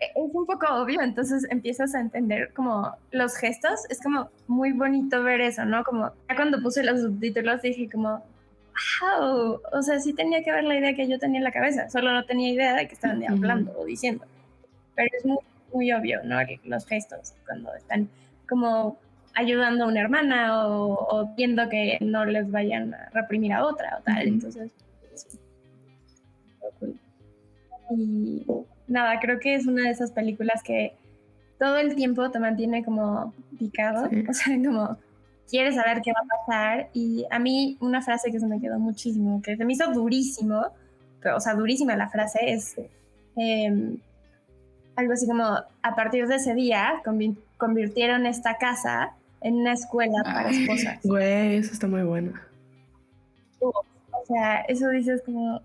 [0.00, 3.80] es un poco obvio, entonces empiezas a entender como los gestos.
[3.88, 5.84] Es como muy bonito ver eso, ¿no?
[5.84, 8.24] Como ya cuando puse los subtítulos dije como,
[9.00, 11.88] wow, o sea, sí tenía que ver la idea que yo tenía en la cabeza,
[11.90, 13.32] solo no tenía idea de que estaban Ujú.
[13.32, 14.24] hablando o diciendo.
[14.94, 15.38] Pero es muy,
[15.72, 16.38] muy obvio, ¿no?
[16.64, 18.08] Los gestos, cuando están
[18.48, 18.98] como
[19.34, 23.98] ayudando a una hermana o, o viendo que no les vayan a reprimir a otra
[23.98, 24.26] o tal.
[24.28, 24.70] Entonces,
[25.14, 25.38] sí.
[27.96, 28.46] Y
[28.88, 30.94] nada, creo que es una de esas películas que
[31.58, 34.24] todo el tiempo te mantiene como picado, Sí.
[34.28, 34.96] o sea, como
[35.48, 36.88] quieres saber qué va a pasar.
[36.94, 40.66] Y a mí una frase que se me quedó muchísimo, que se me hizo durísimo,
[41.20, 42.74] pero, o sea, durísima la frase, es
[43.36, 43.98] em,
[44.96, 49.12] algo así como, a partir de ese día convi- convirtieron esta casa
[49.42, 50.62] en una escuela para Ay.
[50.62, 50.98] esposas.
[51.04, 52.32] Güey, eso está muy bueno.
[53.60, 55.60] O sea, eso dices como...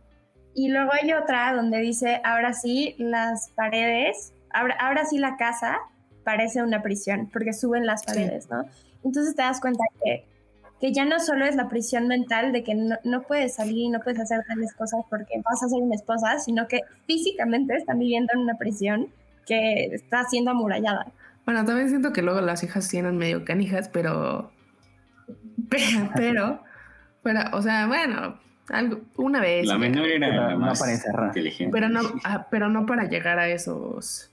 [0.54, 5.78] Y luego hay otra donde dice, ahora sí, las paredes, ahora, ahora sí la casa
[6.24, 8.08] parece una prisión, porque suben las Sí.
[8.08, 8.64] paredes, ¿no?
[9.04, 10.26] Entonces te das cuenta que,
[10.82, 13.90] que ya no solo es la prisión mental de que no, no puedes salir y
[13.90, 18.00] no puedes hacer tales cosas porque vas a ser una esposa, sino que físicamente están
[18.00, 19.08] viviendo en una prisión
[19.46, 21.06] que está siendo amurallada.
[21.48, 24.52] Bueno, también siento que luego las hijas tienen medio canijas, pero.
[25.70, 26.60] Pero, pero,
[27.24, 28.36] pero, o sea, bueno,
[28.70, 29.66] algo, una vez.
[29.66, 31.28] La menor era Pero la no más para encerrar.
[31.28, 31.72] inteligente.
[31.74, 34.32] Pero no, ah, pero no para llegar a esos,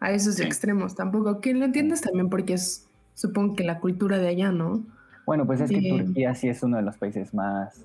[0.00, 0.42] a esos Sí.
[0.42, 1.40] extremos tampoco.
[1.40, 4.82] Que lo entiendes también porque es, supongo que la cultura de allá, ¿no?
[5.26, 6.06] Bueno, pues es que Bien.
[6.06, 7.84] Turquía sí es uno de los países más...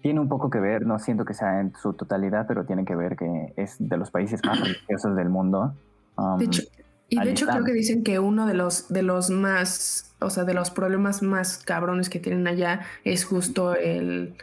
[0.00, 2.94] Tiene un poco que ver, no siento que sea en su totalidad, pero tiene que
[2.94, 5.74] ver que es de los países más religiosos del mundo.
[6.16, 6.62] Um, De hecho,
[7.08, 10.44] y de hecho creo que dicen que uno de los, de los más, o sea,
[10.44, 14.34] de los problemas más cabrones que tienen allá es justo el,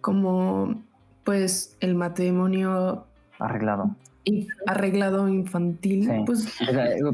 [0.00, 0.82] como,
[1.24, 3.04] pues, el matrimonio
[3.38, 3.90] arreglado.
[4.24, 6.04] in- arreglado infantil.
[6.04, 6.22] Sí.
[6.26, 6.58] Pues,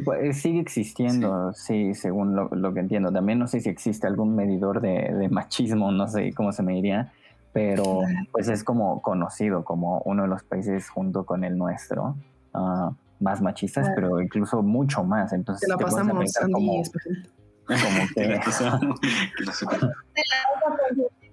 [0.05, 3.13] pues, sigue existiendo, sí, según lo, lo que entiendo.
[3.13, 6.73] También no sé si existe algún medidor de, de machismo, no sé cómo se me
[6.75, 7.13] diría,
[7.53, 8.01] pero
[8.33, 12.17] pues es como conocido como uno de los países junto con el nuestro
[12.53, 12.91] ah,
[13.21, 13.95] más machistas, Claro.
[14.11, 15.33] pero incluso mucho más.
[15.33, 16.53] Entonces te la te pasamos, Sandy.
[16.53, 19.01] como, como Te la que pasamos.
[19.01, 19.81] Que la super-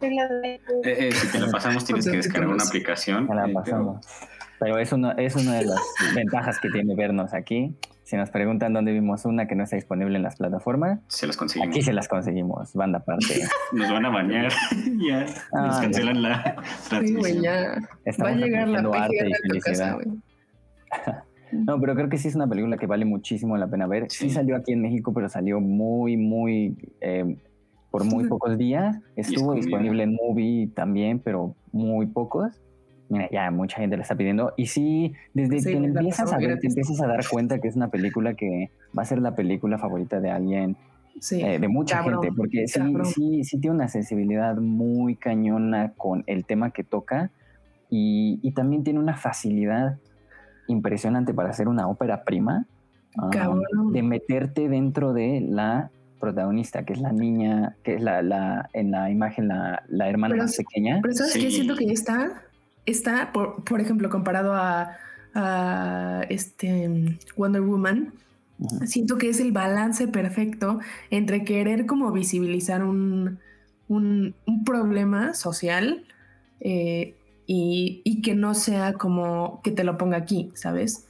[0.03, 3.27] Eh, eh, si te la pasamos tienes que descargar una aplicación.
[3.27, 4.05] me la eh, pero pasamos.
[4.59, 5.79] Pero es una, es una de las
[6.15, 7.75] ventajas que tiene vernos aquí.
[8.03, 11.37] Si nos preguntan dónde vimos una que no está disponible en las plataformas, Se las
[11.37, 11.73] conseguimos.
[11.73, 13.41] aquí se las conseguimos, banda aparte.
[13.73, 14.51] Nos van a bañar.
[15.07, 15.25] ya.
[15.53, 15.81] Ah, nos ya.
[15.81, 17.19] cancelan la Sí, transmisión.
[17.19, 17.75] güey, ya.
[18.21, 18.91] Va a llegar la tu
[19.61, 20.07] casa, güey.
[21.51, 24.05] No, pero creo que sí es una película que vale muchísimo la pena ver.
[24.09, 24.29] Sí, Sí.
[24.31, 27.37] salió aquí en México, pero salió muy, muy, eh,
[27.91, 28.97] por muy pocos días.
[29.15, 32.61] Estuvo disponible en Movie también, pero muy pocos.
[33.09, 34.53] Mira, ya mucha gente le está pidiendo.
[34.55, 37.67] Y sí, desde Sí, que la empiezas a ver, te empiezas a dar cuenta que
[37.67, 40.77] es una película que va a ser la película favorita de alguien
[41.19, 41.41] Sí.
[41.41, 46.23] eh, de mucha cabrón, gente, porque sí, sí, sí tiene una sensibilidad muy cañona con
[46.25, 47.31] el tema que toca
[47.89, 49.97] y, y también tiene una facilidad
[50.71, 52.65] impresionante para hacer una ópera prima,
[53.17, 53.29] ah,
[53.91, 58.91] de meterte dentro de la protagonista, que es la niña, que es la, la en
[58.91, 60.99] la imagen la, la hermana Pero más pequeña.
[61.01, 61.49] Pero ¿sabes qué?
[61.49, 61.51] Sí.
[61.51, 62.43] Siento que está,
[62.85, 64.97] está por, por ejemplo, comparado a,
[65.33, 68.13] a este Wonder Woman,
[68.85, 73.39] siento que es el balance perfecto entre querer como visibilizar un,
[73.87, 76.05] un, un problema social
[76.59, 77.15] eh,
[77.53, 81.07] y, y que no sea como que te lo ponga aquí, ¿sabes?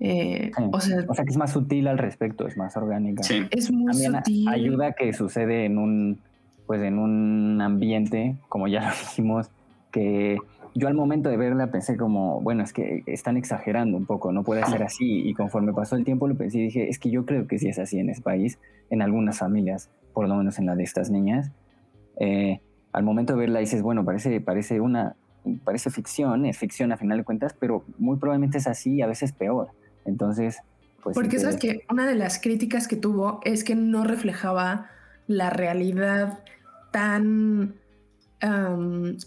[0.00, 0.62] Eh, Sí.
[0.70, 3.22] O sea, O sea que es más sutil al respecto, es más orgánica.
[3.22, 3.42] Sí.
[3.50, 4.48] es muy también a- sutil.
[4.48, 6.18] ayuda que sucede en un
[6.66, 9.50] pues en un ambiente como ya lo dijimos
[9.90, 10.36] que
[10.74, 14.44] yo al momento de verla pensé como, bueno, es que están exagerando un poco, no
[14.44, 15.26] puede ser así.
[15.26, 17.68] Y conforme pasó el tiempo lo pensé y dije, es que yo creo que sí
[17.68, 18.58] es así en ese país,
[18.90, 21.50] en algunas familias, por lo menos en la de estas niñas.
[22.20, 22.60] Eh,
[22.92, 25.16] al momento de verla dices, bueno, parece, parece una,
[25.56, 29.06] parece ficción, es ficción a final de cuentas, pero muy probablemente es así y a
[29.06, 29.68] veces peor.
[30.04, 30.58] Entonces,
[31.02, 31.14] pues...
[31.14, 34.90] Porque sabes que una de las críticas que tuvo es que no reflejaba
[35.26, 36.40] la realidad
[36.90, 37.74] tan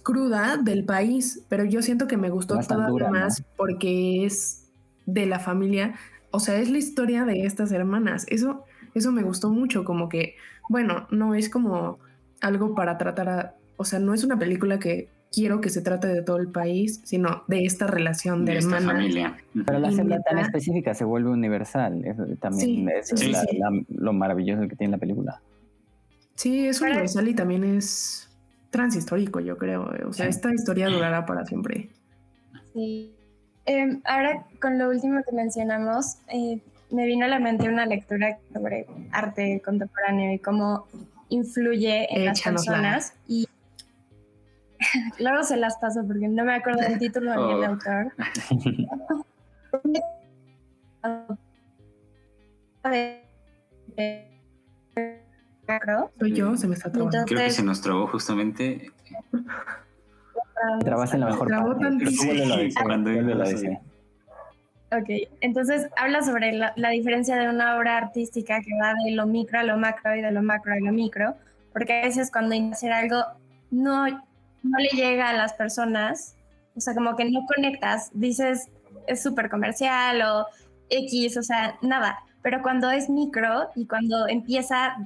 [0.03, 4.69] cruda del país, pero yo siento que me gustó todavía más porque es
[5.05, 5.95] de la familia,
[6.32, 8.26] o sea, es la historia de estas hermanas.
[8.30, 8.63] Eso,
[8.93, 10.36] eso me gustó mucho, como que,
[10.69, 11.99] bueno, no es como
[12.39, 16.08] algo para tratar a, o sea, no es una película que quiero que se trate
[16.08, 18.94] de todo el país, sino de esta relación de, hermanas.
[18.94, 19.38] familia.
[19.66, 22.04] Pero la celda tan específica se vuelve universal.
[22.40, 23.14] también es
[23.90, 25.42] lo maravilloso que tiene la película.
[26.36, 28.30] Sí, es universal y también es
[28.72, 29.90] transhistórico, yo creo.
[30.08, 31.90] O sea, esta historia durará para siempre.
[32.74, 33.12] Sí.
[33.66, 36.60] Em, ahora, con lo último que mencionamos, eh,
[36.90, 40.88] me vino a la mente una lectura sobre arte contemporáneo y cómo
[41.30, 43.14] influye en las personas.
[43.28, 43.48] Y
[45.20, 47.66] luego se las paso porque no me acuerdo del título ni el oh.
[47.66, 48.14] autor.
[56.20, 57.26] Soy yo, se me está trabando.
[57.26, 58.92] Creo que se nos trabó justamente.
[60.82, 61.82] Trabas en la mejor parte.
[64.94, 65.08] Ok,
[65.39, 69.64] entonces habla sobre la, diferencia de una obra artística que va de lo micro a
[69.64, 71.36] lo macro y de lo macro a lo micro,
[71.72, 73.24] porque a veces cuando hacer algo
[73.70, 74.06] no,
[74.64, 76.36] no le llega a las personas,
[76.76, 78.70] o sea, como que no conectas, dices
[79.07, 80.45] es súper comercial o
[80.89, 84.97] X, o sea, nada, pero cuando es micro y cuando empieza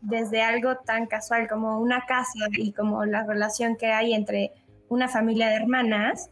[0.00, 4.52] desde algo tan casual como una casa y como la relación que hay entre
[4.88, 6.30] una familia de hermanas,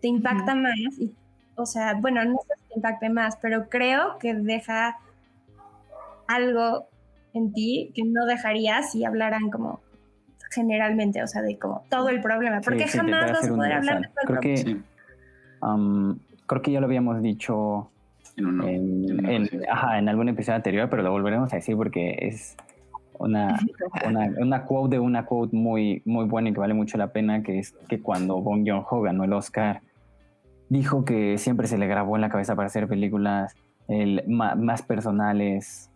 [0.00, 0.76] te impacta más.
[0.98, 1.14] Y,
[1.56, 4.98] o sea, bueno, no sé si te impacte más, pero creo que deja
[6.26, 6.88] algo
[7.34, 9.80] en ti que no dejarías si hablaran como
[10.54, 14.08] generalmente, o sea, de como todo el problema, porque jamás vas a poder hablar de
[14.08, 14.76] todo creo que,
[15.62, 17.90] um, creo que ya lo habíamos dicho
[18.36, 22.56] en, en, algún episodio anterior, pero lo volveremos a decir porque es
[23.18, 23.58] una,
[24.06, 27.42] una, una, quote de una quote muy, muy buena y que vale mucho la pena,
[27.42, 29.82] que es que cuando Bong Joon-ho ganó el Oscar,
[30.68, 33.54] dijo que siempre se le grabó en la cabeza para hacer películas
[33.88, 35.90] el, más, personales.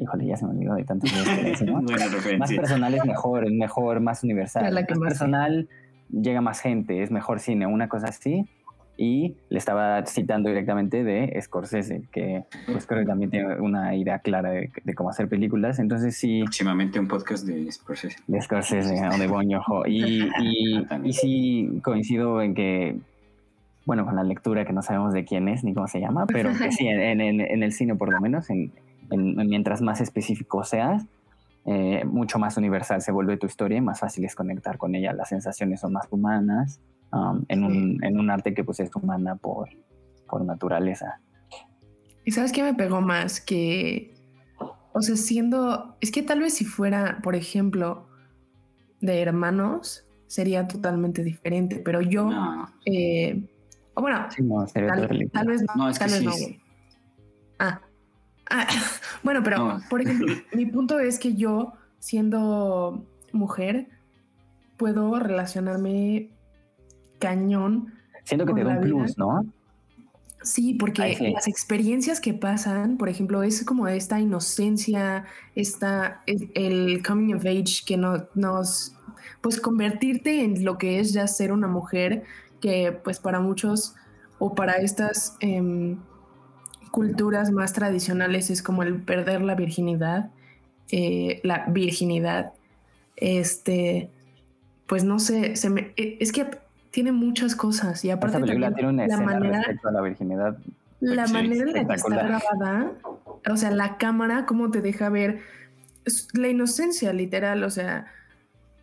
[0.00, 1.10] Híjole, ya se me olvidó de tantos
[2.38, 4.72] Más personales mejor, es mejor, más universal.
[4.72, 5.68] más personal
[6.10, 8.46] llega más gente, es mejor cine, una cosa así
[9.02, 14.18] y le estaba citando directamente de Scorsese, que pues creo que también tiene una idea
[14.18, 15.78] clara de, cómo hacer películas.
[15.78, 16.40] Entonces sí...
[16.42, 18.18] Próximamente un podcast de Scorsese.
[18.26, 19.62] De Scorsese o de Boño.
[19.86, 22.98] Y, y, y sí coincido en que,
[23.86, 26.50] bueno, con la lectura que no sabemos de quién es ni cómo se llama, pero
[26.52, 28.70] que sí, en, en, en el cine por lo menos, en,
[29.10, 31.06] mientras más específico seas,
[31.66, 35.12] eh, mucho más universal se vuelve tu historia y más fácil es conectar con ella.
[35.12, 36.80] Las sensaciones son más humanas
[37.12, 39.68] Um, en, un, en, un, arte que pues es humana por,
[40.28, 41.20] por naturaleza.
[42.24, 43.40] ¿Y sabes qué me pegó más?
[43.40, 44.14] Que,
[44.92, 48.06] o sea, siendo, es que tal vez si fuera, por ejemplo,
[49.00, 52.30] de hermanos, sería totalmente diferente, pero yo,
[52.86, 53.42] eh,
[53.96, 54.28] bueno,
[55.32, 56.32] tal, vez no, es tal vez no.
[57.58, 57.80] Ah,
[58.50, 58.66] ah
[59.22, 63.88] bueno, pero por ejemplo, mi punto es que yo, siendo mujer,
[64.76, 66.30] puedo relacionarme
[67.18, 67.94] cañón.
[68.24, 69.44] Siento que te da un plus, ¿no?
[70.42, 77.34] Sí, porque las experiencias que pasan, por ejemplo, es como esta inocencia, esta, el, coming
[77.34, 78.94] of age que no, nos,
[79.42, 82.24] pues convertirte en lo que es ya ser una mujer,
[82.60, 83.94] que pues para muchos
[84.38, 85.98] o para estas em,
[86.90, 90.30] culturas más tradicionales es como el perder la virginidad,
[90.90, 92.52] eh, la virginidad,
[93.16, 94.10] este,
[94.86, 96.46] pues no sé, se me, e, es que
[96.90, 100.58] tiene muchas cosas y aparte película tiene una la manera, respecto a la virginidad
[101.00, 102.92] la manera en la que está grabada
[103.48, 105.40] o sea la cámara cómo te deja ver
[106.34, 108.06] la inocencia literal o sea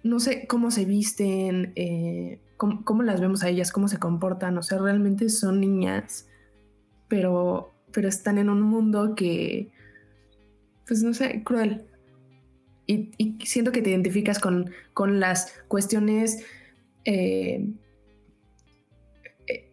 [0.04, 4.64] no sé cómo se visten eh, cómo, las vemos a ellas cómo se comportan o
[4.64, 6.28] sea realmente son niñas
[7.08, 9.72] pero pero están en un mundo que
[10.86, 11.86] pues no sé cruel
[12.88, 16.44] y, siento que te identificas con, con las cuestiones
[17.06, 17.70] eh,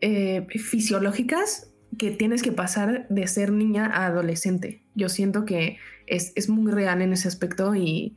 [0.01, 4.83] eh, fisiológicas que tienes que pasar de ser niña a adolescente.
[4.95, 8.17] Yo siento que es, muy real en ese aspecto y,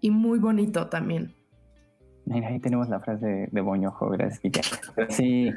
[0.00, 1.34] y muy bonito también.
[2.26, 4.40] Mira, ahí tenemos la frase de Boñojo, gracias,
[5.10, 5.52] sí,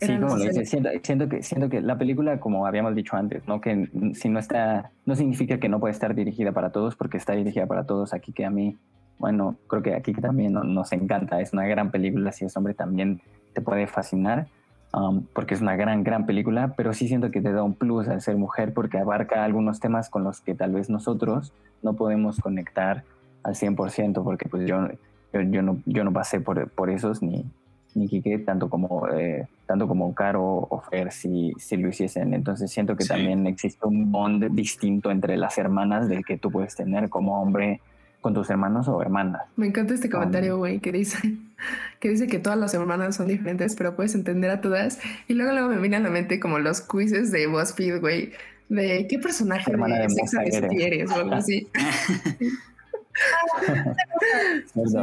[0.00, 3.46] sí, como lo dices, siento, siento que, siento que la película, como habíamos dicho antes,
[3.46, 3.60] ¿no?
[3.60, 7.32] que si no está, no significa que no puede estar dirigida para todos, porque está
[7.34, 8.12] dirigida para todos.
[8.14, 8.76] Aquí que a mí,
[9.18, 12.56] bueno, creo que aquí que también no- nos encanta, es una gran película, si es
[12.56, 13.20] hombre también
[13.52, 14.46] te puede fascinar,
[14.92, 18.08] um, porque es una gran, gran película, pero sí siento que te da un plus
[18.08, 22.38] al ser mujer, porque abarca algunos temas con los que tal vez nosotros no podemos
[22.40, 23.04] conectar
[23.44, 24.88] al 100%, porque pues yo,
[25.32, 27.44] yo, yo no, yo no pasé por, por esos ni,
[27.94, 32.34] ni Quique, tanto como, eh, tanto como Caro o Fer si, si lo hiciesen.
[32.34, 33.08] Entonces siento que Sí.
[33.08, 37.80] también existe un bond distinto entre las hermanas del que tú puedes tener como hombre
[38.20, 39.42] con tus hermanos o hermanas.
[39.56, 41.18] Me encanta este comentario, güey, que dice
[42.00, 44.98] que dice que todas las hermanas son diferentes, pero puedes entender a todas.
[45.28, 48.32] Y luego luego me viene a la mente como los quizzes de BuzzFeed, güey,
[48.70, 51.68] de qué personaje Hermana de de Sex eres o algo así.
[54.66, 54.96] Sí, sí,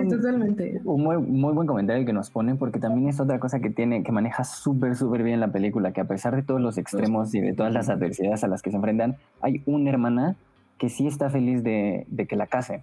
[0.00, 0.80] un- totalmente.
[0.84, 4.02] Un muy, muy buen comentario que nos ponen porque también es otra cosa que tiene
[4.02, 7.40] que maneja súper súper bien la película que a pesar de todos los extremos y
[7.40, 10.36] de todas las adversidades a las que se enfrentan hay una hermana
[10.78, 12.82] que sí está feliz de, de que la case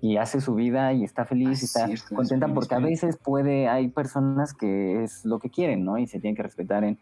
[0.00, 2.78] y hace su vida y está feliz Ah, y está cierto, contenta muy porque a
[2.78, 6.84] veces puede hay personas que es lo que quieren no y se tienen que respetar
[6.84, 6.98] en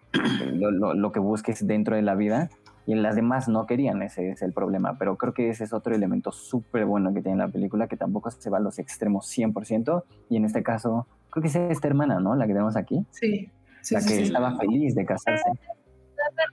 [0.55, 2.49] lo, lo- lo que busques dentro de la vida
[2.87, 4.99] y en las demás no querían, ese es el problema.
[4.99, 8.31] Pero creo que ese es otro elemento súper bueno que tiene la película, que tampoco
[8.31, 10.05] se va a los extremos 100%.
[10.29, 12.35] Y en este caso, creo que es esta hermana, ¿no?
[12.35, 13.51] La que tenemos aquí, Sí,
[13.83, 14.23] sí, la sí, que sí.
[14.25, 15.51] estaba feliz de casarse.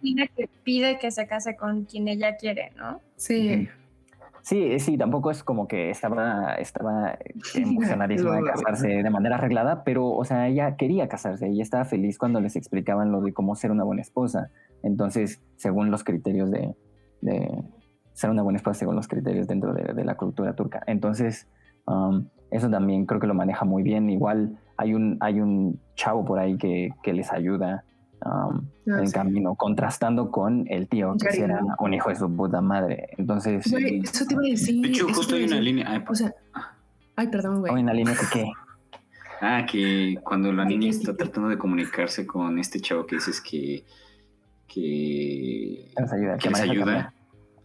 [0.02, 3.02] La que pide que se case con quien ella quiere, ¿no?
[3.16, 3.68] Sí,
[4.80, 7.18] sí, tampoco es como que estaba, estaba
[7.56, 12.18] emocionadísima de casarse de manera arreglada, pero, o sea, ella quería casarse, ella estaba feliz
[12.18, 14.50] cuando les explicaban lo de cómo ser una buena esposa.
[14.82, 16.76] Entonces, según los criterios de,
[17.22, 17.64] de
[18.14, 20.82] ser una buena esposa, según los criterios dentro de, de la cultura turca.
[20.88, 21.48] Entonces,
[21.86, 24.10] um, eso también creo que lo maneja muy bien.
[24.10, 27.84] Igual hay un, hay un chavo por ahí que, que les ayuda
[28.26, 28.62] um,
[28.92, 29.14] Ah, en sí.
[29.14, 31.42] camino, contrastando con el tío, que Yari.
[31.42, 33.10] era un hijo de su puta madre.
[33.18, 34.82] Entonces, Güey, eso te iba a decir.
[34.82, 35.64] De hecho, eso justo te hay una decir.
[35.76, 35.92] línea.
[35.92, 36.34] ay, O sea,
[37.16, 37.74] ay, perdón, güey.
[37.76, 38.52] hay una línea que qué.
[39.42, 43.40] Ah, que cuando la ¿De niña está tratando de comunicarse con este chavo que dices
[43.40, 43.86] que.
[44.68, 45.92] que.
[45.96, 47.14] que nos ayuda, que les ayuda.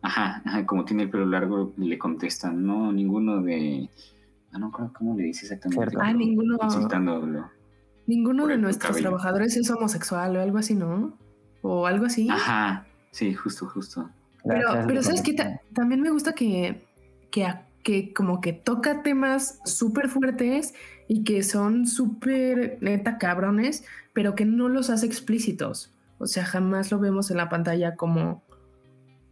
[0.02, 3.88] Ajá, ajá, como tiene el pelo largo, le contestan, no, ninguno de.
[4.52, 5.96] Ah, no, ¿cómo- ¿cómo le dice exactamente?
[6.00, 7.50] Ah, ninguno- Insultándolo.
[8.07, 9.09] Ninguno de nuestros cabello.
[9.09, 11.16] trabajadores es homosexual o algo así, ¿no?
[11.62, 12.28] O algo así.
[12.30, 14.11] Ajá, sí, justo, justo.
[14.46, 15.34] Pero, Gracias, pero ¿sabes qué?
[15.74, 16.84] También me gusta que,
[17.30, 20.74] que, a- que como que toca temas súper fuertes
[21.09, 25.90] y que son súper neta cabrones, pero que no los hace explícitos.
[26.18, 28.42] O sea, jamás lo vemos en la pantalla como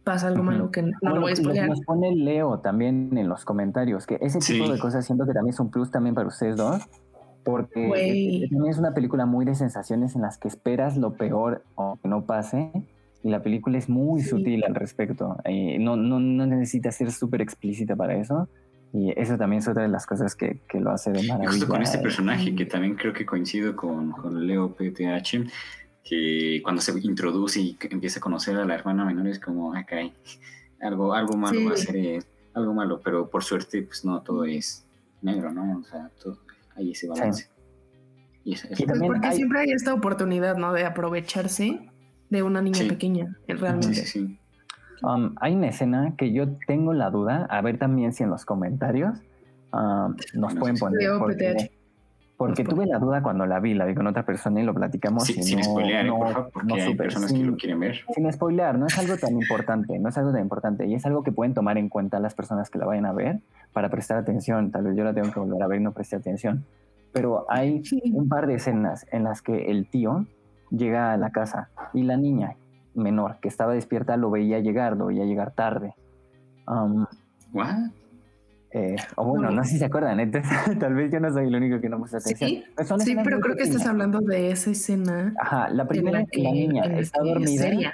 [0.03, 1.69] pasa algo malo que no lo voy a spoilear.
[1.69, 4.71] nos pone Leo también en los comentarios, que ese tipo Sí.
[4.73, 6.81] de cosas siento que también es un plus también para ustedes dos,
[7.43, 11.63] porque es- también es una película muy de sensaciones en las que esperas lo peor
[11.75, 12.71] o que no pase,
[13.23, 14.29] y la película es muy Sí.
[14.29, 18.49] sutil al respecto, y no, no, no necesita ser súper explícita para eso,
[18.91, 21.49] y eso también es otra de las cosas que, que lo hace de maravilla.
[21.49, 25.47] justo con este eh, personaje que también creo que coincido con, con Leo PTH,
[26.03, 29.83] que cuando se introduce y empieza a conocer a la hermana menor es como, ah,
[29.83, 30.13] caray,
[30.81, 31.65] algo, algo malo Sí.
[31.65, 32.19] va a ser, eh,
[32.53, 34.85] algo malo, pero por suerte, pues no todo es
[35.21, 35.79] negro, ¿no?
[35.79, 36.37] O sea, todo,
[36.75, 37.47] hay ese balance.
[38.43, 40.73] Y eso- Y eso- Pues también porque hay- siempre hay esta oportunidad, ¿no?
[40.73, 41.79] De aprovecharse
[42.29, 42.89] de una niña Sí.
[42.89, 43.93] pequeña, sí, realmente.
[43.93, 44.39] sí, sí.
[45.01, 48.45] Um, hay una escena que yo tengo la duda, a ver también si en los
[48.45, 49.19] comentarios
[49.73, 50.99] um, nos No pueden poner.
[51.17, 51.71] Porque, PTH.
[52.47, 55.23] Porque tuve la duda cuando la vi, la vi con otra persona y lo platicamos.
[55.25, 57.47] Sí, y sin no, spoilear, no- por favor, porque no hay supe, personas que sin-
[57.51, 57.99] lo quieren ver.
[58.13, 61.23] Sin spoilear, no es algo tan importante, no es algo tan importante y es algo
[61.23, 63.39] que pueden tomar en cuenta las personas que la vayan a ver
[63.73, 64.71] para prestar atención.
[64.71, 66.65] Tal vez yo la tengo que volver a ver y no presté atención.
[67.11, 67.81] Pero hay
[68.11, 70.25] un par de escenas en las que el tío
[70.71, 72.55] llega a la casa y la niña
[72.95, 75.93] menor que estaba despierta lo veía llegar, lo veía llegar tarde.
[76.67, 77.05] Um,
[77.53, 77.75] ¿What?
[78.73, 81.55] Eh, o bueno, no sé si se acuerdan, entonces tal vez yo no soy el
[81.55, 82.49] único que no puse atención.
[82.49, 85.33] Sí, Pero sí, pero creo que estás hablando de esa escena.
[85.39, 87.61] Ajá, la primera la que la niña está dormida.
[87.61, 87.93] seria.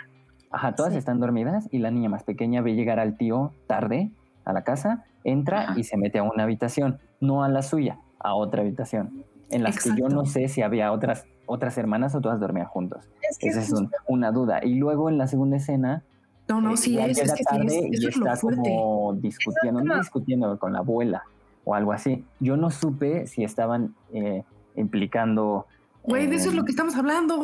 [0.51, 0.97] Ajá, todas Sí.
[0.99, 4.11] están dormidas y la niña más pequeña ve llegar al tío tarde
[4.45, 5.79] a la casa, entra Ajá.
[5.79, 9.83] y se mete a una habitación, no a la suya, a otra habitación, en las
[9.83, 13.07] que yo no sé si había otras, otras hermanas o todas dormían juntos.
[13.29, 14.61] Es que Esa es un- una duda.
[14.63, 16.03] Y luego en la segunda escena,
[16.49, 18.35] No, no, eh, sí es, es que sí tarde es, y eso es lo está
[18.37, 18.61] fuerte.
[18.61, 21.23] como discutiendo, no discutiendo con la abuela
[21.63, 22.25] o algo así.
[22.39, 24.43] Yo no supe si estaban eh,
[24.75, 25.67] implicando...
[26.03, 27.37] Güey, de eso es lo que estamos hablando.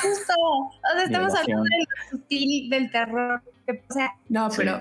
[0.00, 0.32] Justo.
[0.38, 1.58] O sea, estamos Violación.
[1.58, 3.42] hablando de lo sutil del terror.
[3.66, 4.56] que, o sea, No, Sí.
[4.58, 4.80] pero,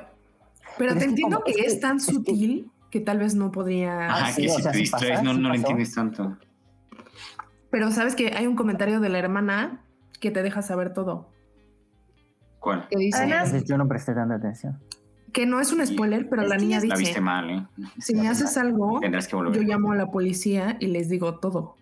[0.78, 4.06] pero es te que entiendo como- que es tan sutil que tal vez no podría...
[4.08, 6.38] Ajá, sí, que o si sea, te sí distraes no, no lo entiendes tanto.
[7.72, 9.82] Pero sabes que hay un comentario de la hermana
[10.22, 11.28] que te deja saber todo.
[12.66, 12.88] ¿Cuál?
[12.89, 14.80] Que dice Además- yo no presté tanta atención.
[15.32, 17.49] que no es un spoiler, pero Es la que niña ya La viste dice, mal,
[17.49, 17.63] ¿eh?
[17.99, 19.61] si me haces algo, Tendrás que yo volver.
[19.63, 21.76] llamo a la policía y les digo todo.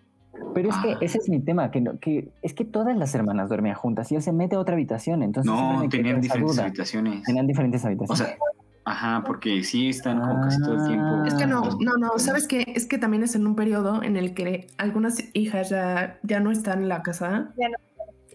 [0.54, 0.82] Pero es Ah.
[0.98, 4.10] que ese es mi tema, que, no- que es que todas las hermanas dormían juntas
[4.12, 6.64] y él se mete a otra habitación, entonces No, tenían diferentes duda.
[6.64, 7.22] habitaciones.
[7.22, 8.26] Tenían diferentes O habitaciones.
[8.34, 8.38] sea,
[8.84, 11.06] ajá, porque sí están como casi todo el tiempo.
[11.06, 11.24] Ah.
[11.28, 12.64] Es que no, pues, no, no, ¿sabes qué?
[12.74, 16.50] Es que también es en un periodo en el que algunas hijas ya, ya no
[16.50, 17.76] están en la casa Ya no.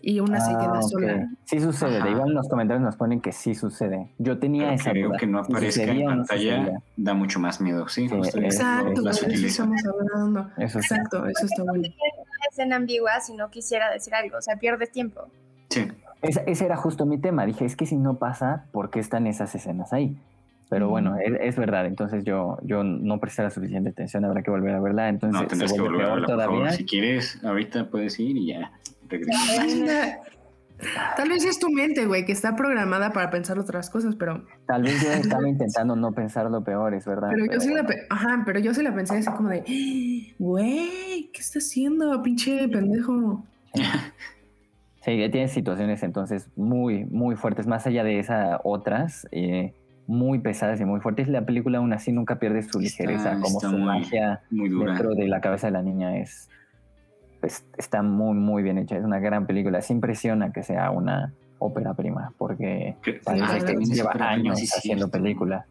[0.02, 0.90] Y una se Ah, queda ok.
[0.90, 1.30] sola.
[1.46, 2.06] Sí sucede, Ajá.
[2.06, 4.12] de igual en los comentarios nos ponen que sí sucede.
[4.18, 5.18] Yo tenía Pero esa creo duda.
[5.18, 8.56] que no aparezca en no pantalla da mucho más miedo, sí, Sí, justo es- es
[8.56, 9.48] Exacto, de eso sutileza.
[9.48, 10.50] estamos hablando.
[10.58, 10.88] Eso sí.
[10.94, 11.84] Exacto, eso está bueno.
[11.88, 15.22] Una escena ambigua si no quisiera decir algo, o sea, pierdes tiempo.
[15.70, 15.88] Sí,
[16.22, 17.46] Esa- ese era justo mi tema.
[17.46, 20.18] Dije, es que si no pasa, ¿por qué están esas escenas ahí?
[20.70, 21.86] Pero bueno, es, es verdad.
[21.86, 24.26] Entonces yo, yo no presté la suficiente atención.
[24.26, 25.08] Habrá que volver a verla.
[25.10, 26.72] Entonces no, tendrás se que volver a verla, por favor.
[26.72, 28.72] Si quieres, ahorita puedes ir y ya
[31.18, 34.84] Tal vez es tu mente, güey, que está programada para pensar otras cosas, pero, Tal
[34.84, 37.28] vez yo estaba intentando no pensar lo peor, es verdad.
[37.32, 39.64] pero yo sí la, pe- ajá, pero yo sí la pensé así como de,
[40.40, 43.44] güey, ¿qué está haciendo, pinche pendejo?
[45.02, 49.74] Sí, tiene situaciones entonces muy, muy fuertes, más allá de esas otras, eh,
[50.08, 51.30] muy pesadas y muy fuertes.
[51.30, 54.68] La película aún así nunca pierde su Está- ligereza, como está su muy- magia Muy
[54.70, 54.92] dura.
[54.92, 56.50] dentro de la cabeza de la niña es,
[57.42, 58.98] es- está muy, muy bien hecha.
[58.98, 59.82] Es una gran película.
[59.82, 65.06] Se impresiona que sea una ópera prima, porque parece Ah, que lleva años sí, haciendo
[65.08, 65.12] cierto.
[65.12, 65.66] película.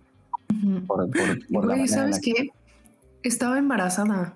[0.62, 0.86] Ujú.
[0.86, 2.50] Por, la ¿sabes la que- qué?
[3.22, 4.34] Estaba embarazada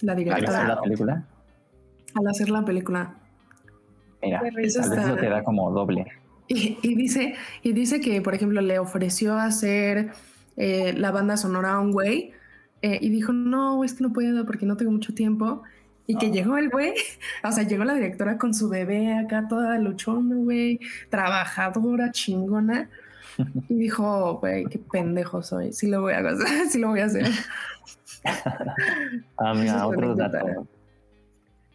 [0.00, 1.24] la al hacer directora la película.
[2.14, 3.14] al hacer la película.
[4.22, 6.06] Mira, Qué tal vez eso te da como doble.
[6.48, 10.10] Y, y dice, y dice que, por ejemplo, le ofreció hacer
[10.56, 12.32] eh, la banda sonora a un güey
[12.82, 15.62] eh, y dijo, no, es que no puedo porque no tengo mucho tiempo.
[16.06, 16.92] Y que llegó el güey,
[17.44, 20.80] o sea, llegó la directora con su bebé acá toda luchona, güey,
[21.10, 22.90] trabajadora, chingona.
[23.68, 27.06] Y dijo, güey, qué pendejo soy, sí lo voy a hacer, sí lo voy a
[27.06, 27.26] hacer.
[29.36, 30.68] Ah, es mira, la otros datos.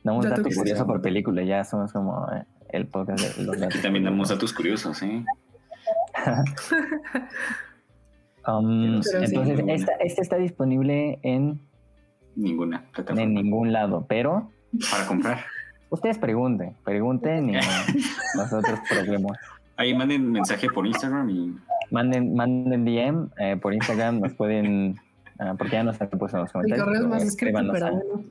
[0.01, 0.59] Damos Dato datos curioso.
[0.61, 3.75] curiosos por película, ya somos como eh, el podcast de los datos.
[3.75, 5.25] Aquí también damos datos curiosos, ¿eh?
[8.47, 9.11] Um, sí.
[9.21, 11.59] entonces, esta, esta está disponible en,
[12.39, 13.21] Ninguna plataforma.
[13.21, 14.49] en ningún lado, pero
[14.91, 15.39] Para comprar.
[15.89, 17.53] ustedes pregunten, pregunten y
[18.35, 19.37] nosotros probemos.
[19.75, 21.55] Ahí manden mensaje por Instagram y
[21.91, 24.95] Manden, manden DM eh, por Instagram, nos pueden,
[25.39, 26.85] ah, porque ya nos han puesto en los El comentarios.
[26.85, 28.23] correo es pero más escrito, escríbanos pero.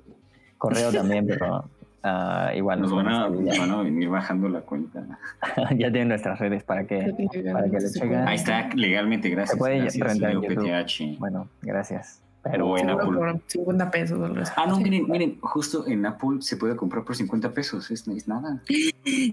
[0.58, 1.64] Correo también, pero
[2.02, 5.04] ah, igual nos van, a, pueden nos van a venir bajando la cuenta.
[5.76, 7.12] ya, tienen nuestras redes para que,
[7.52, 8.28] para que le chequen.
[8.28, 9.52] Ahí está, legalmente, gracias.
[9.52, 10.64] Se puede gracias, rentar en YouTube.
[10.64, 11.18] PTH.
[11.18, 12.22] Bueno, gracias.
[12.42, 13.06] Pero O en Apple.
[13.16, 14.52] por 50 pesos o algo así.
[14.56, 18.28] Ah, no, miren, miren, justo en Apple se puede comprar por 50 pesos, es, es
[18.28, 18.62] nada.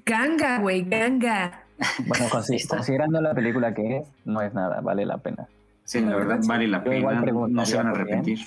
[0.05, 1.63] Ganga, güey, ganga.
[2.07, 2.25] Bueno,
[2.69, 5.47] considerando la película que es, no es nada, vale la pena.
[5.83, 6.47] Sí, La verdad sí.
[6.47, 8.39] vale la pena, no se van a bien, arrepentir.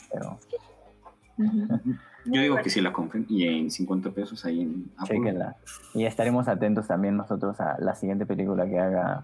[2.24, 5.16] Yo digo que si la compren y en 50 pesos ahí en Apple.
[5.18, 5.56] chéquenla.
[5.94, 9.22] Y estaremos atentos también nosotros a la siguiente película que haga.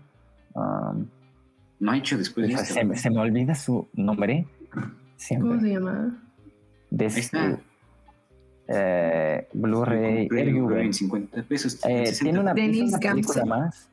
[0.54, 1.06] um,
[1.80, 2.84] No ha hecho después de se, esta.
[2.84, 4.46] me- se me olvida su nombre.
[5.14, 5.60] ¿Cómo Siempre.
[5.60, 6.22] se llama?
[6.90, 7.58] De Ahí su, está.
[8.68, 10.80] eh, Blu-ray Compré Erguven.
[10.86, 11.74] en 50 pesos.
[11.86, 13.44] Eh, 60 tiene una, Dennis una película Gamse.
[13.44, 13.88] más.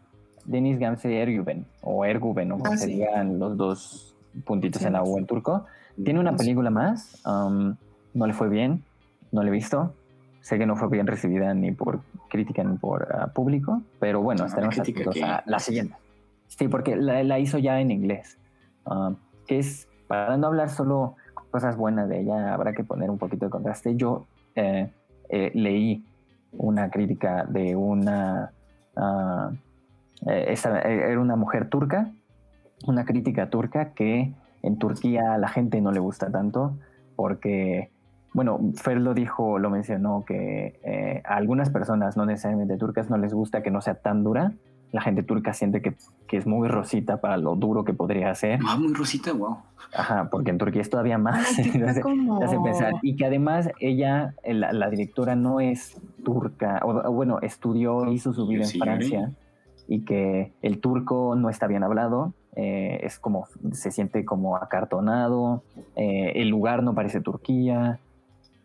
[0.45, 1.65] Dennis Gamse Erguven.
[1.81, 2.93] O Erguven, o como Ah, se sí.
[2.95, 4.15] digan los dos
[4.45, 4.87] puntitos Sí.
[4.87, 5.65] en la U en turco.
[6.03, 7.21] Tiene una película más.
[7.25, 7.75] um,
[8.13, 8.83] no le fue bien.
[9.31, 9.93] No la he visto.
[10.41, 13.81] Sé que no fue bien recibida ni por crítica ni por ah, público.
[13.99, 15.95] Pero bueno, Ah, estaremos atentos que- a la siguiente.
[16.47, 18.37] Sí, porque la, la hizo ya en inglés.
[18.85, 19.13] Ah,
[19.47, 21.15] que es, para no hablar solo
[21.51, 23.95] cosas buenas de ella, habrá que poner un poquito de contraste.
[23.95, 24.91] Yo eh,
[25.29, 26.03] eh, leí
[26.51, 28.51] una crítica de una...
[28.97, 29.51] ah,
[30.27, 32.11] eh, eh, era una mujer turca,
[32.85, 36.75] una crítica turca que en Turquía a la gente no le gusta tanto
[37.15, 37.89] porque,
[38.33, 43.33] bueno, Fer lo dijo, lo mencionó, que a algunas personas, no necesariamente turcas, no les
[43.33, 44.51] gusta que no sea tan dura.
[44.91, 45.95] La gente turca siente que,
[46.27, 48.59] que es muy rosita para lo duro que podría ser.
[48.67, 49.57] Ah, muy rosita, wow.
[49.93, 51.57] Ajá, porque en Turquía es todavía más.
[51.57, 52.39] Ay, que está Entonces, como...
[52.39, 52.93] te hace pensar.
[53.01, 58.11] Y que además ella, eh, la, la directora, no es turca, o, o bueno, estudió,
[58.11, 59.31] hizo su vida en Francia,
[59.87, 65.63] y que el turco no está bien hablado, eh, es como, se siente como acartonado,
[65.95, 67.99] eh, el lugar no parece Turquía,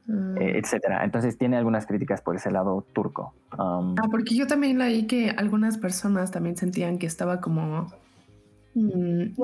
[0.09, 0.37] Mm.
[0.39, 1.03] eh, etcétera.
[1.05, 3.35] Entonces tiene algunas críticas por ese lado turco.
[3.59, 7.89] Um, Ah, porque yo también leí que algunas personas también sentían que estaba como
[8.75, 9.35] mm,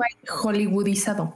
[0.43, 1.35] hollywoodizado.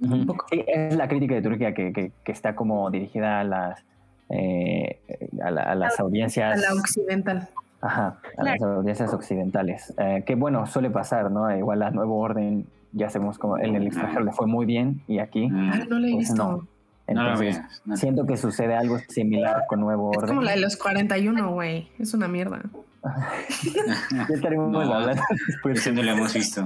[0.00, 0.26] Ujú.
[0.26, 0.46] poco.
[0.50, 3.84] Sí, es la crítica de Turquía que, que- que está como dirigida a las
[4.28, 5.00] eh,
[5.42, 7.48] a, la- a las A audiencias la occidental.
[7.80, 12.66] ajá, a las audiencias occidentales Eh, que bueno suele pasar no igual la nuevo orden
[12.92, 15.98] ya sabemos como en el extranjero le fue muy bien y aquí Mm, Ay, no
[15.98, 16.42] la he Pues visto.
[16.44, 16.66] no.
[17.06, 17.96] Entonces no.
[17.96, 21.88] siento que sucede algo similar con nuevo Es orden como la de los 41, güey.
[21.98, 22.62] Es una mierda.
[24.12, 26.64] ya estaremos No, hablando después no lo hemos visto.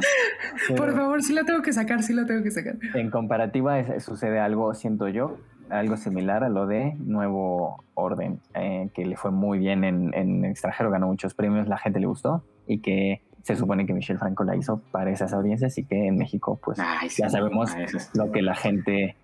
[0.77, 2.77] Por favor, sí la tengo que sacar, sí la tengo que sacar.
[2.95, 5.37] En comparativa es- sucede algo, siento yo,
[5.71, 10.45] algo similar a lo de Nuevo Orden, eh, que le fue muy bien en, en
[10.45, 14.45] extranjero, ganó muchos premios, la gente le gustó y que se supone que Michelle Franco
[14.45, 17.97] la hizo para esas audiencias y que en México pues Ay, sí, ya sabemos eso
[17.97, 19.17] es- lo que la gente...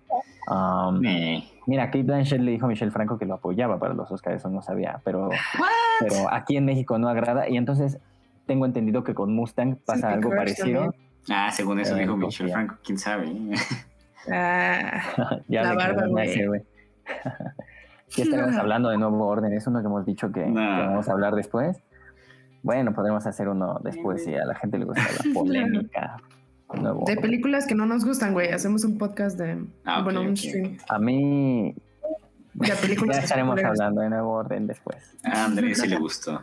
[0.49, 4.11] um, Eh, mira, Kate Blanchett le dijo a Michelle Franco que lo apoyaba para los
[4.11, 5.29] Oscars, eso no sabía, pero,
[5.99, 7.99] pero aquí en México no agrada y entonces
[8.45, 10.81] tengo entendido que con Mustang pasa algo parecido.
[10.91, 11.01] también.
[11.31, 12.27] Ah, según eso Eh, dijo confía.
[12.27, 13.31] Michelle Franco, quién sabe.
[14.31, 15.01] Ah,
[15.47, 16.29] ya La barba, güey.
[16.29, 16.61] ese, güey.
[18.15, 21.11] Ya estaremos hablando de nuevo orden, es uno que hemos dicho que, que vamos a
[21.11, 21.81] hablar después.
[22.63, 26.17] Bueno, podremos hacer uno después si a la gente le gusta la polémica.
[26.75, 28.51] Nuevo de películas que no nos gustan, güey.
[28.51, 29.63] Hacemos un podcast de.
[29.85, 31.75] Ah, ok, bueno, un ok, stream A mí
[32.53, 33.17] de películas.
[33.17, 34.97] ya estaremos hablando de nuevo orden después.
[35.23, 36.41] A Andrés sí le gustó.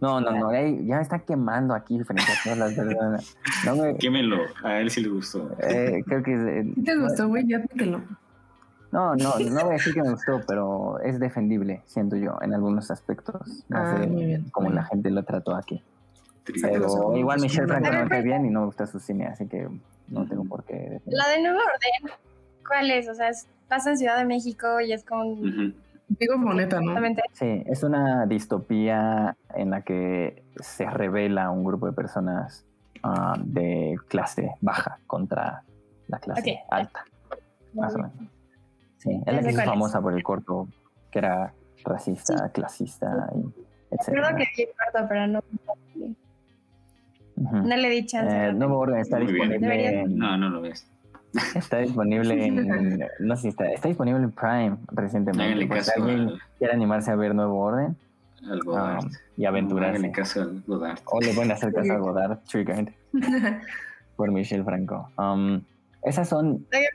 [0.00, 3.36] No, no, no, ey, ya está quemando aquí frente a todas las personas.
[3.66, 5.50] No me, Quémelo, a él sí le gustó.
[5.58, 7.44] eh, creo que eh, ¿Sí ¿Te gustó, güey?
[7.48, 7.98] Ya lo.
[8.92, 12.54] no, no, no voy a decir que me gustó, pero es defendible, siento yo, en
[12.54, 13.64] algunos aspectos.
[13.68, 14.44] No Ah, sé muy bien.
[14.52, 15.82] cómo la gente lo trató aquí.
[16.48, 16.68] Triste.
[16.68, 19.46] Pero- igual Michelle Franco no me cae bien y no me gusta su cine, así
[19.46, 19.68] que
[20.08, 21.02] no tengo por qué defender.
[21.06, 22.16] La de Nuevo Orden,
[22.66, 23.08] ¿cuál es?
[23.08, 25.72] O sea, es- pasa en Ciudad de México y es como Ujú.
[26.08, 26.94] Digo boneta, ¿no?
[27.34, 32.64] Sí, es una distopía en la que se revela un grupo de personas
[33.02, 35.62] ah, de clase baja contra
[36.08, 37.04] la clase alta,
[37.74, 38.12] más o menos.
[38.96, 40.66] Sí, es la que es famosa por el corto
[41.10, 41.52] que era
[41.84, 43.28] racista, clasista,
[43.90, 44.06] etc.
[44.06, 45.40] que vi el corto, pero no,
[47.38, 48.48] no le di chance.
[48.48, 50.86] Eh, nuevo orden está Muy disponible en, No, no lo ves.
[51.54, 55.62] está disponible en no sé si está, está disponible en Prime recientemente.
[55.62, 57.96] Si caso alguien al, quiere animarse a ver nuevo orden
[58.50, 59.04] al Godard.
[59.36, 59.90] y aventurarse.
[59.98, 60.98] Háganle caso al Godard.
[61.06, 62.88] O le pueden hacer caso a Godard, Triggered,
[64.16, 65.10] por Michelle Franco.
[65.18, 65.60] Um,
[66.02, 66.66] esas son.
[66.72, 66.88] Oye,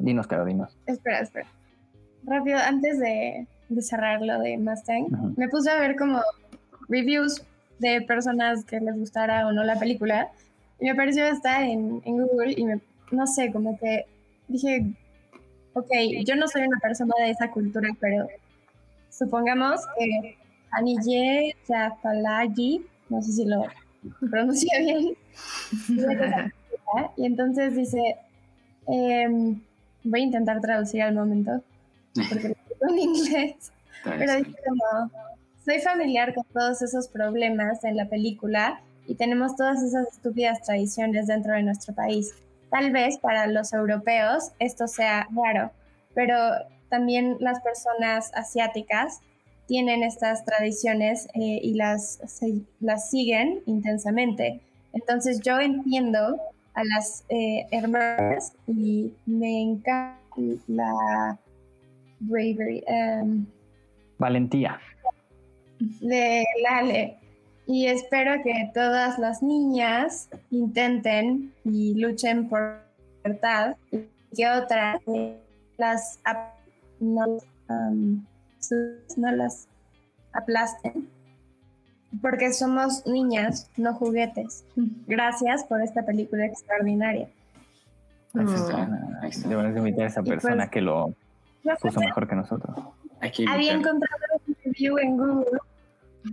[0.00, 0.76] Dinos, Caro, dinos.
[0.86, 1.46] Espera, espera.
[2.24, 5.34] Rápido, antes de, de cerrar lo de Mustang, Ujú.
[5.36, 6.20] me puse a ver como
[6.88, 7.44] reviews
[7.78, 10.30] de personas que les gustara o no la película.
[10.80, 14.06] Y me pareció esta en, en Google y me, no sé, como que
[14.48, 14.86] dije,
[15.74, 15.90] ok,
[16.24, 18.28] yo no soy una persona de esa cultura, pero
[19.10, 20.36] supongamos que
[20.70, 23.64] Anille Chapalagi, no sé si lo
[24.30, 25.16] pronuncio bien,
[27.16, 28.16] y entonces dice,
[28.86, 29.60] em,
[30.04, 31.62] voy a intentar traducir al momento,
[32.14, 33.72] porque lo en inglés.
[34.04, 35.10] Pero dice como,
[35.68, 41.26] soy familiar con todos esos problemas en la película y tenemos todas esas estúpidas tradiciones
[41.26, 42.32] dentro de nuestro país.
[42.70, 45.70] Tal vez para los europeos esto sea raro,
[46.14, 46.34] pero
[46.88, 49.20] también las personas asiáticas
[49.66, 52.18] tienen estas tradiciones eh, y las,
[52.80, 54.62] las siguen intensamente.
[54.94, 56.40] Entonces yo entiendo
[56.72, 60.18] a las eh, hermanas y me encanta
[60.66, 61.38] la
[62.20, 62.82] bravery.
[62.86, 63.44] em,
[64.16, 64.80] Valentía.
[65.78, 67.16] De Lale.
[67.66, 72.80] Y espero que todas las niñas intenten y luchen por
[73.24, 75.00] libertad y que otras
[75.76, 76.18] las
[77.00, 77.38] no,
[77.68, 78.24] um,
[79.16, 79.68] no las
[80.32, 81.08] aplasten.
[82.22, 84.64] Porque somos niñas, no juguetes.
[85.06, 87.28] Gracias por esta película extraordinaria.
[88.32, 91.14] Debemos invitar a esa Y pues- persona que lo
[91.82, 92.76] puso mejor que nosotros.
[93.46, 94.22] Había encontrado
[94.72, 95.58] review en Google.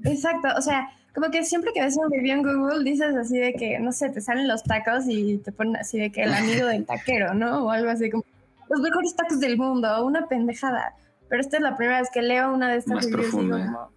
[0.04, 3.54] Exacto, o sea, como que siempre que ves un review en Google dices así de
[3.54, 6.68] que, no sé, te salen los tacos y te ponen así de que el amigo
[6.68, 7.66] del taquero, ¿no?
[7.66, 8.24] O algo así como
[8.70, 10.94] los mejores tacos del mundo, o una pendejada.
[11.30, 13.52] Pero esta es la primera vez que leo una de estas Más reviews y digo
[13.52, 13.90] como,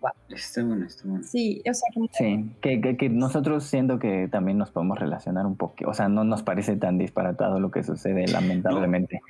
[0.00, 0.12] "Guau".
[0.30, 1.24] Está bueno, está bueno.
[1.24, 5.46] sí, o sea, como Sí, que, que, que nosotros siento que también nos podemos relacionar
[5.46, 5.76] un poco.
[5.86, 9.20] O sea, no nos parece tan disparatado lo que sucede, lamentablemente.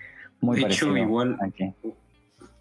[0.40, 0.96] Muy De parecido.
[0.96, 1.74] hecho, igual- aquí.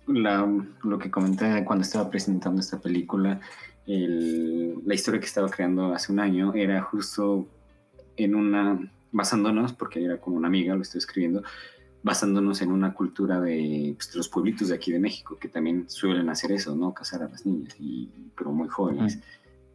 [0.08, 0.46] La,
[0.84, 3.40] lo que comenté cuando estaba presentando esta película,
[3.86, 7.48] el- la historia que estaba creando hace un año era justo
[8.18, 8.80] en una,
[9.12, 11.44] basándonos, porque era con una amiga, lo estoy escribiendo,
[12.04, 16.30] basándonos en una cultura de, pues, los pueblitos de aquí de México, que también suelen
[16.30, 16.94] hacer eso, ¿no?
[16.94, 19.20] Casar a las niñas, y, pero muy jóvenes.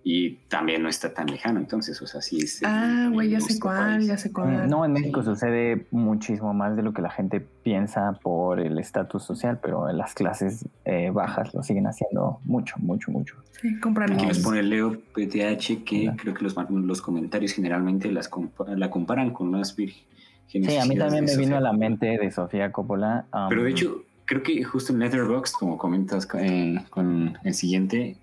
[0.05, 2.63] Y también no está tan lejano, entonces, o sea, sí es.
[2.65, 4.69] Ah, güey, ya sé cuál, ya sé cuál.
[4.71, 9.25] No, en México sucede muchísimo más de lo que la gente piensa por el estatus
[9.25, 13.35] social, pero en las clases eh, bajas lo siguen haciendo mucho, mucho, mucho.
[13.61, 18.11] Sí, compran Aquí nos Um, pone Leo PTH que creo que los, los comentarios generalmente
[18.11, 20.07] las compa- la comparan con las vírgenes.
[20.47, 23.27] Sí, a mí también me vino a la mente de Sofía Coppola.
[23.35, 28.17] um, Pero de hecho, creo que justo en Letterboxd, como comentas eh, con el siguiente,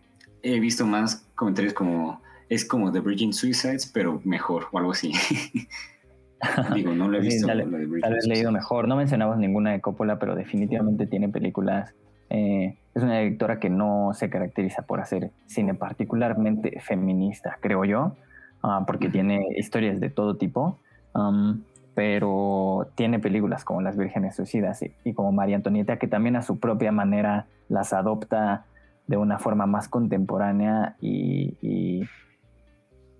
[0.46, 5.12] he visto más comentarios como es como The Virgin Suicides, pero mejor o algo así.
[6.76, 7.48] Digo, no lo he Sí, visto.
[7.48, 8.52] tal- lo de tal vez leído Suicides.
[8.52, 8.88] mejor.
[8.88, 11.94] No mencionamos ninguna de Coppola, pero definitivamente tiene películas.
[12.30, 18.16] eh, es una directora que no se caracteriza por hacer cine particularmente feminista, creo yo,
[18.64, 20.80] ah, porque tiene historias de todo tipo.
[21.14, 21.62] um,
[21.94, 26.42] pero tiene películas como Las Vírgenes Suicidas y, y como María Antonieta, que también a
[26.42, 28.66] su propia manera las adopta
[29.07, 32.07] de una forma más contemporánea y, y-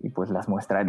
[0.00, 0.84] y, pues las muestra.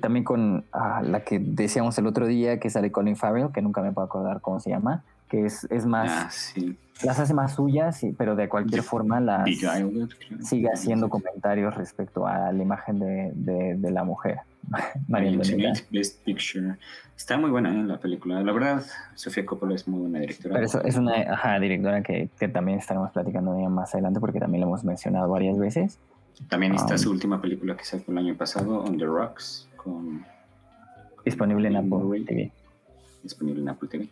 [0.00, 3.82] También con ah, la que decíamos el otro día, que sale Colin Farrell, que nunca
[3.82, 6.76] me puedo acordar cómo se llama, que es, es más, Ah, sí.
[7.02, 10.08] las hace más suyas, y- pero de cualquier forma las Beguiled,
[10.40, 14.38] sigue haciendo comentarios respecto a la imagen de, de- de la mujer.
[15.90, 16.76] Best Picture.
[17.16, 17.82] Está muy buena ¿eh?
[17.84, 18.42] la película.
[18.42, 18.84] La verdad,
[19.14, 20.54] Sofía Coppola es muy buena directora.
[20.54, 24.20] Pero eso es una ajá, directora que, que también estaremos platicando de ella más adelante
[24.20, 25.98] porque también la hemos mencionado varias veces.
[26.48, 30.24] También está Um, su última película que sacó el año pasado, On the Rocks, con,
[31.24, 32.24] Disponible en Apple.
[32.26, 32.52] TV.
[33.22, 34.08] disponible en Apple TV.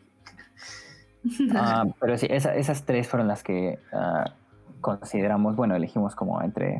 [1.55, 4.33] Ah, pero sí, esa- esas tres fueron las que ah,
[4.81, 6.77] consideramos, bueno, elegimos como entre,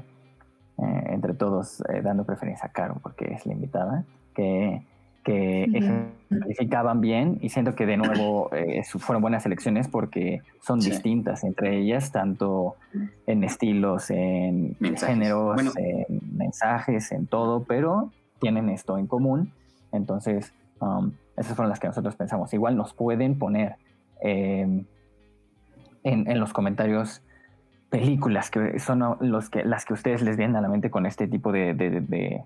[0.79, 4.05] eh, entre todos, eh, dando preferencia a Caro, porque es la invitada,
[4.35, 4.83] que,
[5.25, 10.91] que ejemplificaban bien y siento que de nuevo eh, fueron buenas elecciones porque son Sí.
[10.91, 12.75] distintas entre ellas, tanto
[13.27, 15.15] en estilos, en Mensajes.
[15.15, 15.71] géneros, Bueno.
[15.77, 18.11] en mensajes, en todo, pero
[18.41, 19.53] tienen esto en común.
[19.93, 22.53] Entonces, um, esas fueron las que nosotros pensamos.
[22.53, 23.77] Igual nos pueden poner
[24.23, 24.85] eh,
[26.03, 27.23] en, en los comentarios
[27.91, 31.29] películas que son los que, las que ustedes les vienen a la mente con este
[31.29, 32.43] tipo de, de, de- de-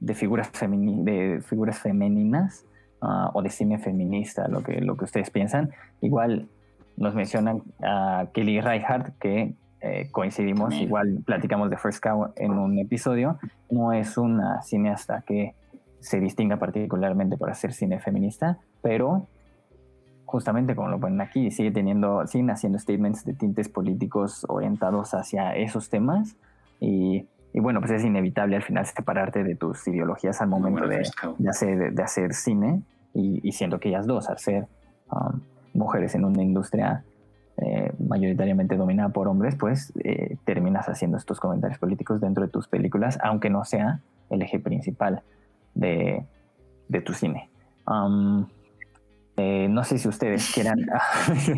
[0.00, 2.64] de figuras, femini- de figuras femeninas
[3.00, 5.70] ah, o de cine feminista, lo que, lo que ustedes piensan.
[6.02, 6.48] Igual
[6.96, 10.82] nos mencionan a Kelly Reichardt, que eh, coincidimos, También.
[10.84, 13.38] igual platicamos de First Cow en un episodio.
[13.70, 15.54] No es una cineasta que
[16.00, 19.26] se distinga particularmente por hacer cine feminista, pero
[20.34, 25.54] justamente como lo ponen aquí, sigue teniendo, siguen haciendo statements de tintes políticos orientados hacia
[25.54, 26.34] esos temas
[26.80, 31.08] y, y bueno, pues es inevitable al final separarte de tus ideologías al momento de,
[31.38, 32.82] de hacer, de hacer cine
[33.14, 34.66] y, y siento que ellas dos, al ser
[35.12, 35.40] um,
[35.72, 37.04] mujeres en una industria
[37.58, 42.66] eh, mayoritariamente dominada por hombres, pues eh, terminas haciendo estos comentarios políticos dentro de tus
[42.66, 44.00] películas, aunque no sea
[44.30, 45.22] el eje principal
[45.74, 46.24] de,
[46.88, 47.50] de tu cine.
[47.86, 48.48] Um,
[49.36, 50.78] eh, no sé si ustedes quieran...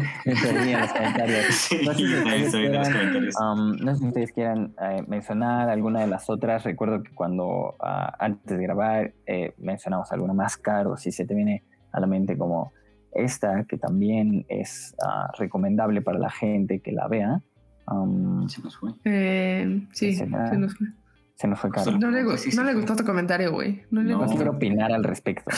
[0.24, 1.44] me perdí en los comentarios.
[1.54, 6.00] Sí, No sé si ustedes quieran, um, no sé si ustedes quieran eh, mencionar alguna
[6.00, 6.64] de las otras.
[6.64, 11.34] Recuerdo que cuando ah, antes de grabar eh, mencionamos alguna más caro, si se te
[11.34, 12.72] viene a la mente como
[13.12, 17.40] esta, que también es ah, recomendable para la gente que la vea.
[17.88, 18.90] Um, Se nos fue.
[19.04, 20.48] Eh, sí, será.
[20.50, 20.86] se nos fue.
[21.34, 21.92] se nos fue caro.
[21.98, 22.76] No le, gu- Sí, sí, no le sí.
[22.78, 23.82] gustó tu comentario, güey.
[23.90, 24.16] No le No.
[24.16, 24.36] No gustó.
[24.36, 25.50] quiero opinar al respecto.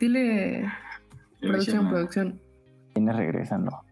[0.00, 0.64] Dile
[1.40, 2.40] producción, producción.
[2.94, 3.82] ¿Quiénes regresando?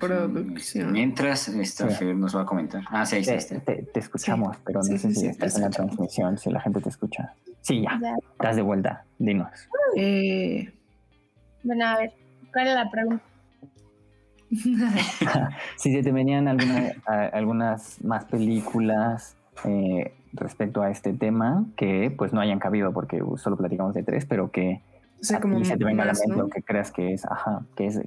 [0.00, 0.90] Producción.
[0.92, 1.94] Mientras esta Sí.
[1.96, 2.82] Fer nos va a comentar.
[2.90, 3.36] Ah, sí, ahí está.
[3.36, 3.60] Te, está.
[3.60, 6.50] te- te escuchamos, pero no Sí, sé sí, si sí, estás en la transmisión, si
[6.50, 7.32] la gente te escucha.
[7.60, 8.14] Sí, ya, Ya.
[8.32, 9.04] estás de vuelta.
[9.18, 9.48] Dinos.
[9.96, 10.72] Eh,
[11.62, 12.12] Bueno, a ver,
[12.52, 13.22] ¿cuál es la pregunta?
[15.76, 22.12] si se te venían alguna- a- algunas más películas eh, respecto a este tema que
[22.16, 24.82] pues no hayan cabido porque solo platicamos de tres, pero que
[25.20, 26.44] o sea, a como ti se te venga a la mente ¿no?
[26.44, 28.00] o que creas que es, ajá, que es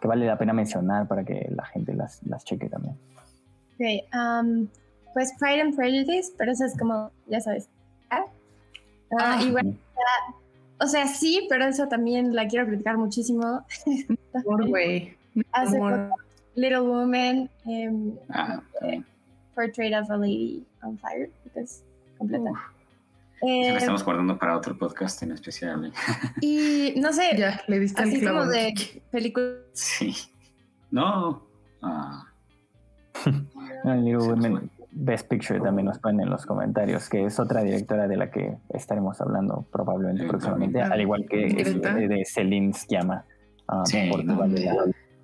[0.00, 2.96] que vale la pena mencionar para que la gente las, las cheque también.
[3.74, 4.68] Ok, um,
[5.14, 7.68] pues Pride and Prejudice, pero eso es como, ya sabes.
[9.46, 9.76] igual,
[10.80, 13.64] o sea, sí, pero eso también la quiero criticar muchísimo.
[14.68, 15.16] Güey.
[15.52, 15.80] Hace
[16.56, 19.04] Little Woman, em, Ah, también.
[19.54, 21.30] Portrait of a Lady on Fire,
[22.18, 22.50] completa.
[22.50, 22.58] Uf,
[23.42, 25.86] Eh, lo estamos guardando para otro podcast en especial.
[25.86, 25.92] ¿eh?
[26.40, 28.38] y no sé, Ya, le diste el así clavo.
[28.40, 28.72] como de
[29.10, 29.58] películas.
[29.72, 30.14] Sí.
[30.90, 31.42] No.
[31.82, 32.24] Ah,
[33.84, 38.06] No, nos Women, Best Picture también nos ponen en los comentarios, que es otra directora
[38.08, 40.92] de la que estaremos hablando probablemente Sí, próximamente, también.
[40.92, 41.94] al igual que es Greta.
[41.94, 43.24] de, de Celine Sciamma,
[43.68, 44.74] ah, Sí, porque no, vale la,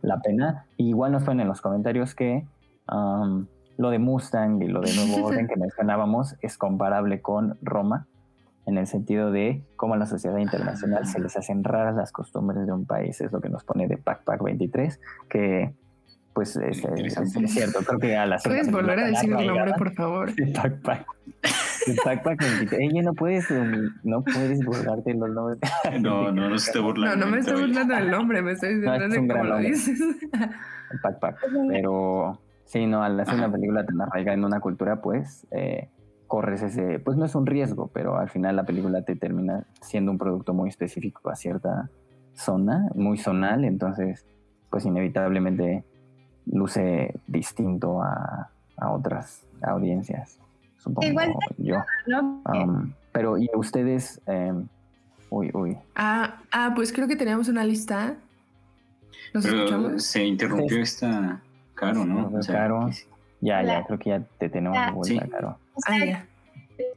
[0.03, 0.67] la pena.
[0.77, 2.45] Y igual nos ponen en los comentarios que
[2.93, 3.47] um,
[3.81, 8.07] lo de Mustang y lo de Nuevo Orden que mencionábamos es comparable con Roma,
[8.67, 12.67] en el sentido de cómo a la sociedad internacional se les hacen raras las costumbres
[12.67, 15.01] de un país, es lo que nos pone de Pac 23,
[15.31, 15.75] que
[16.35, 19.95] pues es, es, cierto, creo que a la ¿Puedes volver a decir el nombre, por
[19.95, 20.33] favor?
[20.35, 22.81] De Pac Pac 23.
[22.81, 23.47] Ella no puedes,
[24.05, 25.59] no puedes burlarte los nombres.
[26.01, 27.17] No, no, no se está burlando.
[27.17, 29.99] No, no me estoy burlando del nombre, me estoy diciendo de cómo lo dices.
[31.03, 31.37] Pac Pac.
[31.69, 32.39] Pero
[32.71, 35.89] sí, no, al hacer una película tan arraigada en una cultura, pues eh,
[36.29, 40.13] corres ese, pues no es un riesgo, pero al final la película te termina siendo
[40.13, 41.91] un producto muy específico a cierta
[42.33, 44.25] zona, muy zonal, entonces
[44.71, 45.85] pues inevitablemente
[46.47, 48.51] luce distinto a,
[48.83, 50.39] otras audiencias,
[50.79, 51.85] supongo Igual yo.
[52.47, 54.69] Um, pero y ustedes, em,
[55.29, 55.77] uy, uy.
[55.97, 58.15] Ah, ah, pues creo que teníamos una lista.
[59.35, 60.03] ¿Nos escuchamos?
[60.03, 61.43] Se interrumpió esta
[61.81, 62.31] Caro, ¿no?
[62.47, 62.91] Caro.
[63.41, 65.59] Ya, ya, creo que ya te tenemos de vuelta, Caro.
[65.87, 66.25] Ah,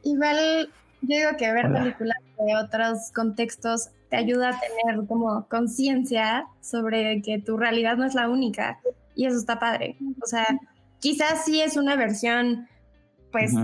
[0.02, 0.68] igual
[1.00, 7.22] yo digo que ver películas de otros contextos te ayuda a tener como conciencia sobre
[7.22, 8.78] que tu realidad no es la única
[9.14, 9.96] y eso está padre.
[10.22, 10.46] O sea,
[11.00, 12.68] quizás sí es una versión,
[13.32, 13.54] pues,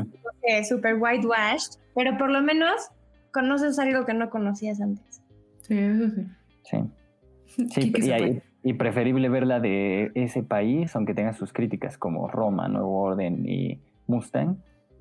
[0.69, 2.89] super whitewashed, pero por lo menos
[3.33, 5.23] conoces algo que no conocías antes.
[5.63, 6.27] Sí, eso sí.
[6.65, 6.79] Sí.
[7.75, 13.01] Sí, y, y, preferible verla de ese país, aunque tenga sus críticas como Roma, Nuevo
[13.03, 14.59] Orden y Mustang,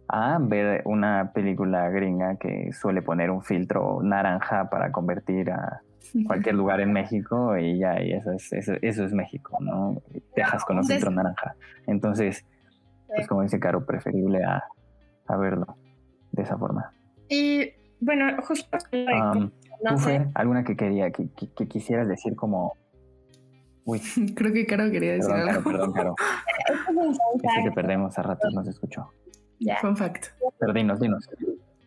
[0.07, 5.81] a ver una película gringa que suele poner un filtro naranja para convertir a
[6.26, 10.02] cualquier lugar en México y ya, y eso es, eso, es México, ¿no?
[10.36, 11.56] Dejas con un filtro naranja.
[11.86, 12.45] Entonces,
[13.07, 14.64] pues como dice Caro, preferible a,
[15.27, 15.77] a verlo
[16.31, 16.91] de esa forma.
[17.30, 18.77] Y bueno, justo...
[19.84, 20.27] no sé.
[20.34, 22.73] alguna que quería, que, que, quisieras decir como...
[23.90, 24.02] Uy.
[24.36, 25.64] Creo que Caro quería decir algo.
[25.64, 26.16] perdón, Caro.
[27.36, 29.11] Dice que perdemos, a ratos no se escuchó.
[29.82, 30.28] Fun fact.
[30.60, 31.28] Pero dinos, dinos.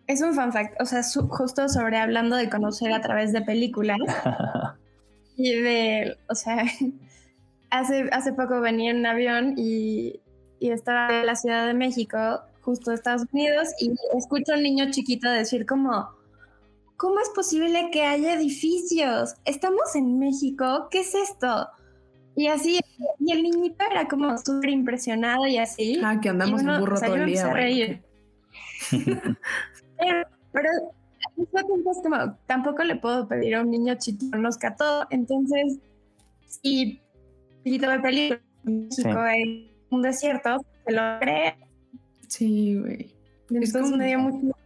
[0.08, 3.98] Es un fun fact, o sea, justo sobre hablando de conocer a través de películas.
[5.36, 6.64] y de, o sea,
[7.70, 10.20] hace, hace poco venía en un avión y,
[10.58, 12.18] y estaba en la Ciudad de México,
[12.62, 16.10] justo Estados Unidos, y escucho a un niño chiquito decir como,
[16.96, 19.36] ¿cómo es posible que haya edificios?
[19.44, 21.68] Estamos en México, ¿qué es esto?
[22.34, 22.80] Y así,
[23.18, 26.00] y el niñito era como súper impresionado y así.
[26.02, 27.52] Ah, que andamos en burro todo el día.
[29.98, 30.68] pero, pero
[32.02, 35.06] como, tampoco le puedo pedir a un niño chiquito que conozca todo.
[35.10, 35.78] Entonces,
[36.46, 37.00] si
[37.64, 39.70] chiquito de película México sí.
[39.90, 41.56] un desierto, se lo cree.
[42.28, 43.14] Sí, güey.
[43.50, 44.56] Entonces me dio mucho.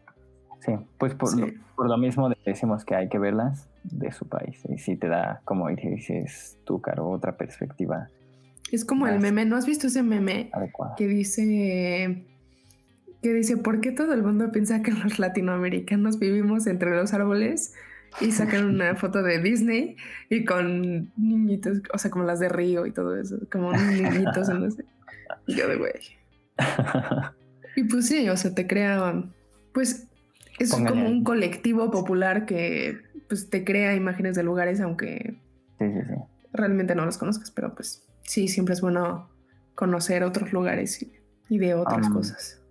[0.60, 4.60] Sí, pues por, Lo, por lo mismo decimos que hay que verlas de su país.
[4.68, 8.08] Y sí te da, como dices tú, Caro, otra perspectiva.
[8.72, 10.50] Es como el meme, ¿no has visto ese meme?
[10.96, 12.24] Que dice,
[13.22, 17.74] que dice, ¿por qué todo el mundo piensa que los latinoamericanos vivimos entre los árboles?
[18.20, 19.96] Y sacan una foto de Disney
[20.30, 24.70] y con niñitos, o sea, como las de Río y todo eso, como niñitos, no
[24.70, 24.84] sé.
[25.46, 25.92] Yo de güey.
[27.78, 29.22] Y pues sí, o sea, te crea,
[29.74, 30.08] pues
[30.58, 35.40] es como un colectivo popular que pues te crea imágenes de lugares, aunque
[36.52, 39.28] realmente no los conozcas, pero pues sí, siempre es bueno
[39.74, 41.06] conocer otros lugares
[41.48, 42.62] y, de otras cosas.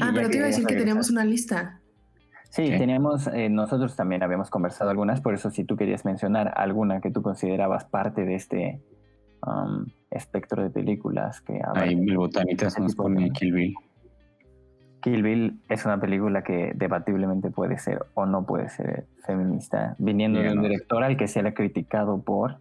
[0.00, 1.80] ah, pero te iba a decir que teníamos una lista.
[2.50, 7.00] Sí, teníamos, eh, nosotros también habíamos conversado algunas, por eso si tú querías mencionar alguna
[7.00, 8.82] que tú considerabas parte de este
[10.10, 11.60] espectro de películas que...
[11.74, 13.74] Hay mil botanitas nos pone Kill Bill.
[15.04, 20.40] Kill Bill es una película que debatiblemente puede ser o no puede ser feminista, viniendo
[20.40, 22.56] de un director al que se le ha criticado por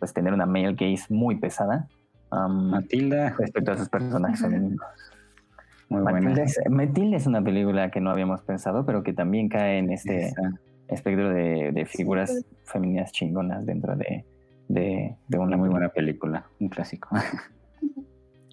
[0.00, 1.86] pues, tener una male gaze muy pesada.
[2.32, 3.36] Matilda.
[3.38, 4.80] Respecto a sus personajes femeninos.
[5.88, 9.78] Muy Matilda es, Matilda es una película que no habíamos pensado, pero que también cae
[9.78, 10.32] en este
[10.88, 14.24] espectro de, figuras femeninas chingonas dentro de,
[14.66, 17.10] de, una muy buena película, un clásico.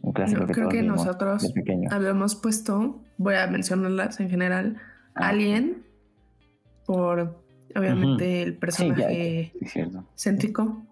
[0.08, 1.54] un clásico que creo que nosotros
[1.92, 4.78] habíamos puesto voy a mencionarlas en general.
[5.16, 5.84] Ah, Alien,
[6.86, 7.44] por
[7.76, 9.52] obviamente el personaje
[10.16, 10.86] céntrico,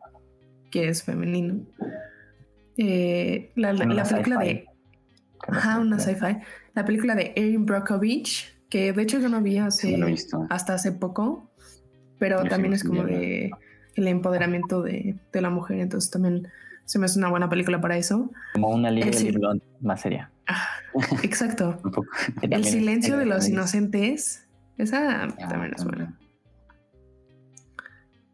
[0.71, 1.63] que es femenino.
[2.77, 4.65] Eh, la, película de.
[5.47, 6.37] Ajá, una sci-fi.
[6.73, 9.97] La película de Erin Brockovich, que de hecho yo no vi hace,
[10.49, 11.49] hasta hace poco,
[12.19, 13.51] pero también es como de
[13.95, 16.49] el empoderamiento de, de, la mujer, entonces también
[16.85, 18.31] se me hace una buena película para eso.
[18.53, 20.31] Como una línea de más seria.
[20.47, 20.67] Ah,
[21.23, 21.81] exacto.
[22.41, 24.47] el silencio de los inocentes.
[24.77, 26.17] Esa ah, también es buena.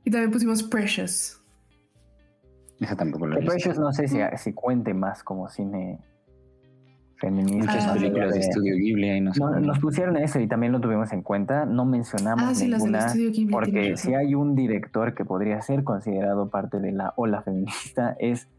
[0.03, 1.41] Y también pusimos Precious.
[2.79, 5.99] Esa tampoco lo he Precious no sé si, si cuente más como cine
[7.21, 7.71] feminista.
[7.71, 7.93] Muchas Ah.
[7.93, 11.13] películas de de- estudio Ghibli ahí nos, No, nos pusieron eso y también lo tuvimos
[11.13, 11.65] en cuenta.
[11.65, 13.45] No mencionamos Ah, sí, ninguna Ghibli.
[13.51, 18.49] porque si hay un director que podría ser considerado parte de la ola feminista es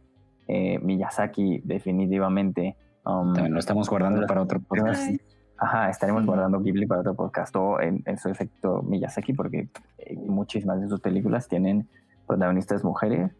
[0.48, 2.76] eh, Miyazaki definitivamente.
[3.04, 5.02] Um, También lo estamos guardando para otro podcast.
[5.08, 5.20] Ay.
[5.58, 6.26] Ajá, estaremos Sí.
[6.26, 9.68] guardando Ghibli para otro podcast o en, en su efecto Miyazaki porque
[9.98, 11.88] eh, muchísimas de sus películas tienen
[12.26, 13.30] protagonistas mujeres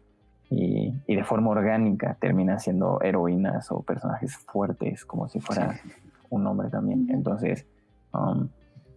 [0.53, 5.79] y, y de forma orgánica terminan siendo heroínas o personajes fuertes como si fuera
[6.29, 7.07] un hombre también.
[7.09, 7.65] Entonces,
[8.13, 8.47] um,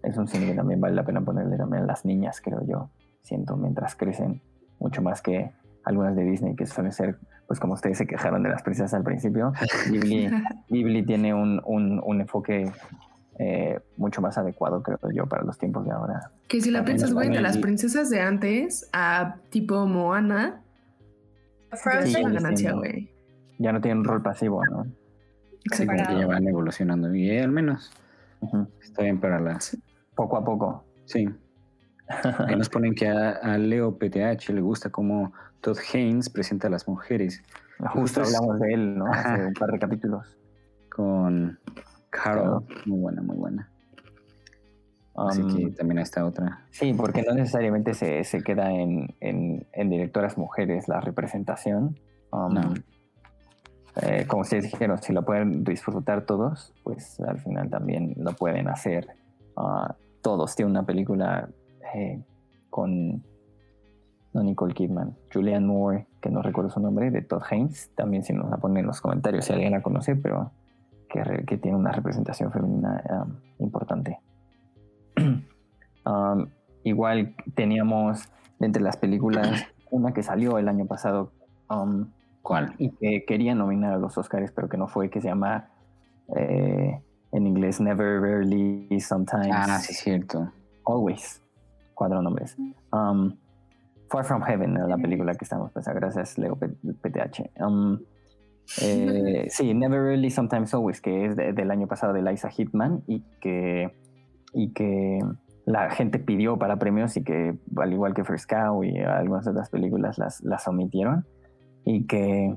[0.03, 2.91] es un cine que también vale la pena ponerle también a las niñas, creo yo.
[3.23, 4.43] Siento, mientras crecen,
[4.79, 5.51] mucho más que
[5.85, 9.03] algunas de Disney que suelen ser, pues como ustedes se quejaron de las princesas al
[9.03, 9.53] principio,
[9.91, 10.31] Ghibli,
[10.69, 12.71] Ghibli tiene un, un, un enfoque
[13.39, 16.31] eh, mucho más adecuado, creo yo, para los tiempos de ahora.
[16.49, 20.63] Que si la piensas, güey, de las princesas de antes a tipo Moana,
[21.73, 22.03] Frozen.
[22.03, 22.79] es Sí, una sí, ganancia, no.
[22.79, 23.11] güey.
[23.59, 24.85] Ya no tienen un rol pasivo, ¿no?
[24.85, 25.93] Sí, Exacto.
[26.05, 27.15] como que ya van evolucionando.
[27.15, 27.91] Y eh, al menos
[28.41, 28.69] Ujú.
[28.83, 29.77] está bien para las.
[30.15, 30.85] Poco a poco.
[31.07, 31.29] Sí.
[32.47, 36.71] Ahí nos ponen que a, a Leo PTH le gusta cómo Todd Haynes presenta a
[36.71, 37.43] las mujeres
[37.79, 39.07] Justo Justo es- hablamos de él, ¿no?
[39.13, 40.39] Hace un par de capítulos.
[40.91, 41.59] con
[42.11, 42.65] Carol.
[42.87, 43.71] Muy buena, muy buena.
[45.17, 46.61] Así Um, que también está otra.
[46.71, 51.99] Sí, porque no necesariamente se, se queda en, en- en directoras mujeres la representación.
[52.33, 52.75] Um, No.
[54.03, 58.69] eh, como ustedes dijeron, si lo pueden disfrutar todos, pues al final también lo pueden
[58.69, 59.09] hacer
[59.57, 60.55] ah, todos.
[60.55, 61.49] Tiene una película
[61.95, 62.21] eh,
[62.69, 63.23] con
[64.35, 67.91] no Nicole Kidman, Julianne Moore, que no recuerdo su nombre, de Todd Haynes.
[67.95, 70.51] También si nos la ponen en los comentarios si alguien la conoce, pero
[71.09, 74.19] que, que tiene una representación femenina um, importante.
[76.09, 76.51] Um,
[76.85, 78.29] igual teníamos
[78.61, 81.33] entre las películas una que salió el año pasado
[81.69, 82.07] um,
[82.43, 82.75] ¿Cuál?
[82.79, 85.69] y que quería nominar a los Oscars, pero que no fue, que se llama
[86.37, 87.01] eh,
[87.33, 90.53] en inglés Never, Rarely, Sometimes, Ah, sí, cierto.
[90.85, 91.43] Always.
[91.95, 92.57] Cuatro nombres.
[92.93, 93.35] Um,
[94.09, 95.99] Far From Heaven era la película que estamos pensando.
[95.99, 97.51] Gracias, Leo PTH.
[97.61, 97.99] Um,
[98.81, 103.03] eh, sí, Never Really, Sometimes Always, que es de- del año pasado de Liza Hitman
[103.09, 103.93] y que,
[104.57, 105.21] y que
[105.67, 109.69] la gente pidió para premios y que, al igual que First Cow y algunas otras
[109.69, 111.27] películas, las, las omitieron
[111.85, 112.57] y que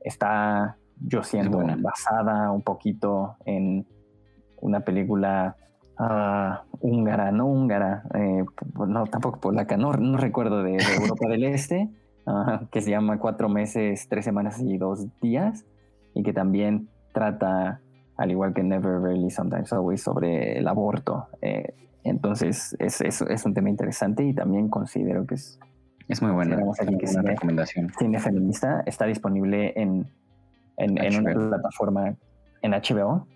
[0.00, 1.20] está, yo
[1.50, 1.76] buena.
[1.78, 3.86] basada un poquito en
[4.60, 5.54] una película
[5.98, 8.44] ah, húngara, no húngara, eh,
[8.88, 11.88] no tampoco polaca, no, no recuerdo de, de Europa del Este,
[12.26, 15.64] ah, que se llama Cuatro meses, tres semanas y dos días,
[16.12, 17.80] y que también trata,
[18.16, 21.26] al igual que Never, Rarely, Sometimes, Always, sobre el aborto.
[21.42, 21.74] Eh,
[22.04, 25.58] entonces, es, es, es un tema interesante y también considero que es
[26.08, 26.54] Es muy buena.
[26.56, 27.90] Tenemos aquí que sí, recomendación.
[27.98, 28.82] cine feminista.
[28.86, 30.06] Está disponible en,
[30.76, 32.14] en, en una plataforma
[32.62, 33.26] en HBO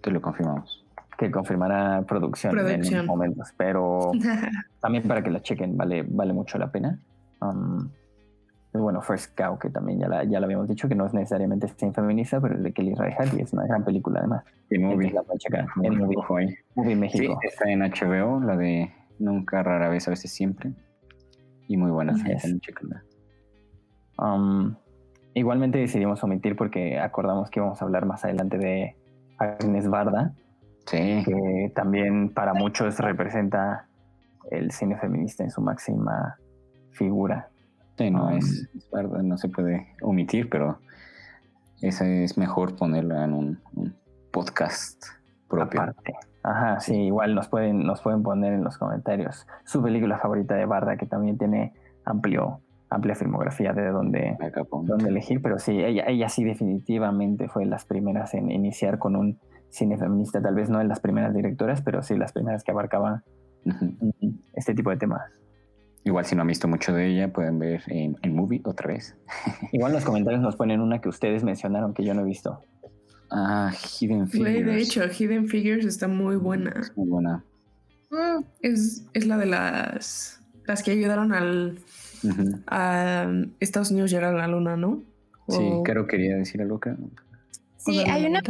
[0.00, 0.84] Te lo confirmamos.
[1.18, 2.94] que confirmará producción, en Producción.
[3.00, 4.12] unos momentos, pero
[4.80, 6.98] también para que la chequen vale, vale mucho la pena.
[7.40, 7.88] Um,
[8.82, 11.68] bueno, First Cow, que también ya la, ya la habíamos dicho, que no es necesariamente
[11.68, 14.44] cine feminista, pero es de Kelly Reichardt y es una gran película además.
[14.70, 15.12] Movie.
[15.12, 16.54] La pueden checar en Movie, Ojo ahí.
[16.74, 17.38] Movie Sí, México.
[17.42, 20.72] está en HBO, la de Nunca, rara vez, a veces siempre.
[21.68, 22.14] Y muy buena.
[22.14, 23.04] Chéquenla.
[24.18, 24.74] Um,
[25.34, 28.96] igualmente decidimos omitir porque acordamos que íbamos a hablar más adelante de
[29.38, 30.34] Agnes Barda,
[30.86, 33.88] Sí, que también para muchos representa
[34.50, 36.36] el cine feminista en su máxima
[36.90, 37.48] figura.
[37.96, 40.78] Sí, no, es, es verdad, no se puede omitir, pero
[41.80, 43.94] esa es mejor ponerla en un, un
[44.30, 45.04] podcast
[45.48, 45.80] propio.
[45.80, 46.14] Aparte.
[46.42, 50.66] Ajá, sí, igual nos pueden, nos pueden poner en los comentarios su película favorita de
[50.66, 51.72] Barda, que también tiene
[52.04, 52.60] amplio,
[52.90, 54.36] amplia filmografía de dónde,
[54.82, 59.38] dónde elegir, pero sí, ella, ella sí definitivamente fue las primeras en iniciar con un
[59.70, 63.22] cine feminista, tal vez no en las primeras directoras, pero sí las primeras que abarcaban
[64.52, 65.22] este tipo de temas.
[66.04, 69.16] Igual si no han visto mucho de ella, pueden ver en, en Movie otra vez.
[69.72, 72.60] Igual en los comentarios nos ponen una que ustedes mencionaron que yo no he visto.
[73.30, 74.52] Ah, Hidden Figures.
[74.52, 76.74] Güey, de hecho, Hidden Figures está muy buena.
[76.78, 77.42] Es muy buena.
[78.10, 81.78] Mm, Es, es la de las, las que ayudaron al,
[82.22, 82.60] Ujú.
[82.66, 83.26] a
[83.60, 85.02] Estados Unidos llegar a la luna, ¿no?
[85.48, 86.78] Sí, O- Caro quería decir algo.
[86.78, 86.98] Caro.
[87.78, 88.40] Sí, hay una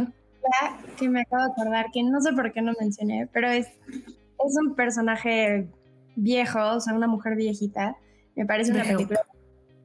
[0.97, 4.57] que me acabo de acordar que no sé por qué no mencioné, pero es, es
[4.63, 5.67] un personaje
[6.15, 7.95] viejo, o sea, una mujer viejita.
[8.35, 9.21] Me parece una película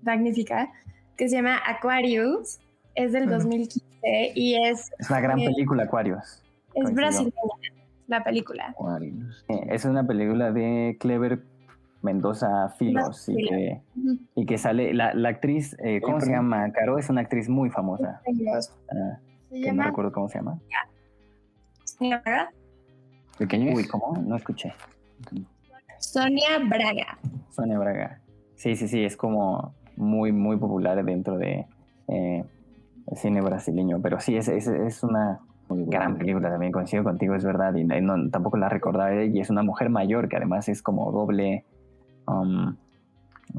[0.02, 0.70] magnífica
[1.16, 2.58] que se llama Aquarius.
[2.94, 3.34] Es del Ujú.
[3.34, 6.42] 2015 y es, Es una gran Eh, película, Aquarius.
[6.68, 6.94] es Coincido.
[6.94, 7.34] brasileña
[8.08, 8.72] la película.
[8.76, 9.04] ¿Cuál?
[9.48, 11.42] Eh, Es una película de Clever
[12.02, 14.18] Mendoza Filos y que, Ujú.
[14.34, 16.72] y que sale, la, la actriz, eh, ¿cómo se llama?
[16.72, 18.20] Caro, es una actriz muy famosa.
[18.26, 20.58] Ah, Se que no llama recuerdo cómo se llama.
[22.00, 22.50] Braga.
[23.38, 23.86] ¿Pequeño Uy?
[23.86, 24.16] ¿cómo?
[24.26, 24.72] No escuché.
[26.00, 27.18] Sonia Braga.
[27.50, 28.20] Sonia Braga.
[28.56, 31.66] Sí, sí, sí, es como muy, muy popular dentro de
[32.08, 32.44] eh,
[33.06, 34.00] el cine brasileño.
[34.02, 37.74] Pero sí, es, es, es una Muy gran película también, coincido contigo, es verdad.
[37.74, 39.14] Y no- tampoco la recordaba.
[39.24, 41.64] Y es una mujer mayor que además es como doble
[42.26, 42.76] um,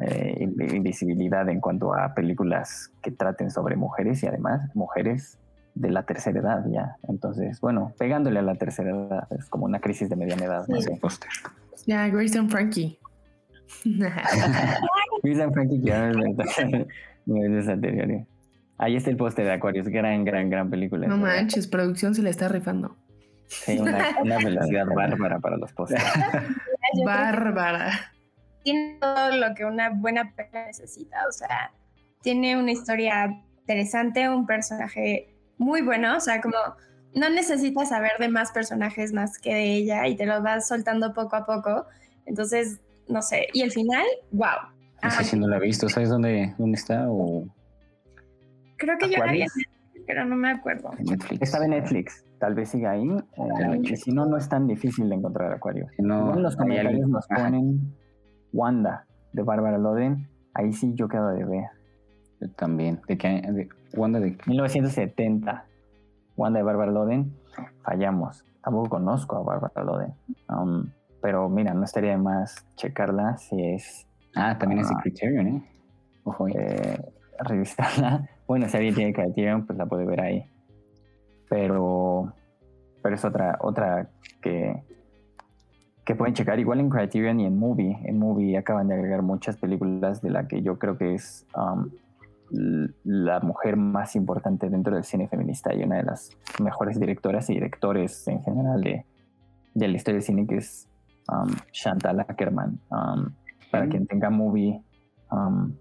[0.01, 5.38] eh, in- invisibilidad en cuanto a películas que traten sobre mujeres y además mujeres
[5.76, 6.95] de la tercera edad ya.
[7.07, 10.65] Entonces, bueno, pegándole a la tercera edad, es como una crisis de mediana edad.
[10.68, 10.84] no Sí.
[10.84, 10.99] sé.
[11.85, 12.99] Ya, Grace and Frankie.
[15.23, 16.87] Wilson Frankie que ahora es verdad.
[17.25, 18.27] Niveles anteriores.
[18.77, 21.07] Ahí está el póster de Aquarius, gran, gran, gran película.
[21.07, 22.97] no manches, producción se le está rifando.
[23.47, 25.95] Sí, una, una velocidad bárbara para los que
[27.05, 27.91] Bárbara.
[28.63, 31.17] tiene todo lo que una buena película necesita.
[31.27, 31.71] O sea,
[32.21, 36.17] tiene una historia interesante, un personaje muy bueno.
[36.17, 36.57] O sea, como
[37.15, 41.13] no necesitas saber de más personajes más que de ella y te lo vas soltando
[41.13, 41.85] poco a poco.
[42.25, 43.47] Entonces, no sé.
[43.53, 44.69] Y el final, wow.
[45.03, 45.89] No sé si no la he visto.
[45.89, 47.05] ¿Sabes dónde, dónde está?
[47.09, 47.45] O
[48.77, 49.55] Creo que yo la vi en Aquarius.
[49.57, 50.91] Netflix, pero no me acuerdo.
[50.97, 51.41] en Netflix.
[51.41, 53.07] Estaba en Netflix, tal vez siga ahí.
[53.07, 55.91] eh, si no, no es tan difícil de encontrar Aquarius.
[55.95, 57.93] Si no, en los comentarios nos Ajá, ponen
[58.53, 60.27] Wanda de Bárbara Loden.
[60.53, 61.65] Ahí sí yo quedo de ver.
[62.39, 62.99] yo también.
[63.07, 63.27] ¿De qué?
[63.27, 63.53] año?
[63.53, 64.43] De, ¿Wanda de qué?
[64.47, 65.65] 1970.
[66.37, 67.33] Wanda de Bárbara Loden.
[67.83, 68.43] Fallamos.
[68.63, 70.13] Tampoco conozco a Bárbara Loden.
[70.49, 70.89] Um,
[71.21, 74.99] pero mira, no estaría de más checarla si es Ah, también es de Ah.
[75.01, 75.63] Criterion, ¿eh?
[76.23, 76.99] Ojo eh,
[77.39, 78.29] revisarla.
[78.47, 80.45] Bueno, si alguien tiene Criterion, pues la puede ver ahí.
[81.49, 82.33] Pero,
[83.01, 84.09] pero es otra, otra
[84.41, 84.83] que,
[86.03, 86.59] que pueden checar.
[86.59, 87.97] Igual en Criterion y en Movie.
[88.03, 91.89] En Movie acaban de agregar muchas películas de la que yo creo que es um,
[92.52, 96.30] la mujer más importante dentro del cine feminista y una de las
[96.61, 99.06] mejores directoras y directores en general de,
[99.73, 100.90] de la historia del cine, que es
[101.30, 102.80] um, Chantal Ackerman.
[102.90, 103.34] Um,
[103.72, 103.90] para Mm.
[103.90, 104.84] quien tenga Movie,
[105.32, 105.73] um,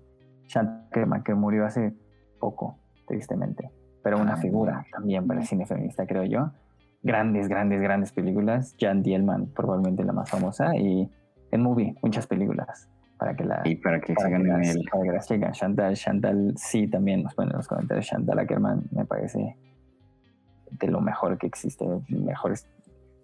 [0.47, 1.93] Chantal Ackerman, que murió hace
[2.39, 2.79] poco,
[3.09, 3.71] tristemente,
[4.05, 6.51] pero una Ah, figura también para el cine feminista, creo yo.
[7.03, 8.77] Grandes, grandes, grandes películas.
[8.79, 11.11] Jan Dielman, probablemente la más famosa, y
[11.51, 12.89] en Movie, muchas películas
[13.21, 14.85] para que la Y para que para se que, ganen las, el.
[14.91, 15.53] para que.
[15.53, 18.07] Chantal, Chantal sí también nos ponen en los comentarios.
[18.07, 19.57] Chantal Ackerman me parece
[20.71, 22.67] de lo mejor que existe, mejores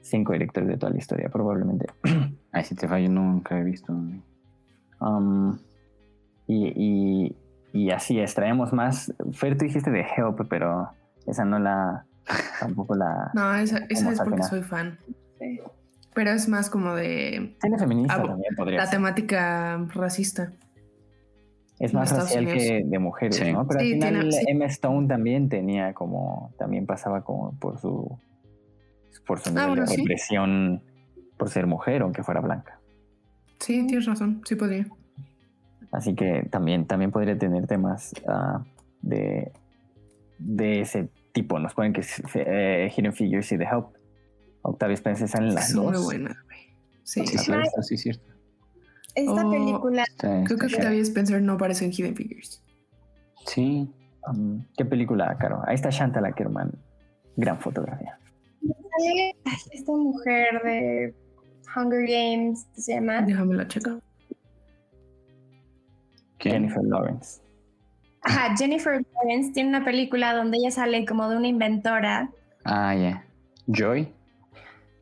[0.03, 1.87] cinco directores de toda la historia, probablemente.
[2.53, 3.93] Ay, si te fallo, nunca he visto.
[5.01, 5.59] Um,
[6.47, 7.37] y, y,
[7.73, 9.15] y así es, traemos más.
[9.33, 10.91] Fer, tú dijiste de Help, pero
[11.27, 12.05] esa no la.
[12.61, 13.31] Tampoco la.
[13.35, 14.49] No, esa, esa es porque final.
[14.51, 14.99] soy fan.
[15.39, 15.61] Sí.
[16.17, 18.97] Pero es más como de Cine feminista Ah, también podría la ser.
[18.97, 20.51] temática racista.
[21.79, 23.53] Es más Estados racial que de mujeres, Sí.
[23.53, 23.69] ¿no?
[23.69, 24.45] Pero Sí, al final tiene- sí.
[24.49, 26.55] Emma Stone también tenía como.
[26.59, 28.19] También pasaba como por su.
[29.27, 29.97] Por su nivel Ah, bueno, de sí.
[29.99, 30.83] represión
[31.37, 32.81] por ser mujer, aunque fuera blanca.
[33.59, 34.87] Sí, tienes razón, sí podría.
[35.93, 38.65] Así que también, también podría tener temas ah,
[39.03, 39.53] de,
[40.39, 41.59] de ese tipo.
[41.59, 42.03] Nos ponen que
[42.37, 43.96] eh, Hidden Figures y The Help.
[44.67, 45.93] Octavia Spencer salen las Es dos.
[45.93, 46.59] muy buena, güey.
[47.03, 47.45] Sí, Sí, sí.
[47.45, 48.33] cierto, sí, cierto.
[49.15, 49.51] Esta Oh.
[49.51, 52.63] película, Está- Creo que Octavia Spencer no aparece en Hidden Figures.
[53.47, 53.91] Sí.
[54.29, 55.63] Um, ¿Qué película, Caro?
[55.67, 56.73] Ahí está Chantal Ackerman.
[57.37, 58.19] Gran fotografía.
[58.99, 59.37] sale
[59.73, 61.15] esta mujer de
[61.77, 63.21] Hunger Games, ¿qué se llama?
[63.23, 64.01] Déjame la checa.
[66.39, 66.55] ¿Quién?
[66.55, 67.41] Jennifer Lawrence.
[68.23, 72.31] Ajá, Jennifer Lawrence tiene una película donde ella sale como de una inventora.
[72.65, 73.25] Ah, ya.
[73.67, 74.13] Joy.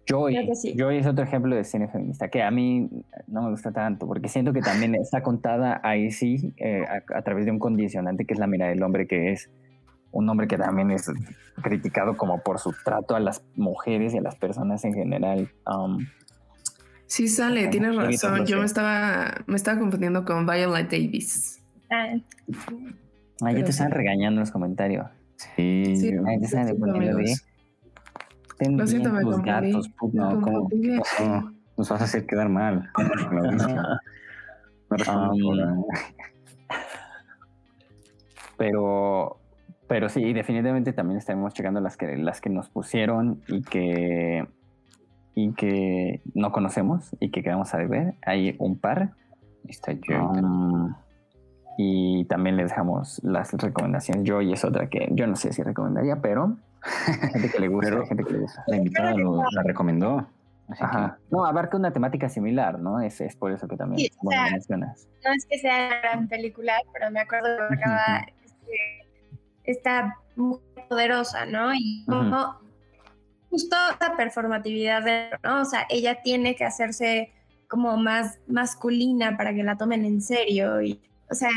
[0.06, 0.36] Joy.
[0.54, 0.74] Sí.
[0.76, 2.90] Joy es otro ejemplo de cine feminista que a mí
[3.26, 7.22] no me gusta tanto porque siento que también está contada ahí sí eh, a, a
[7.22, 9.50] través de un condicionante que es la mirada del hombre que es
[10.10, 11.10] un hombre que también es
[11.62, 15.50] criticado como por su trato a las mujeres y a las personas en general.
[15.66, 16.06] Um,
[17.06, 18.46] Sí sale, tienes razón.
[18.46, 21.62] Yo me estaba, me estaba confundiendo con Viola Davis.
[21.90, 22.14] Ah,
[23.40, 25.06] Pero te están regañando en los comentarios.
[25.36, 25.96] Sí.
[25.96, 26.10] Sí.
[26.10, 27.18] te están poniendo.
[28.58, 30.16] Ten Lo siento, bien me tus gatos, puto.
[30.16, 30.68] No, Me ¿cómo?
[31.20, 32.90] No, nos vas a hacer quedar mal.
[34.90, 35.00] Um,
[35.40, 35.86] por-
[38.56, 39.40] pero
[39.88, 44.46] pero sí definitivamente también estaremos checando las que las que nos pusieron y que
[45.34, 49.12] y que no conocemos y que queremos ver hay un par.
[49.66, 50.16] Está Joy.
[50.16, 50.94] Um,
[51.76, 54.24] y también les dejamos las recomendaciones.
[54.24, 57.88] Yo y es otra que yo no sé si recomendaría pero gente que le gusta
[57.90, 60.28] Pero- hay gente que le gusta La invitada lo- la recomendó.
[61.30, 64.40] No abarca una temática similar no es, es por eso que también Sí, o bueno,
[64.40, 68.26] sea, lo mencionas no es que sea una gran película, pero me acuerdo que acaba
[68.42, 69.06] este,
[69.64, 71.74] esta mujer poderosa, ¿no?
[71.74, 72.56] Y como
[73.50, 75.60] justo la performatividad de, ¿no?
[75.60, 77.32] O sea, ella tiene que hacerse
[77.68, 80.80] como más masculina para que la tomen en serio.
[80.82, 81.00] Y,
[81.30, 81.50] o sea,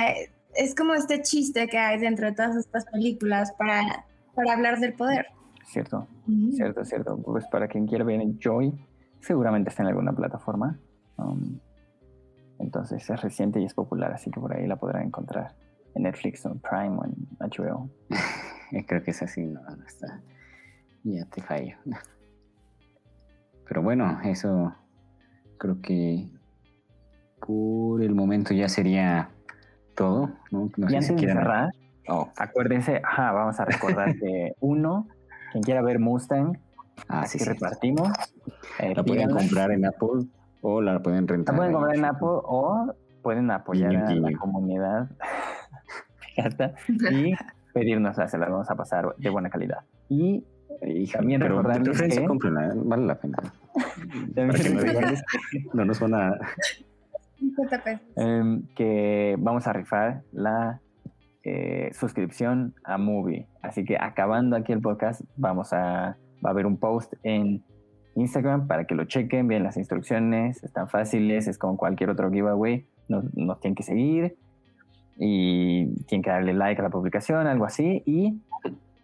[0.55, 4.05] es como este chiste que hay dentro de todas estas películas para,
[4.37, 5.25] para hablar del poder.
[5.65, 6.07] Cierto,
[6.53, 7.17] cierto, cierto.
[7.17, 8.71] Pues para quien quiera ver Joy,
[9.19, 10.79] seguramente está en alguna plataforma.
[11.17, 11.59] Um,
[12.59, 15.55] entonces es reciente y es popular, así que por ahí la podrán encontrar
[15.95, 17.89] en Netflix o Prime o en HBO.
[18.87, 20.21] Creo que es así, no, está.
[21.03, 21.75] Ya te fallo.
[23.67, 24.73] Pero bueno, eso
[25.57, 26.29] creo que
[27.45, 29.29] por el momento ya sería
[29.95, 30.29] todo.
[30.51, 30.69] ¿no?
[30.77, 31.71] y antes de cerrar,
[32.09, 32.29] oh.
[32.37, 35.07] acuérdense, vamos a recordar que uno,
[35.51, 36.57] quien quiera ver Mustang,
[37.07, 38.11] ah, así que repartimos.
[38.79, 40.27] Eh, la pueden comprar en Apple
[40.61, 41.53] o la pueden rentar.
[41.53, 45.09] La pueden comprar en Apple o pueden apoyar a la comunidad
[47.11, 47.33] y
[47.73, 49.79] pedirnosla, se las vamos a pasar de buena calidad.
[50.09, 50.43] Y,
[51.11, 51.91] también recordar que...
[51.91, 52.27] ¿eh?
[52.75, 53.37] vale la pena.
[55.73, 56.37] no, nos van a...
[58.15, 60.79] Em, que vamos a rifar la
[61.49, 63.47] eh, suscripción a Movie.
[63.61, 67.63] Así que acabando aquí el podcast, vamos a, va a haber un post en
[68.15, 72.85] Instagram para que lo chequen, vean las instrucciones, están fáciles, es como cualquier otro giveaway,
[73.07, 74.35] nos, nos tienen que seguir
[75.17, 78.41] y tienen que darle like a la publicación, algo así, y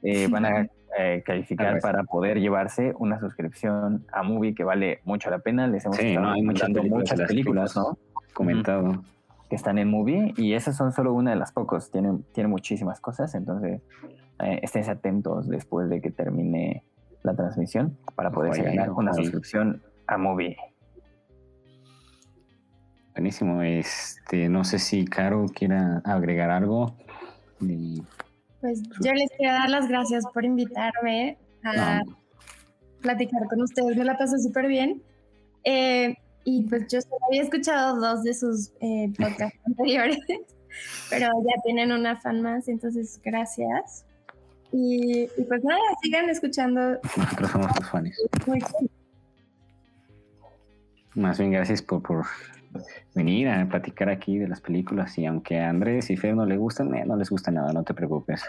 [0.02, 0.68] eh, van a
[0.99, 5.65] eh, calificar para poder llevarse una suscripción a Movie que vale mucho la pena.
[5.68, 7.98] Les hemos estado hay muchas películas, ¿no?
[8.34, 9.02] Comentado.
[9.54, 11.92] Que están en Movie y esas son solo una de las pocos.
[11.92, 13.84] Tiene, tiene muchísimas cosas, entonces
[14.40, 16.84] eh, estén atentos después de que termine
[17.22, 20.58] la transmisión para poder ganar una suscripción a Movie.
[23.14, 23.62] Buenísimo.
[23.62, 26.96] Este, no sé si Caro quiera agregar algo.
[28.60, 32.02] Pues yo les quiero dar las gracias por invitarme a
[33.02, 33.96] platicar con ustedes.
[33.98, 35.04] Me la pasé súper bien.
[35.64, 40.20] Eh, y pues yo solo había escuchado dos de sus eh, podcasts anteriores,
[41.10, 44.06] pero ya tienen una fan más, entonces gracias.
[44.76, 46.99] Y, pues nada, sigan escuchando.
[47.15, 48.18] Nosotros somos tus fans.
[51.14, 52.26] Más bien gracias por, por
[53.14, 56.57] venir a platicar aquí de las películas y aunque a Andrés y Fer no le
[56.57, 58.44] gustan, eh, no les gusta nada, no te preocupes.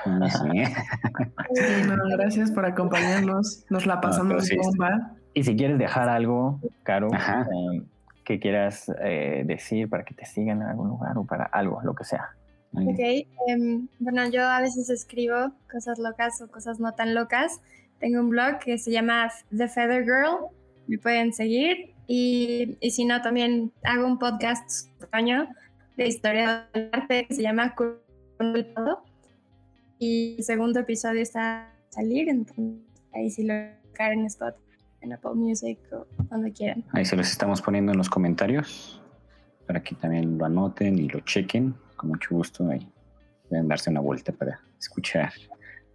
[2.16, 5.14] gracias por acompañarnos, nos la pasamos bomba.
[5.35, 7.82] Y si quieres dejar algo, Caro, eh,
[8.24, 11.94] que quieras eh, decir para que te sigan en algún lugar o para algo, lo
[11.94, 12.31] que sea.
[12.73, 12.98] Ok,
[13.47, 17.61] em, bueno, yo a veces escribo cosas locas o cosas no tan locas.
[18.01, 20.48] Tengo un blog que se llama The Feather Girl,
[20.86, 25.48] me pueden seguir y, y, si no, también hago un podcast año
[25.97, 29.05] de historia del arte que se llama Todo.
[29.98, 32.74] Y el segundo episodio está a salir, entonces
[33.15, 34.56] ahí sí lo en Spot,
[35.05, 36.85] en Apple Music o donde quieran.
[36.93, 39.01] Ahí se los estamos poniendo en los comentarios
[39.66, 41.74] para que también lo anoten y lo chequen.
[41.97, 42.90] Con mucho gusto ahí
[43.48, 45.32] pueden darse una vuelta para escuchar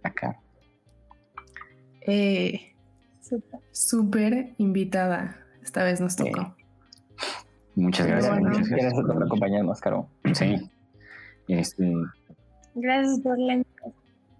[0.02, 0.40] acá.
[2.06, 2.70] Eh,
[3.70, 5.36] Súper invitada.
[5.62, 6.54] Esta vez nos tocó.
[7.76, 8.40] Muchas gracias.
[8.40, 10.08] muchas gracias por acompañarnos, Caro.
[10.34, 10.56] Sí.
[11.46, 11.92] Este,
[12.74, 13.62] gracias por la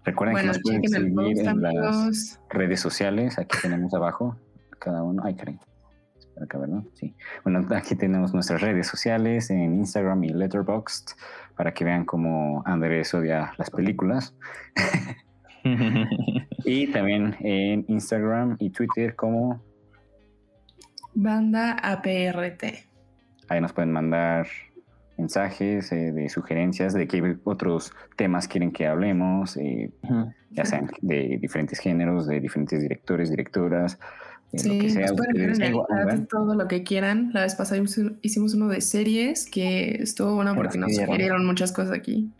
[0.03, 3.37] Recuerden que nos pueden seguir en las redes sociales.
[3.37, 4.35] Aquí tenemos abajo
[4.81, 5.21] cada uno.
[5.23, 5.59] Ay, caray.
[6.17, 6.83] Espera acá, ¿verdad?
[6.93, 7.15] Sí.
[7.43, 11.15] Bueno, aquí tenemos nuestras redes sociales en Instagram y Letterboxd
[11.55, 14.35] para que vean cómo Andrés odia las películas.
[16.65, 19.61] y también en Instagram y Twitter como
[21.13, 22.63] Banda APRT.
[23.49, 24.47] Ahí nos pueden mandar
[25.17, 29.91] mensajes eh, de sugerencias de qué otros temas quieren que hablemos, eh,
[30.49, 33.99] ya sean de diferentes géneros, de diferentes directores, directoras,
[34.53, 35.07] sí, lo que sea.
[35.13, 37.31] Pueden todo lo que quieran.
[37.33, 37.81] La vez pasada
[38.21, 42.31] hicimos uno de series que estuvo bueno porque nos sugirieron muchas cosas aquí.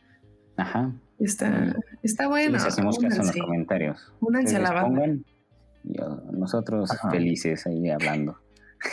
[0.58, 0.92] Ajá.
[1.20, 2.54] Está, está bueno.
[2.54, 4.14] les hacemos caso en los comentarios.
[4.20, 5.04] Únanse a la banda.
[6.32, 8.38] Nosotros felices ahí hablando.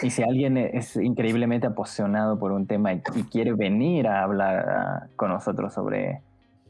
[0.02, 3.00] Y si alguien es increíblemente apasionado por un tema y,
[3.30, 6.20] quiere venir a hablar con nosotros sobre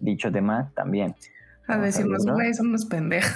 [0.01, 1.17] dicho tema, también.
[1.69, 3.33] A decirnos, güey, son unos pendejos.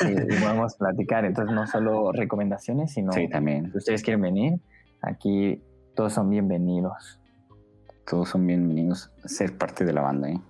[0.00, 0.06] sí,
[0.44, 1.24] vamos a platicar.
[1.24, 3.12] Entonces, no solo recomendaciones, sino.
[3.12, 3.70] Sí, también.
[3.70, 4.60] Si ustedes quieren venir,
[5.02, 5.62] aquí
[5.94, 7.20] todos son bienvenidos.
[8.08, 10.40] Todos son bienvenidos a ser parte de la banda, ¿eh?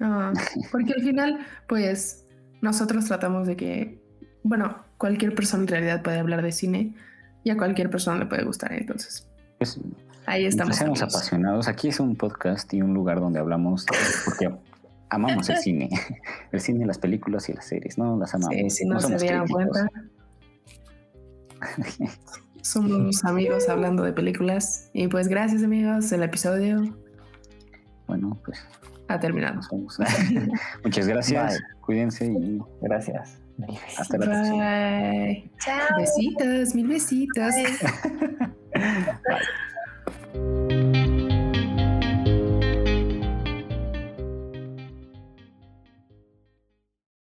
[0.00, 0.32] Ah,
[0.70, 2.24] porque al final, pues,
[2.62, 4.00] nosotros tratamos de que,
[4.44, 6.94] bueno, cualquier persona en realidad puede hablar de cine,
[7.44, 8.72] y a cualquier persona le puede gustar.
[8.72, 9.26] Entonces,
[10.26, 10.76] ahí estamos.
[10.76, 11.68] Seamos apasionados.
[11.68, 13.86] Aquí es un podcast y un lugar donde hablamos,
[14.24, 14.50] porque
[15.10, 15.88] amamos el cine.
[16.52, 18.18] El cine, las películas y las series, ¿no?
[18.18, 18.54] Las amamos.
[18.54, 19.88] Sí, si no, se dieran cuenta.
[22.62, 24.90] Somos amigos hablando de películas.
[24.92, 26.96] Y pues gracias amigos, el episodio.
[28.06, 28.58] Bueno, pues.
[29.08, 29.60] Ha terminado.
[30.84, 31.58] Muchas gracias.
[31.80, 33.38] Cuídense y gracias.
[33.98, 35.50] Hasta la próxima.
[35.58, 35.98] Chao.
[35.98, 37.54] Besitos, mil besitos.
[37.54, 39.08] Bye.
[40.34, 40.77] Bye.